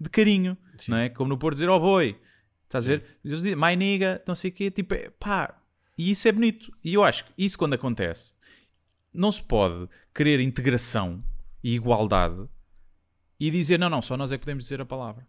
[0.00, 0.56] de carinho.
[0.88, 1.08] Não é?
[1.08, 2.18] Como no Porto dizer oh boi.
[2.64, 3.04] Estás a ver?
[3.24, 4.70] Eles dizem my nigga, não sei o quê.
[4.70, 5.60] Tipo, é, pá.
[5.96, 6.70] E isso é bonito.
[6.84, 8.34] E eu acho que isso quando acontece
[9.12, 11.24] não se pode querer integração
[11.64, 12.46] e igualdade
[13.40, 15.26] e dizer não, não, só nós é que podemos dizer a palavra.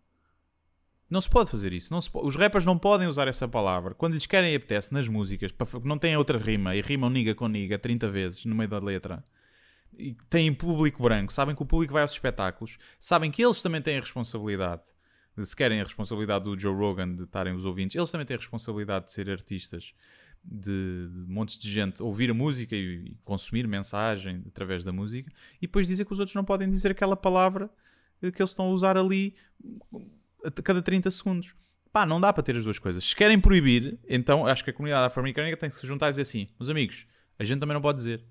[1.10, 1.92] Não se pode fazer isso.
[1.92, 3.96] Não se po- Os rappers não podem usar essa palavra.
[3.96, 5.52] Quando lhes querem e apetece nas músicas,
[5.84, 9.24] não têm outra rima e rimam niga com niga 30 vezes no meio da letra
[9.98, 13.82] e têm público branco, sabem que o público vai aos espetáculos, sabem que eles também
[13.82, 14.84] têm a responsabilidade.
[15.44, 18.40] Se querem a responsabilidade do Joe Rogan de estarem os ouvintes, eles também têm a
[18.40, 19.94] responsabilidade de ser artistas,
[20.44, 25.32] de, de montes de gente ouvir a música e, e consumir mensagem através da música,
[25.58, 27.70] e depois dizer que os outros não podem dizer aquela palavra
[28.22, 29.36] eh, que eles estão a usar ali
[30.44, 31.54] a cada 30 segundos.
[31.92, 33.04] Pá, não dá para ter as duas coisas.
[33.04, 36.22] Se querem proibir, então acho que a comunidade afro-americana tem que se juntar e dizer
[36.22, 37.08] assim: meus amigos,
[37.38, 38.24] a gente também não pode dizer.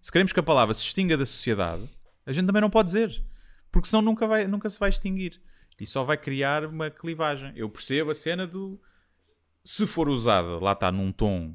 [0.00, 1.82] Se queremos que a palavra se extinga da sociedade,
[2.26, 3.22] a gente também não pode dizer.
[3.70, 5.40] Porque senão nunca, vai, nunca se vai extinguir.
[5.80, 7.52] E só vai criar uma clivagem.
[7.56, 8.80] Eu percebo a cena do.
[9.62, 11.54] Se for usada, lá está, num tom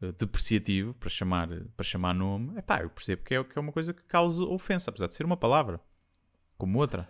[0.00, 3.60] eh, depreciativo, para chamar, para chamar nome, é pá, eu percebo que é, que é
[3.60, 5.80] uma coisa que causa ofensa, apesar de ser uma palavra.
[6.56, 7.08] Como outra.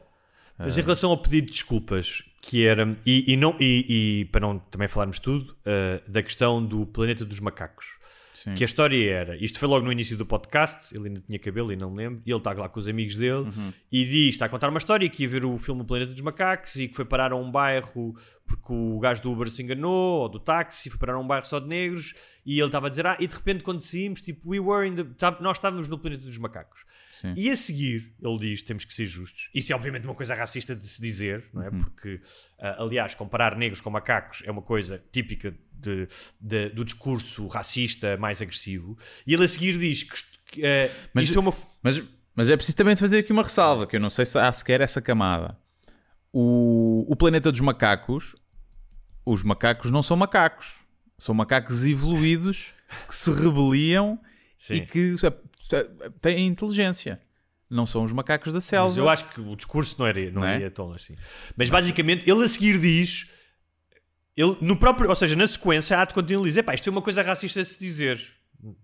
[0.59, 4.41] Mas em relação ao pedido de desculpas, que era, e, e não, e, e para
[4.41, 7.99] não também falarmos tudo, eh, da questão do planeta dos macacos.
[8.43, 8.55] Sim.
[8.55, 11.73] Que a história era, isto foi logo no início do podcast, ele ainda tinha cabelo
[11.73, 13.73] e não me lembro, e ele está lá com os amigos dele Uhum.
[13.91, 16.21] e diz, está a contar uma história que ia ver o filme O Planeta dos
[16.21, 20.23] Macacos e que foi parar a um bairro porque o gajo do Uber se enganou,
[20.23, 22.15] ou do táxi, foi parar a um bairro só de negros,
[22.45, 24.97] e ele estava a dizer, ah, e de repente quando saímos, tipo, we were in
[24.97, 25.05] the,
[25.41, 26.85] nós estávamos no Planeta dos Macacos.
[27.23, 27.35] Sim.
[27.37, 29.49] E a seguir, ele diz: temos que ser justos.
[29.55, 31.69] Isso é obviamente uma coisa racista de se dizer, não é?
[31.69, 31.79] Uhum.
[31.79, 32.21] Porque,
[32.59, 36.09] ah, aliás, comparar negros com macacos é uma coisa típica de-
[36.41, 38.97] de- do discurso racista mais agressivo.
[39.27, 41.53] E ele a seguir diz que, eh, Mas- isto é uma.
[41.83, 42.03] Mas,
[42.35, 44.81] mas é preciso também fazer aqui uma ressalva, que eu não sei se há sequer
[44.81, 45.59] essa camada.
[46.33, 48.35] O, o planeta dos macacos,
[49.27, 50.77] os macacos não são macacos.
[51.19, 52.73] São macacos evoluídos
[53.07, 54.19] que se rebeliam
[54.59, 54.75] Sim.
[54.75, 55.15] e que
[55.73, 55.87] é,
[56.21, 57.21] têm inteligência.
[57.71, 58.89] Não são os macacos da selva.
[58.89, 60.57] Mas eu acho que o discurso não era, não Não é?
[60.57, 61.15] era tão assim.
[61.57, 63.27] Mas basicamente ele a seguir diz.
[64.37, 66.91] Ele, no próprio, ou seja, na sequência, há de continuar a dizer: pá, isto é
[66.91, 68.21] uma coisa racista de se dizer.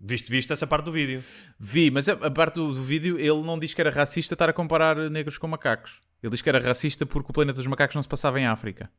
[0.01, 1.23] Viste, viste essa parte do vídeo.
[1.57, 4.49] Vi, mas a, a parte do, do vídeo ele não diz que era racista estar
[4.49, 6.01] a comparar negros com macacos.
[6.21, 8.91] Ele diz que era racista porque o planeta dos macacos não se passava em África.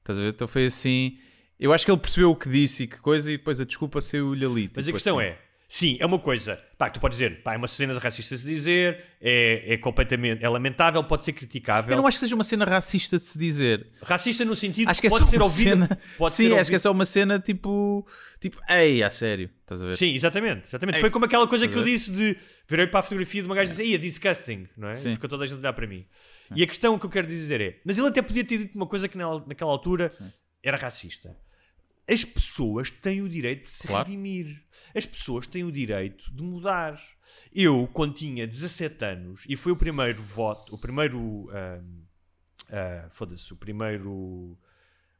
[0.00, 0.30] Estás a ver?
[0.30, 1.18] Então foi assim.
[1.58, 4.00] Eu acho que ele percebeu o que disse e que coisa, e depois a desculpa
[4.00, 4.70] saiu-lhe ali.
[4.74, 5.28] Mas tipo a questão assim.
[5.28, 5.38] é:
[5.68, 6.58] sim, é uma coisa.
[6.78, 10.42] Pá, tu podes dizer, pá, é uma cena racista de se dizer, é, é completamente.
[10.44, 11.90] É lamentável, pode ser criticável.
[11.92, 13.86] Eu não acho que seja uma cena racista de se dizer.
[14.02, 15.68] Racista no sentido Acho que é pode só ser uma ouvido.
[15.70, 15.98] cena.
[16.16, 16.68] Pode Sim, ser acho ouvido.
[16.70, 18.06] que é só uma cena tipo.
[18.40, 19.50] Tipo, ei, a sério.
[19.60, 19.96] Estás a ver?
[19.96, 20.64] Sim, exatamente.
[20.68, 20.96] exatamente.
[20.96, 21.00] É.
[21.00, 22.36] Foi como aquela coisa que eu disse de
[22.68, 24.94] virei para a fotografia de uma gaja e disse, ia disgusting, não é?
[24.94, 25.10] Sim.
[25.10, 26.06] E ficou toda a gente a olhar para mim.
[26.54, 28.86] E a questão que eu quero dizer é, mas ele até podia ter dito uma
[28.86, 30.10] coisa que na- naquela altura
[30.62, 31.36] era racista.
[32.10, 34.08] As pessoas têm o direito de se Claro.
[34.08, 34.62] redimir.
[34.94, 36.98] As pessoas têm o direito de mudar.
[37.54, 41.48] Eu, quando tinha 17 anos, e foi o primeiro voto, o primeiro.
[42.70, 44.56] ah, Foda-se, o primeiro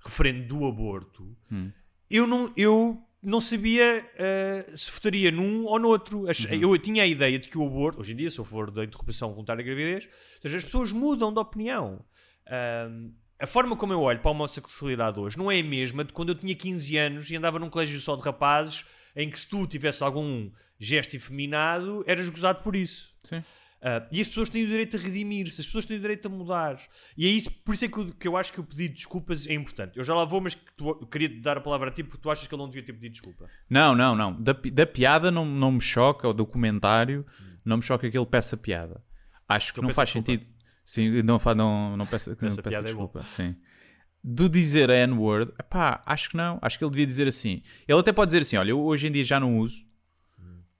[0.00, 1.70] referendo do aborto, Hum.
[2.10, 6.20] eu não, eu não sabia ah, se votaria num ou no outro.
[6.20, 6.28] Uhum.
[6.60, 8.84] Eu tinha a ideia de que o aborto, hoje em dia, se eu for da
[8.84, 12.04] interrupção voluntária da gravidez, ou seja, as pessoas mudam de opinião.
[12.46, 16.12] Ahm, a forma como eu olho para a homossexualidade hoje não é a mesma de
[16.12, 18.84] quando eu tinha 15 anos e andava num colégio só de rapazes
[19.16, 23.12] em que se tu tivesse algum gesto efeminado, eras gozado por isso.
[23.24, 23.42] Sim.
[23.80, 26.28] Ah, e as pessoas têm o direito a redimir-se, as pessoas têm o direito a
[26.28, 26.80] mudar.
[27.16, 28.94] E é isso, por isso é que eu, que eu acho que o pedido de
[28.96, 29.96] desculpas é importante.
[29.98, 32.28] Eu já lá vou, mas tu- queria te dar a palavra a ti porque tu
[32.30, 33.48] achas que ele não devia ter pedido desculpa.
[33.70, 34.32] Não, não, não.
[34.42, 37.24] Da, da piada não, não me choca, ou do comentário,
[37.64, 39.00] não me choca que ele peça piada.
[39.48, 40.32] Acho que não faz desculpa.
[40.32, 40.57] sentido.
[40.88, 43.22] Sim, não, não, não que não piada é desculpa.
[43.22, 43.54] sim.
[44.24, 46.58] Do dizer a N-word, pá, acho que não.
[46.62, 47.62] Acho que ele devia dizer assim.
[47.86, 49.84] Ele até pode dizer assim: olha, eu hoje em dia já não uso,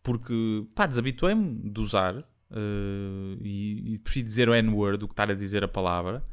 [0.03, 2.17] porque, pá, desabituei-me de usar
[2.51, 6.25] eh, e, e prefiro dizer o N-word do que estar a dizer a palavra.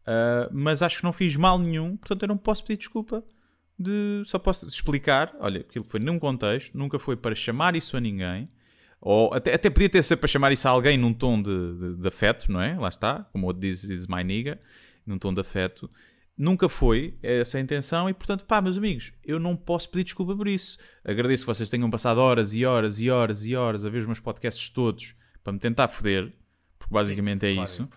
[0.00, 3.24] Uh, mas acho que não fiz mal nenhum, portanto eu não posso pedir desculpa.
[3.78, 8.00] De, só posso explicar: olha, aquilo foi num contexto, nunca foi para chamar isso a
[8.00, 8.50] ninguém,
[9.00, 11.96] ou até, até podia ter sido para chamar isso a alguém num tom de, de,
[11.96, 12.78] de afeto, não é?
[12.78, 14.60] Lá está, como o diz, diz my nigga,
[15.06, 15.90] num tom de afeto.
[16.36, 20.36] Nunca foi essa a intenção e, portanto, pá, meus amigos, eu não posso pedir desculpa
[20.36, 20.78] por isso.
[21.04, 24.06] Agradeço que vocês tenham passado horas e horas e horas e horas a ver os
[24.06, 26.32] meus podcasts todos para me tentar foder,
[26.78, 27.88] porque basicamente é isso.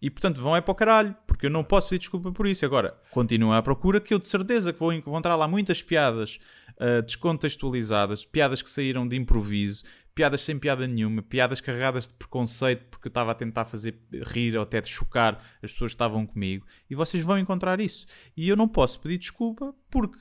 [0.00, 2.64] E portanto vão é para o caralho, porque eu não posso pedir desculpa por isso.
[2.64, 6.38] Agora, continuam à procura que eu de certeza que vou encontrar lá muitas piadas
[6.80, 9.82] ah, descontextualizadas, piadas que saíram de improviso,
[10.18, 13.96] piadas sem piada nenhuma, piadas carregadas de preconceito porque eu estava a tentar fazer
[14.26, 16.66] rir ou até de chocar as pessoas que estavam comigo.
[16.90, 18.04] E vocês vão encontrar isso.
[18.36, 20.18] E eu não posso pedir desculpa porque.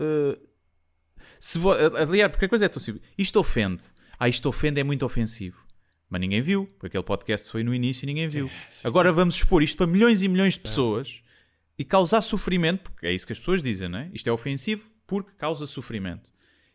[0.00, 0.36] ah,
[1.38, 1.70] se vo...
[1.70, 3.04] Aliás, porque a coisa é tão simples.
[3.16, 3.84] Isto ofende.
[4.18, 5.64] Ah, isto ofende é muito ofensivo.
[6.10, 8.50] Mas ninguém viu, porque aquele podcast foi no início e ninguém viu.
[8.82, 11.22] Agora vamos expor isto para milhões e milhões de pessoas
[11.78, 14.10] e causar sofrimento, porque é isso que as pessoas dizem, não é?
[14.12, 16.28] Isto é ofensivo porque causa sofrimento.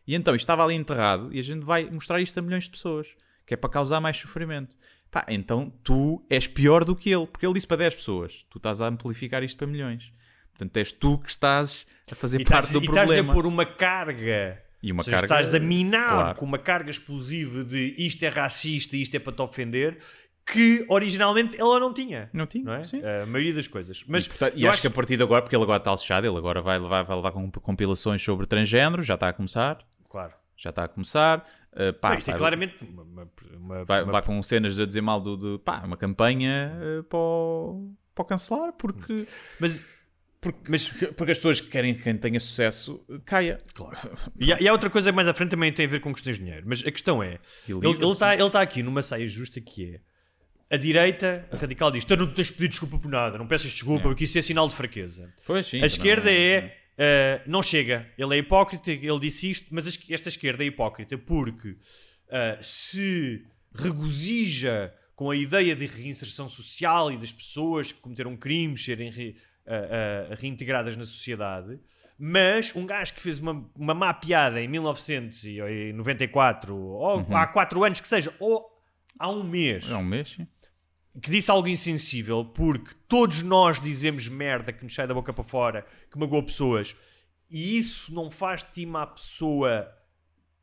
[0.07, 2.71] E então isto estava ali enterrado e a gente vai mostrar isto a milhões de
[2.71, 3.07] pessoas,
[3.45, 4.75] que é para causar mais sofrimento.
[5.09, 8.57] Pá, então tu és pior do que ele, porque ele disse para 10 pessoas, tu
[8.57, 10.11] estás a amplificar isto para milhões.
[10.51, 13.31] Portanto, és tu que estás a fazer E parte estás, do e estás problema.
[13.31, 14.61] a pôr uma carga.
[14.81, 16.35] E uma seja, carga- estás a minar Claro.
[16.35, 19.97] com uma carga explosiva de isto é racista, isto é para te ofender,
[20.45, 22.29] que originalmente ela não tinha.
[22.33, 22.83] Não tinha, não é?
[22.85, 23.01] sim.
[23.01, 24.03] A maioria das coisas.
[24.07, 25.91] Mas e, portanto, e eu acho, que a partir de agora, porque ele agora está
[25.91, 29.77] lixado, ele agora vai levar, vai levar com compilações sobre transgênero, já está a começar.
[30.13, 30.33] Claro.
[30.55, 31.39] Já está a começar.
[31.73, 33.01] Uh, pá, Não, isto é vai- claramente uma,
[33.57, 37.03] uma- vai, uma- vai com cenas a dizer mal do, do pá, uma campanha uh,
[37.05, 39.25] para, o, para o cancelar, porque,
[39.59, 39.81] Mas,
[40.39, 43.59] porque, mas, porque as pessoas querem que quem tenha sucesso caia.
[43.73, 43.97] Claro.
[44.39, 46.37] E há, e há outra coisa mais à frente também tem a ver com questões
[46.37, 46.63] de dinheiro.
[46.67, 50.77] Mas a questão é: ele está ele tá aqui numa saia justa que é a
[50.77, 54.03] direita, a radical, diz: Tu não tens de pedir desculpa por nada, não peças desculpa,
[54.03, 55.33] porque isso é sinal de fraqueza.
[55.47, 56.77] Pois, sim, a esquerda não- é.
[56.97, 61.75] Ah, não chega, ele é hipócrita, ele disse isto, mas esta esquerda é hipócrita porque
[62.29, 68.83] ah, se regozija com a ideia de reinserção social e das pessoas que cometeram crimes
[68.83, 69.35] serem re-
[69.67, 71.79] ah, reintegradas na sociedade,
[72.17, 77.99] mas um gajo que fez uma, uma má piada em 1994, ou há 4 anos
[77.99, 78.71] que seja, ou
[79.19, 80.47] há um mês, É um mês, sim.
[81.21, 85.43] Que disse algo insensível, porque todos nós dizemos merda que nos sai da boca para
[85.43, 86.95] fora, que magoa pessoas,
[87.49, 89.87] e isso não faz de ti uma pessoa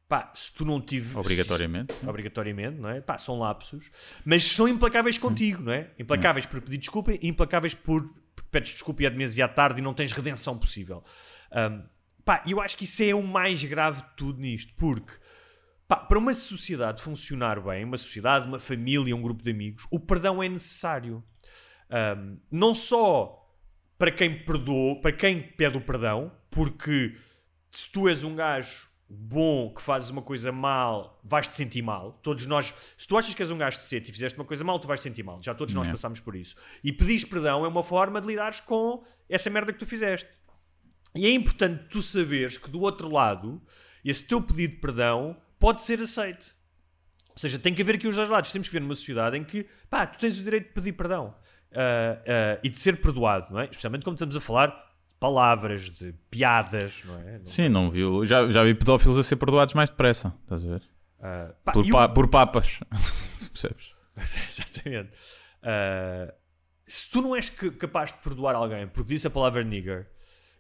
[0.08, 1.16] pá, se tu não tiveres.
[1.16, 1.94] Obrigatoriamente.
[2.04, 3.00] Obrigatoriamente, não é?
[3.00, 3.90] Pá, são lapsos.
[4.24, 5.90] Mas são implacáveis contigo, não é?
[5.98, 9.82] Implacáveis por pedir desculpa e implacáveis por porque pedes desculpa e é demasiado tarde e
[9.82, 11.04] não tens redenção possível.
[11.52, 11.82] Um,
[12.24, 15.12] pá, eu acho que isso é o mais grave de tudo nisto, porque
[15.90, 19.98] pá, para uma sociedade funcionar bem, uma sociedade, uma família, um grupo de amigos, o
[19.98, 21.20] perdão é necessário.
[21.90, 23.36] Um, não só
[23.98, 27.16] para quem perdoa, para quem pede o perdão, porque
[27.68, 32.12] se tu és um gajo bom que fazes uma coisa mal, vais-te sentir mal.
[32.22, 34.78] Todos nós, se tu achas que és um gajo decente e fizeste uma coisa mal,
[34.78, 35.42] tu vais te sentir mal.
[35.42, 35.90] Já todos nós É.
[35.90, 36.54] passamos por isso.
[36.84, 40.28] E pedires perdão é uma forma de lidares com essa merda que tu fizeste.
[41.16, 43.60] E é importante tu saberes que do outro lado,
[44.04, 46.56] esse teu pedido de perdão pode ser aceito.
[47.30, 48.50] Ou seja, tem que haver aqui os dois lados.
[48.50, 51.34] Temos que viver numa sociedade em que, pá, tu tens o direito de pedir perdão
[51.72, 53.64] ah, ah, e de ser perdoado, não é?
[53.64, 54.74] Especialmente como estamos a falar de
[55.20, 57.38] palavras, de piadas, não é?
[57.38, 58.24] Não- Sim, não viu.
[58.26, 60.82] Já, já vi pedófilos a ser perdoados mais depressa, estás a ver?
[61.20, 62.80] ah, pá, Por, e o- pa- por papas.
[63.52, 63.94] Percebes?
[64.48, 65.10] Exatamente.
[66.86, 70.08] Se tu não és ca- capaz de perdoar alguém porque disse a palavra nigger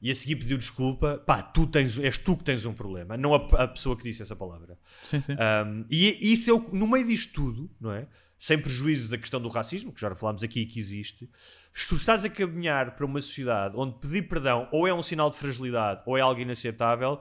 [0.00, 3.34] e a seguir pediu desculpa, pá, tu tens, és tu que tens um problema, não
[3.34, 4.78] a, a pessoa que disse essa palavra.
[5.04, 5.32] Sim, sim.
[5.34, 8.06] Um, e isso é o, no meio disto tudo, não é?
[8.38, 11.28] Sem prejuízo da questão do racismo, que já falámos aqui que existe,
[11.74, 15.28] se tu estás a caminhar para uma sociedade onde pedir perdão ou é um sinal
[15.28, 17.20] de fragilidade ou é algo inaceitável,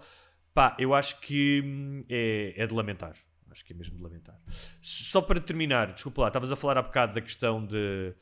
[0.54, 3.14] pá, eu acho que hum, é, é de lamentar.
[3.52, 4.40] Acho que é mesmo de lamentar.
[4.82, 8.14] Só para terminar, desculpa lá, estavas a falar há bocado da questão de,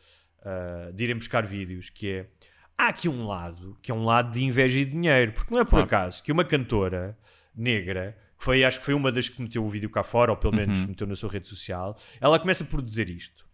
[0.42, 2.30] ah, de irem buscar vídeos, que é
[2.78, 5.64] há aqui um lado que é um lado de inveja e dinheiro, porque não é
[5.64, 5.86] por Claro.
[5.86, 7.18] acaso que uma cantora
[7.56, 10.38] negra, que foi, acho que foi uma das que meteu o vídeo cá fora, ou
[10.38, 13.46] pelo menos meteu na sua rede social, ela começa por dizer isto.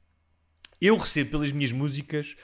[0.82, 2.36] Eu recebo pelas minhas músicas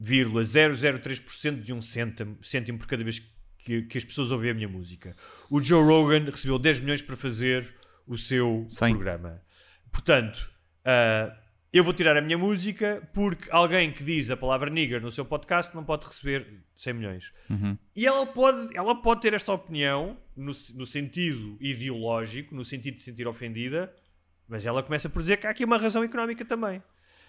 [0.00, 3.20] 0,003% de um cêntimo, cêntimo por cada vez
[3.58, 5.16] que, que as pessoas ouvem a minha música.
[5.50, 7.74] O Joe Rogan recebeu 10 milhões para fazer
[8.06, 8.94] o seu Cem.
[8.94, 9.40] programa.
[9.92, 10.48] Portanto,
[10.84, 11.36] ah,
[11.72, 15.24] eu vou tirar a minha música porque alguém que diz a palavra nigger no seu
[15.24, 17.32] podcast não pode receber 100 milhões.
[17.94, 23.00] E ela pode, ela pode ter esta opinião no, no sentido ideológico, no sentido de
[23.02, 23.92] se sentir ofendida,
[24.48, 26.82] mas ela começa por dizer que há aqui uma razão económica também.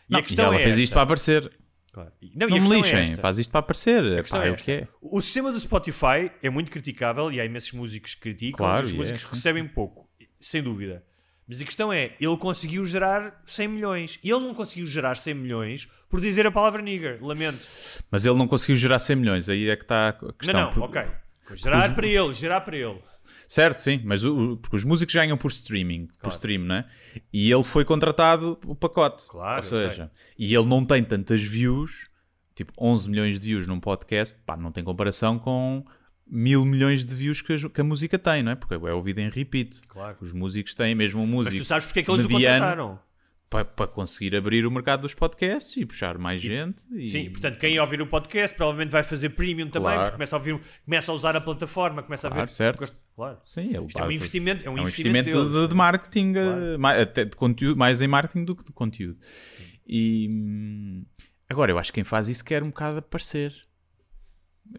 [0.09, 0.81] E Não, a questão ela é fez esta.
[0.83, 1.51] isto para aparecer.
[1.91, 2.11] Claro.
[2.21, 3.17] E- Não, e Não me é lixem, esta.
[3.21, 4.01] faz isto para aparecer.
[4.03, 4.87] A Epá, questão é é o que é.
[5.01, 8.57] O sistema do Spotify é muito criticável e há imensos músicos que criticam.
[8.65, 10.09] Claro, os e é, músicos recebem pouco,
[10.39, 11.03] sem dúvida.
[11.51, 14.17] Mas a questão é, ele conseguiu gerar 100 milhões.
[14.23, 17.19] E ele não conseguiu gerar 100 milhões por dizer a palavra nigger.
[17.21, 17.59] Lamento.
[18.09, 20.53] Mas ele não conseguiu gerar 100 milhões, aí é que está a questão.
[20.61, 21.11] não, não, Porque- ok.
[21.57, 22.99] Gerar os- para ele, gerar para ele.
[23.49, 26.85] Certo, sim, mas o- porque os músicos ganham por streaming, por stream, né?
[27.33, 29.27] E ele foi contratado o pacote.
[29.27, 30.09] Claro, Ou seja,
[30.39, 32.07] e ele não tem tantas views,
[32.55, 35.85] tipo 11 milhões de views num podcast, pá, não tem comparação com
[36.33, 38.55] mil milhões de views que a, que a música tem, não é?
[38.55, 39.81] Porque é ouvido em repeat.
[39.87, 40.15] Claro.
[40.21, 42.99] Os músicos têm mesmo um Mas tu sabes porque é que eles o mediano contrataram.
[43.49, 46.85] para, para conseguir abrir o mercado dos podcasts e puxar mais gente.
[46.93, 47.09] E...
[47.09, 49.99] Sim, portanto, quem ouvir o podcast provavelmente vai fazer premium também, Claro.
[50.03, 52.53] porque começa a, ouvir, começa a usar a plataforma, começa a Claro, ver.
[52.53, 52.93] certo.
[53.13, 53.37] Claro.
[53.43, 55.63] Sim, ele Isto é um investimento, é um é um investimento investimento deles.
[55.63, 56.79] de, de marketing, eh, Claro.
[56.79, 59.19] mais, até de conteúdo, mais em marketing do que de conteúdo.
[59.85, 61.05] E hum,
[61.49, 63.53] agora eu acho que quem faz isso quer um bocado aparecer.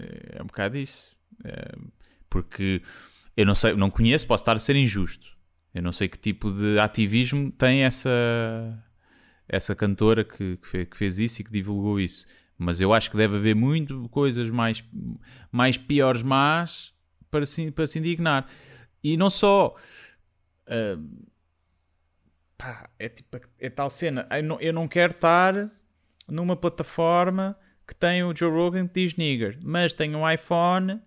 [0.00, 1.14] É, é um bocado isso.
[2.28, 2.82] Porque
[3.36, 5.26] eu não sei, não conheço, posso estar a ser injusto.
[5.74, 8.10] Eu não sei que tipo de ativismo tem essa
[9.48, 12.26] essa cantora que, que, fe- que fez isso e que divulgou isso.
[12.56, 14.82] Mas eu acho que deve haver muito coisas mais,
[15.50, 16.94] mais piores más
[17.30, 18.46] para se, para se indignar.
[19.02, 19.74] E não só.
[20.66, 20.98] ah,
[22.56, 24.26] pá, é tipo é tal cena.
[24.30, 25.70] Eu não, eu não quero estar
[26.28, 31.00] numa plataforma que tem o Joe Rogan que diz nigger, mas tem um iPhone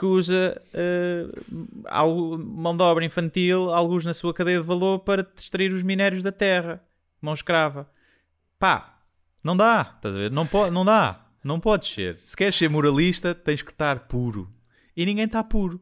[0.00, 5.22] que usa ah, algo, mão de obra infantil, alguns na sua cadeia de valor para
[5.22, 6.82] distrair os minérios da terra.
[7.20, 7.86] Mão escrava.
[8.58, 8.98] Pá,
[9.44, 10.30] não dá, estás a ver?
[10.30, 11.26] Não, pode, não dá.
[11.44, 12.18] Não podes ser.
[12.20, 14.50] Se queres ser moralista, tens que estar puro.
[14.96, 15.78] E ninguém está puro.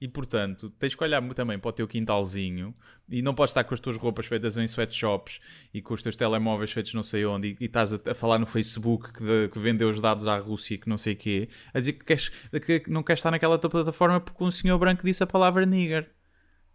[0.00, 2.74] E portanto, tens que olhar também para o teu quintalzinho
[3.06, 5.40] e não podes estar com as tuas roupas feitas em sweatshops
[5.74, 8.38] e com os teus telemóveis feitos não sei onde e, e estás a, a falar
[8.38, 11.16] no Facebook que, de- que vendeu os dados à Rússia e que não sei o
[11.16, 12.30] quê, a dizer que, queres,
[12.64, 16.10] que não queres estar naquela tua plataforma porque um senhor branco disse a palavra nigger.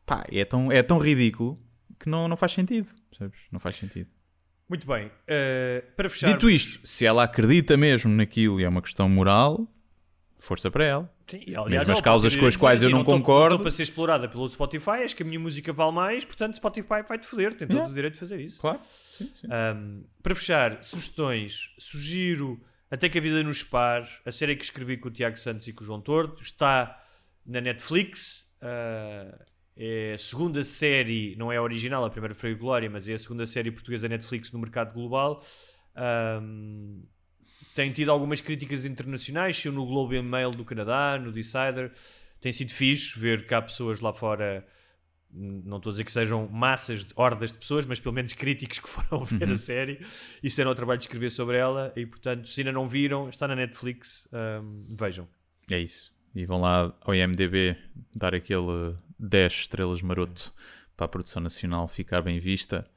[0.05, 1.59] Pá, é tão, é tão ridículo
[1.99, 2.89] que não, não faz sentido.
[3.09, 3.39] Percebes?
[3.51, 4.07] Não faz sentido.
[4.69, 5.09] Muito bem.
[5.27, 6.27] eh, para fechar.
[6.31, 9.67] Dito isto, se ela acredita mesmo naquilo e é uma questão moral,
[10.37, 11.14] força para ela.
[11.27, 13.55] Sim, e, Mesmo aliás, as causas com as quais eu não tô- concordo.
[13.55, 17.01] Estou para ser explorada pelo Spotify, acho que a minha música vale mais, portanto Spotify
[17.07, 17.91] vai-te foder, tem todo Yeah.
[17.91, 18.59] o direito de fazer isso.
[18.59, 18.79] Claro.
[19.45, 22.61] Um, para fechar, sugestões, sugiro
[22.91, 25.73] Até que a Vida nos Par, a série que escrevi com o Tiago Santos e
[25.73, 27.01] com o João Tordo, está
[27.45, 28.45] na Netflix.
[28.61, 29.35] Uh,
[29.75, 33.13] é a segunda série, não é a original, a primeira foi o Glória, mas é
[33.13, 35.43] a segunda série portuguesa Netflix no mercado global.
[35.95, 37.01] Ahm,
[37.75, 41.91] tem tido algumas críticas internacionais, saiu no Globe and Mail do Canadá, no Decider.
[42.39, 44.65] Tem sido fixe ver que há pessoas lá fora,
[45.29, 48.79] não estou a dizer que sejam massas, de, hordas de pessoas, mas pelo menos críticos
[48.79, 49.99] que foram ver a série
[50.41, 51.91] e se deram o trabalho de escrever sobre ela.
[51.97, 55.27] E portanto, se ainda não viram, está na Netflix, ahm, vejam.
[55.69, 56.13] É isso.
[56.33, 57.75] E vão lá ao IMDB
[58.15, 60.53] dar aquele 10 estrelas maroto
[60.95, 62.89] para a produção nacional ficar bem vista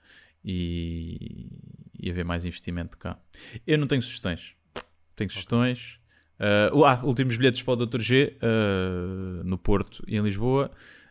[0.44, 1.50] e,
[1.98, 3.18] e haver mais investimento cá.
[3.66, 4.56] Eu não tenho sugestões.
[5.18, 5.98] Tenho sugestões.
[6.40, 8.00] Ah, ah, últimos bilhetes para o Dr.
[8.00, 10.70] G ah, no Porto e em Lisboa.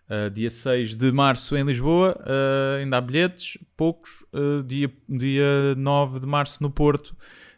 [0.09, 4.25] Ah, dia 6 de março em Lisboa, ah, ainda há bilhetes, poucos.
[4.65, 7.15] Dia, dia 9 de março no Porto,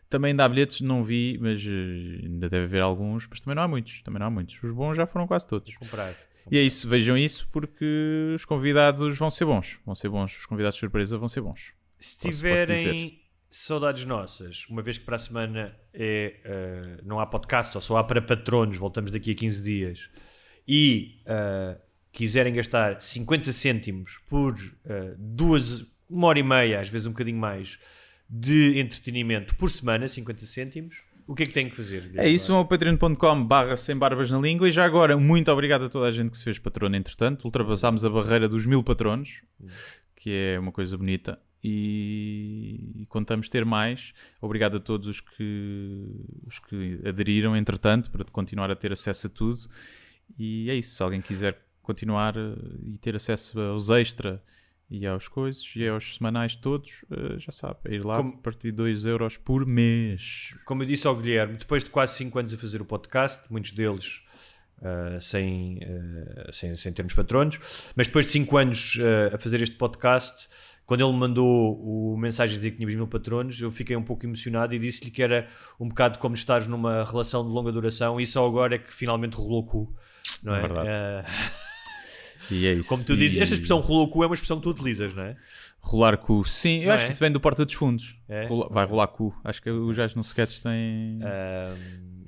[0.09, 3.67] também ainda há bilhetes, não vi, mas ainda deve haver alguns, mas também não há
[3.67, 4.01] muitos.
[4.01, 4.61] Também não há muitos.
[4.63, 5.75] Os bons já foram quase todos.
[5.77, 6.13] Comprar.
[6.49, 9.77] E é isso, vejam isso porque os convidados vão ser bons.
[9.85, 10.35] Vão ser bons.
[10.35, 11.73] Os convidados de surpresa vão ser bons.
[11.99, 13.18] Se Posso- posso tiverem
[13.49, 17.97] saudades nossas, uma vez que para a semana é, eh, não há podcast, ou só
[17.97, 20.09] há para patronos, voltamos daqui a 15 dias,
[20.67, 21.77] e eh,
[22.11, 24.55] quiserem gastar 50 cêntimos por
[24.85, 27.79] eh, duas, uma hora e meia, às vezes um bocadinho mais,
[28.29, 32.11] de entretenimento por semana, 50 cêntimos, o que é que têm que fazer?
[32.15, 35.85] É isso, vão ao patreon.com barra sem barbas na língua e já agora, muito obrigado
[35.85, 37.45] a toda a gente que se fez patrono entretanto.
[37.45, 39.43] Ultrapassámos a barreira dos mil patronos,
[40.15, 41.39] que é uma coisa bonita.
[41.63, 44.13] E, contamos ter mais.
[44.41, 46.05] Obrigado a todos os que,
[46.47, 49.61] os que aderiram, entretanto, para continuar a ter acesso a tudo.
[50.37, 50.95] E é isso.
[50.95, 54.41] Se alguém quiser continuar eh, e ter acesso aos extra
[54.89, 58.37] e aos coisas e aos semanais todos, eh, já sabe, é ir lá Como- a
[58.37, 60.55] partir de 2 euros por mês.
[60.65, 63.71] Como eu disse ao Guilherme, depois de quase 5 anos a fazer o podcast, muitos
[63.71, 64.23] deles
[64.81, 67.59] ah, sem, ah, sem, sem termos patronos,
[67.95, 70.47] mas depois de 5 anos ah, a fazer este podcast,
[70.89, 71.79] quando ele me mandou
[72.13, 75.11] o mensagem de dizer que tínhamos mil patronos, eu fiquei um pouco emocionado e disse-lhe
[75.11, 75.47] que era
[75.79, 79.35] um bocado como estares numa relação de longa duração e só agora é que finalmente
[79.35, 79.95] rolou o cu.
[80.41, 80.61] Não é?
[80.61, 80.89] Verdade.
[80.91, 81.25] Ah,
[82.49, 82.89] E é isso.
[82.89, 85.13] como tu dizes, E- esta expressão rolou o cu é uma expressão que tu utilizas,
[85.13, 85.35] não é?
[85.79, 86.43] Rolar cu.
[86.47, 87.05] Sim, eu Não acho é?
[87.05, 88.15] que isso vem do Porta dos Fundos.
[88.27, 88.45] É?
[88.47, 89.31] Rola- vai rolar cu.
[89.43, 91.19] Acho que os gajos no sketch têm.
[91.21, 91.71] Ah,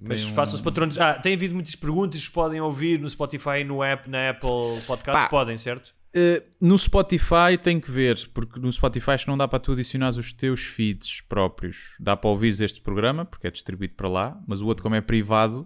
[0.07, 0.99] mas um- façam os patronos.
[0.99, 5.27] Ah, tem havido muitas perguntas, podem ouvir no Spotify no app, na Apple Podcast, Pá.
[5.27, 5.95] podem, certo?
[6.13, 10.33] Uh, no Spotify tem que ver, porque no Spotify não dá para tu adicionar os
[10.33, 11.95] teus feeds próprios.
[11.97, 14.99] Dá para ouvir este programa, porque é distribuído para lá, mas o outro, como é
[14.99, 15.65] privado,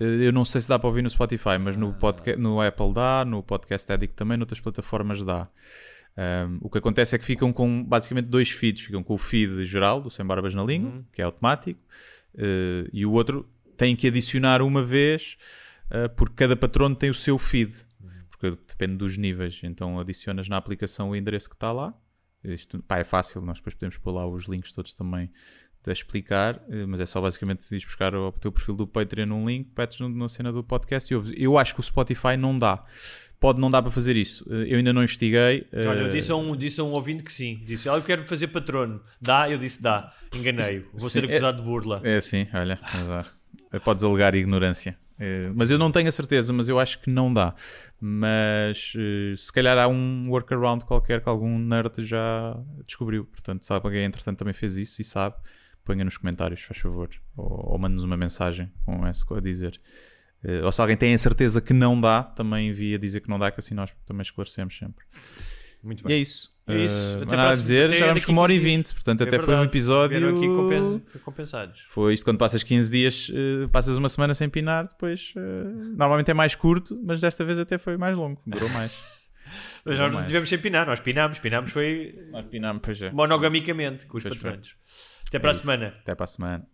[0.00, 2.94] uh, eu não sei se dá para ouvir no Spotify, mas no, podca- no Apple
[2.94, 5.46] dá, no Podcast Addict também, noutras plataformas dá.
[6.16, 8.86] Um, o que acontece é que ficam com basicamente dois feeds.
[8.86, 11.78] Ficam com o feed geral do Sem Barbas na Língua, que é automático,
[12.34, 13.46] uh, e o outro
[13.76, 15.36] tem que adicionar uma vez,
[16.16, 17.85] porque cada patrono tem o seu feed
[18.38, 19.60] porque depende dos níveis.
[19.62, 21.94] Então adicionas na aplicação o endereço que está lá.
[22.44, 25.30] Isto pá, é fácil, nós depois podemos pôr lá os links todos também
[25.88, 29.46] a explicar, eh, mas é só basicamente ir buscar o teu perfil do Patreon um
[29.46, 31.32] link, pedes na cena do podcast e ouves.
[31.36, 32.84] Eu acho que o Spotify não dá.
[33.38, 34.44] Pode não dar para fazer isso.
[34.50, 35.64] Eh, Eu ainda não investiguei.
[35.70, 37.62] eh, Olha, eu disse a, um, disse a um ouvinte que sim.
[37.64, 39.00] Disse, ah, eu quero fazer patrono.
[39.20, 39.48] Dá?
[39.48, 40.12] Eu disse dá.
[40.34, 40.86] Enganei-o.
[40.92, 42.00] Vou ser Sim, acusado de burla.
[42.02, 43.32] É assim, olha, azar.
[43.84, 44.98] Podes alegar ignorância.
[45.18, 47.54] Eh, mas eu não tenho a certeza, mas eu acho que não dá.
[48.00, 52.56] Mas eh, se calhar há um workaround qualquer que algum nerd já
[52.86, 53.24] descobriu.
[53.24, 55.36] Portanto, sabe alguém entretanto também fez isso e sabe,
[55.84, 57.08] ponha nos comentários, faz favor.
[57.36, 59.80] Ou, ou mande-nos uma mensagem com essa a dizer.
[60.44, 63.38] Eh, ou se alguém tem a certeza que não dá, também envia dizer que não
[63.38, 65.04] dá, que assim nós também esclarecemos sempre.
[65.82, 66.16] Muito E bem.
[66.16, 66.55] é isso.
[66.68, 66.96] Isso.
[66.96, 68.76] Eh, Até para a dizer, já vamos com uma hora e 15 dias.
[68.78, 68.94] vinte.
[68.94, 69.68] Portanto, É até foi um verdade.
[69.68, 70.28] episódio.
[70.30, 71.80] Aqui compen- compensados.
[71.88, 75.40] Foi isto quando passas 15 dias, eh, passas uma semana sem pinar, depois eh,
[75.96, 78.92] normalmente é mais curto, mas desta vez até foi mais longo, durou mais.
[79.84, 80.84] Mas Durou nós não tivemos sem pinar.
[80.86, 81.38] Nós pinámos.
[81.38, 83.12] Pinámos foi Nós pinamos, pois é.
[83.12, 84.42] monogamicamente com os Pois foi.
[84.50, 84.74] patronos.
[85.28, 85.60] Até para É a isso.
[85.62, 85.94] semana.
[86.00, 86.66] Até para a semana.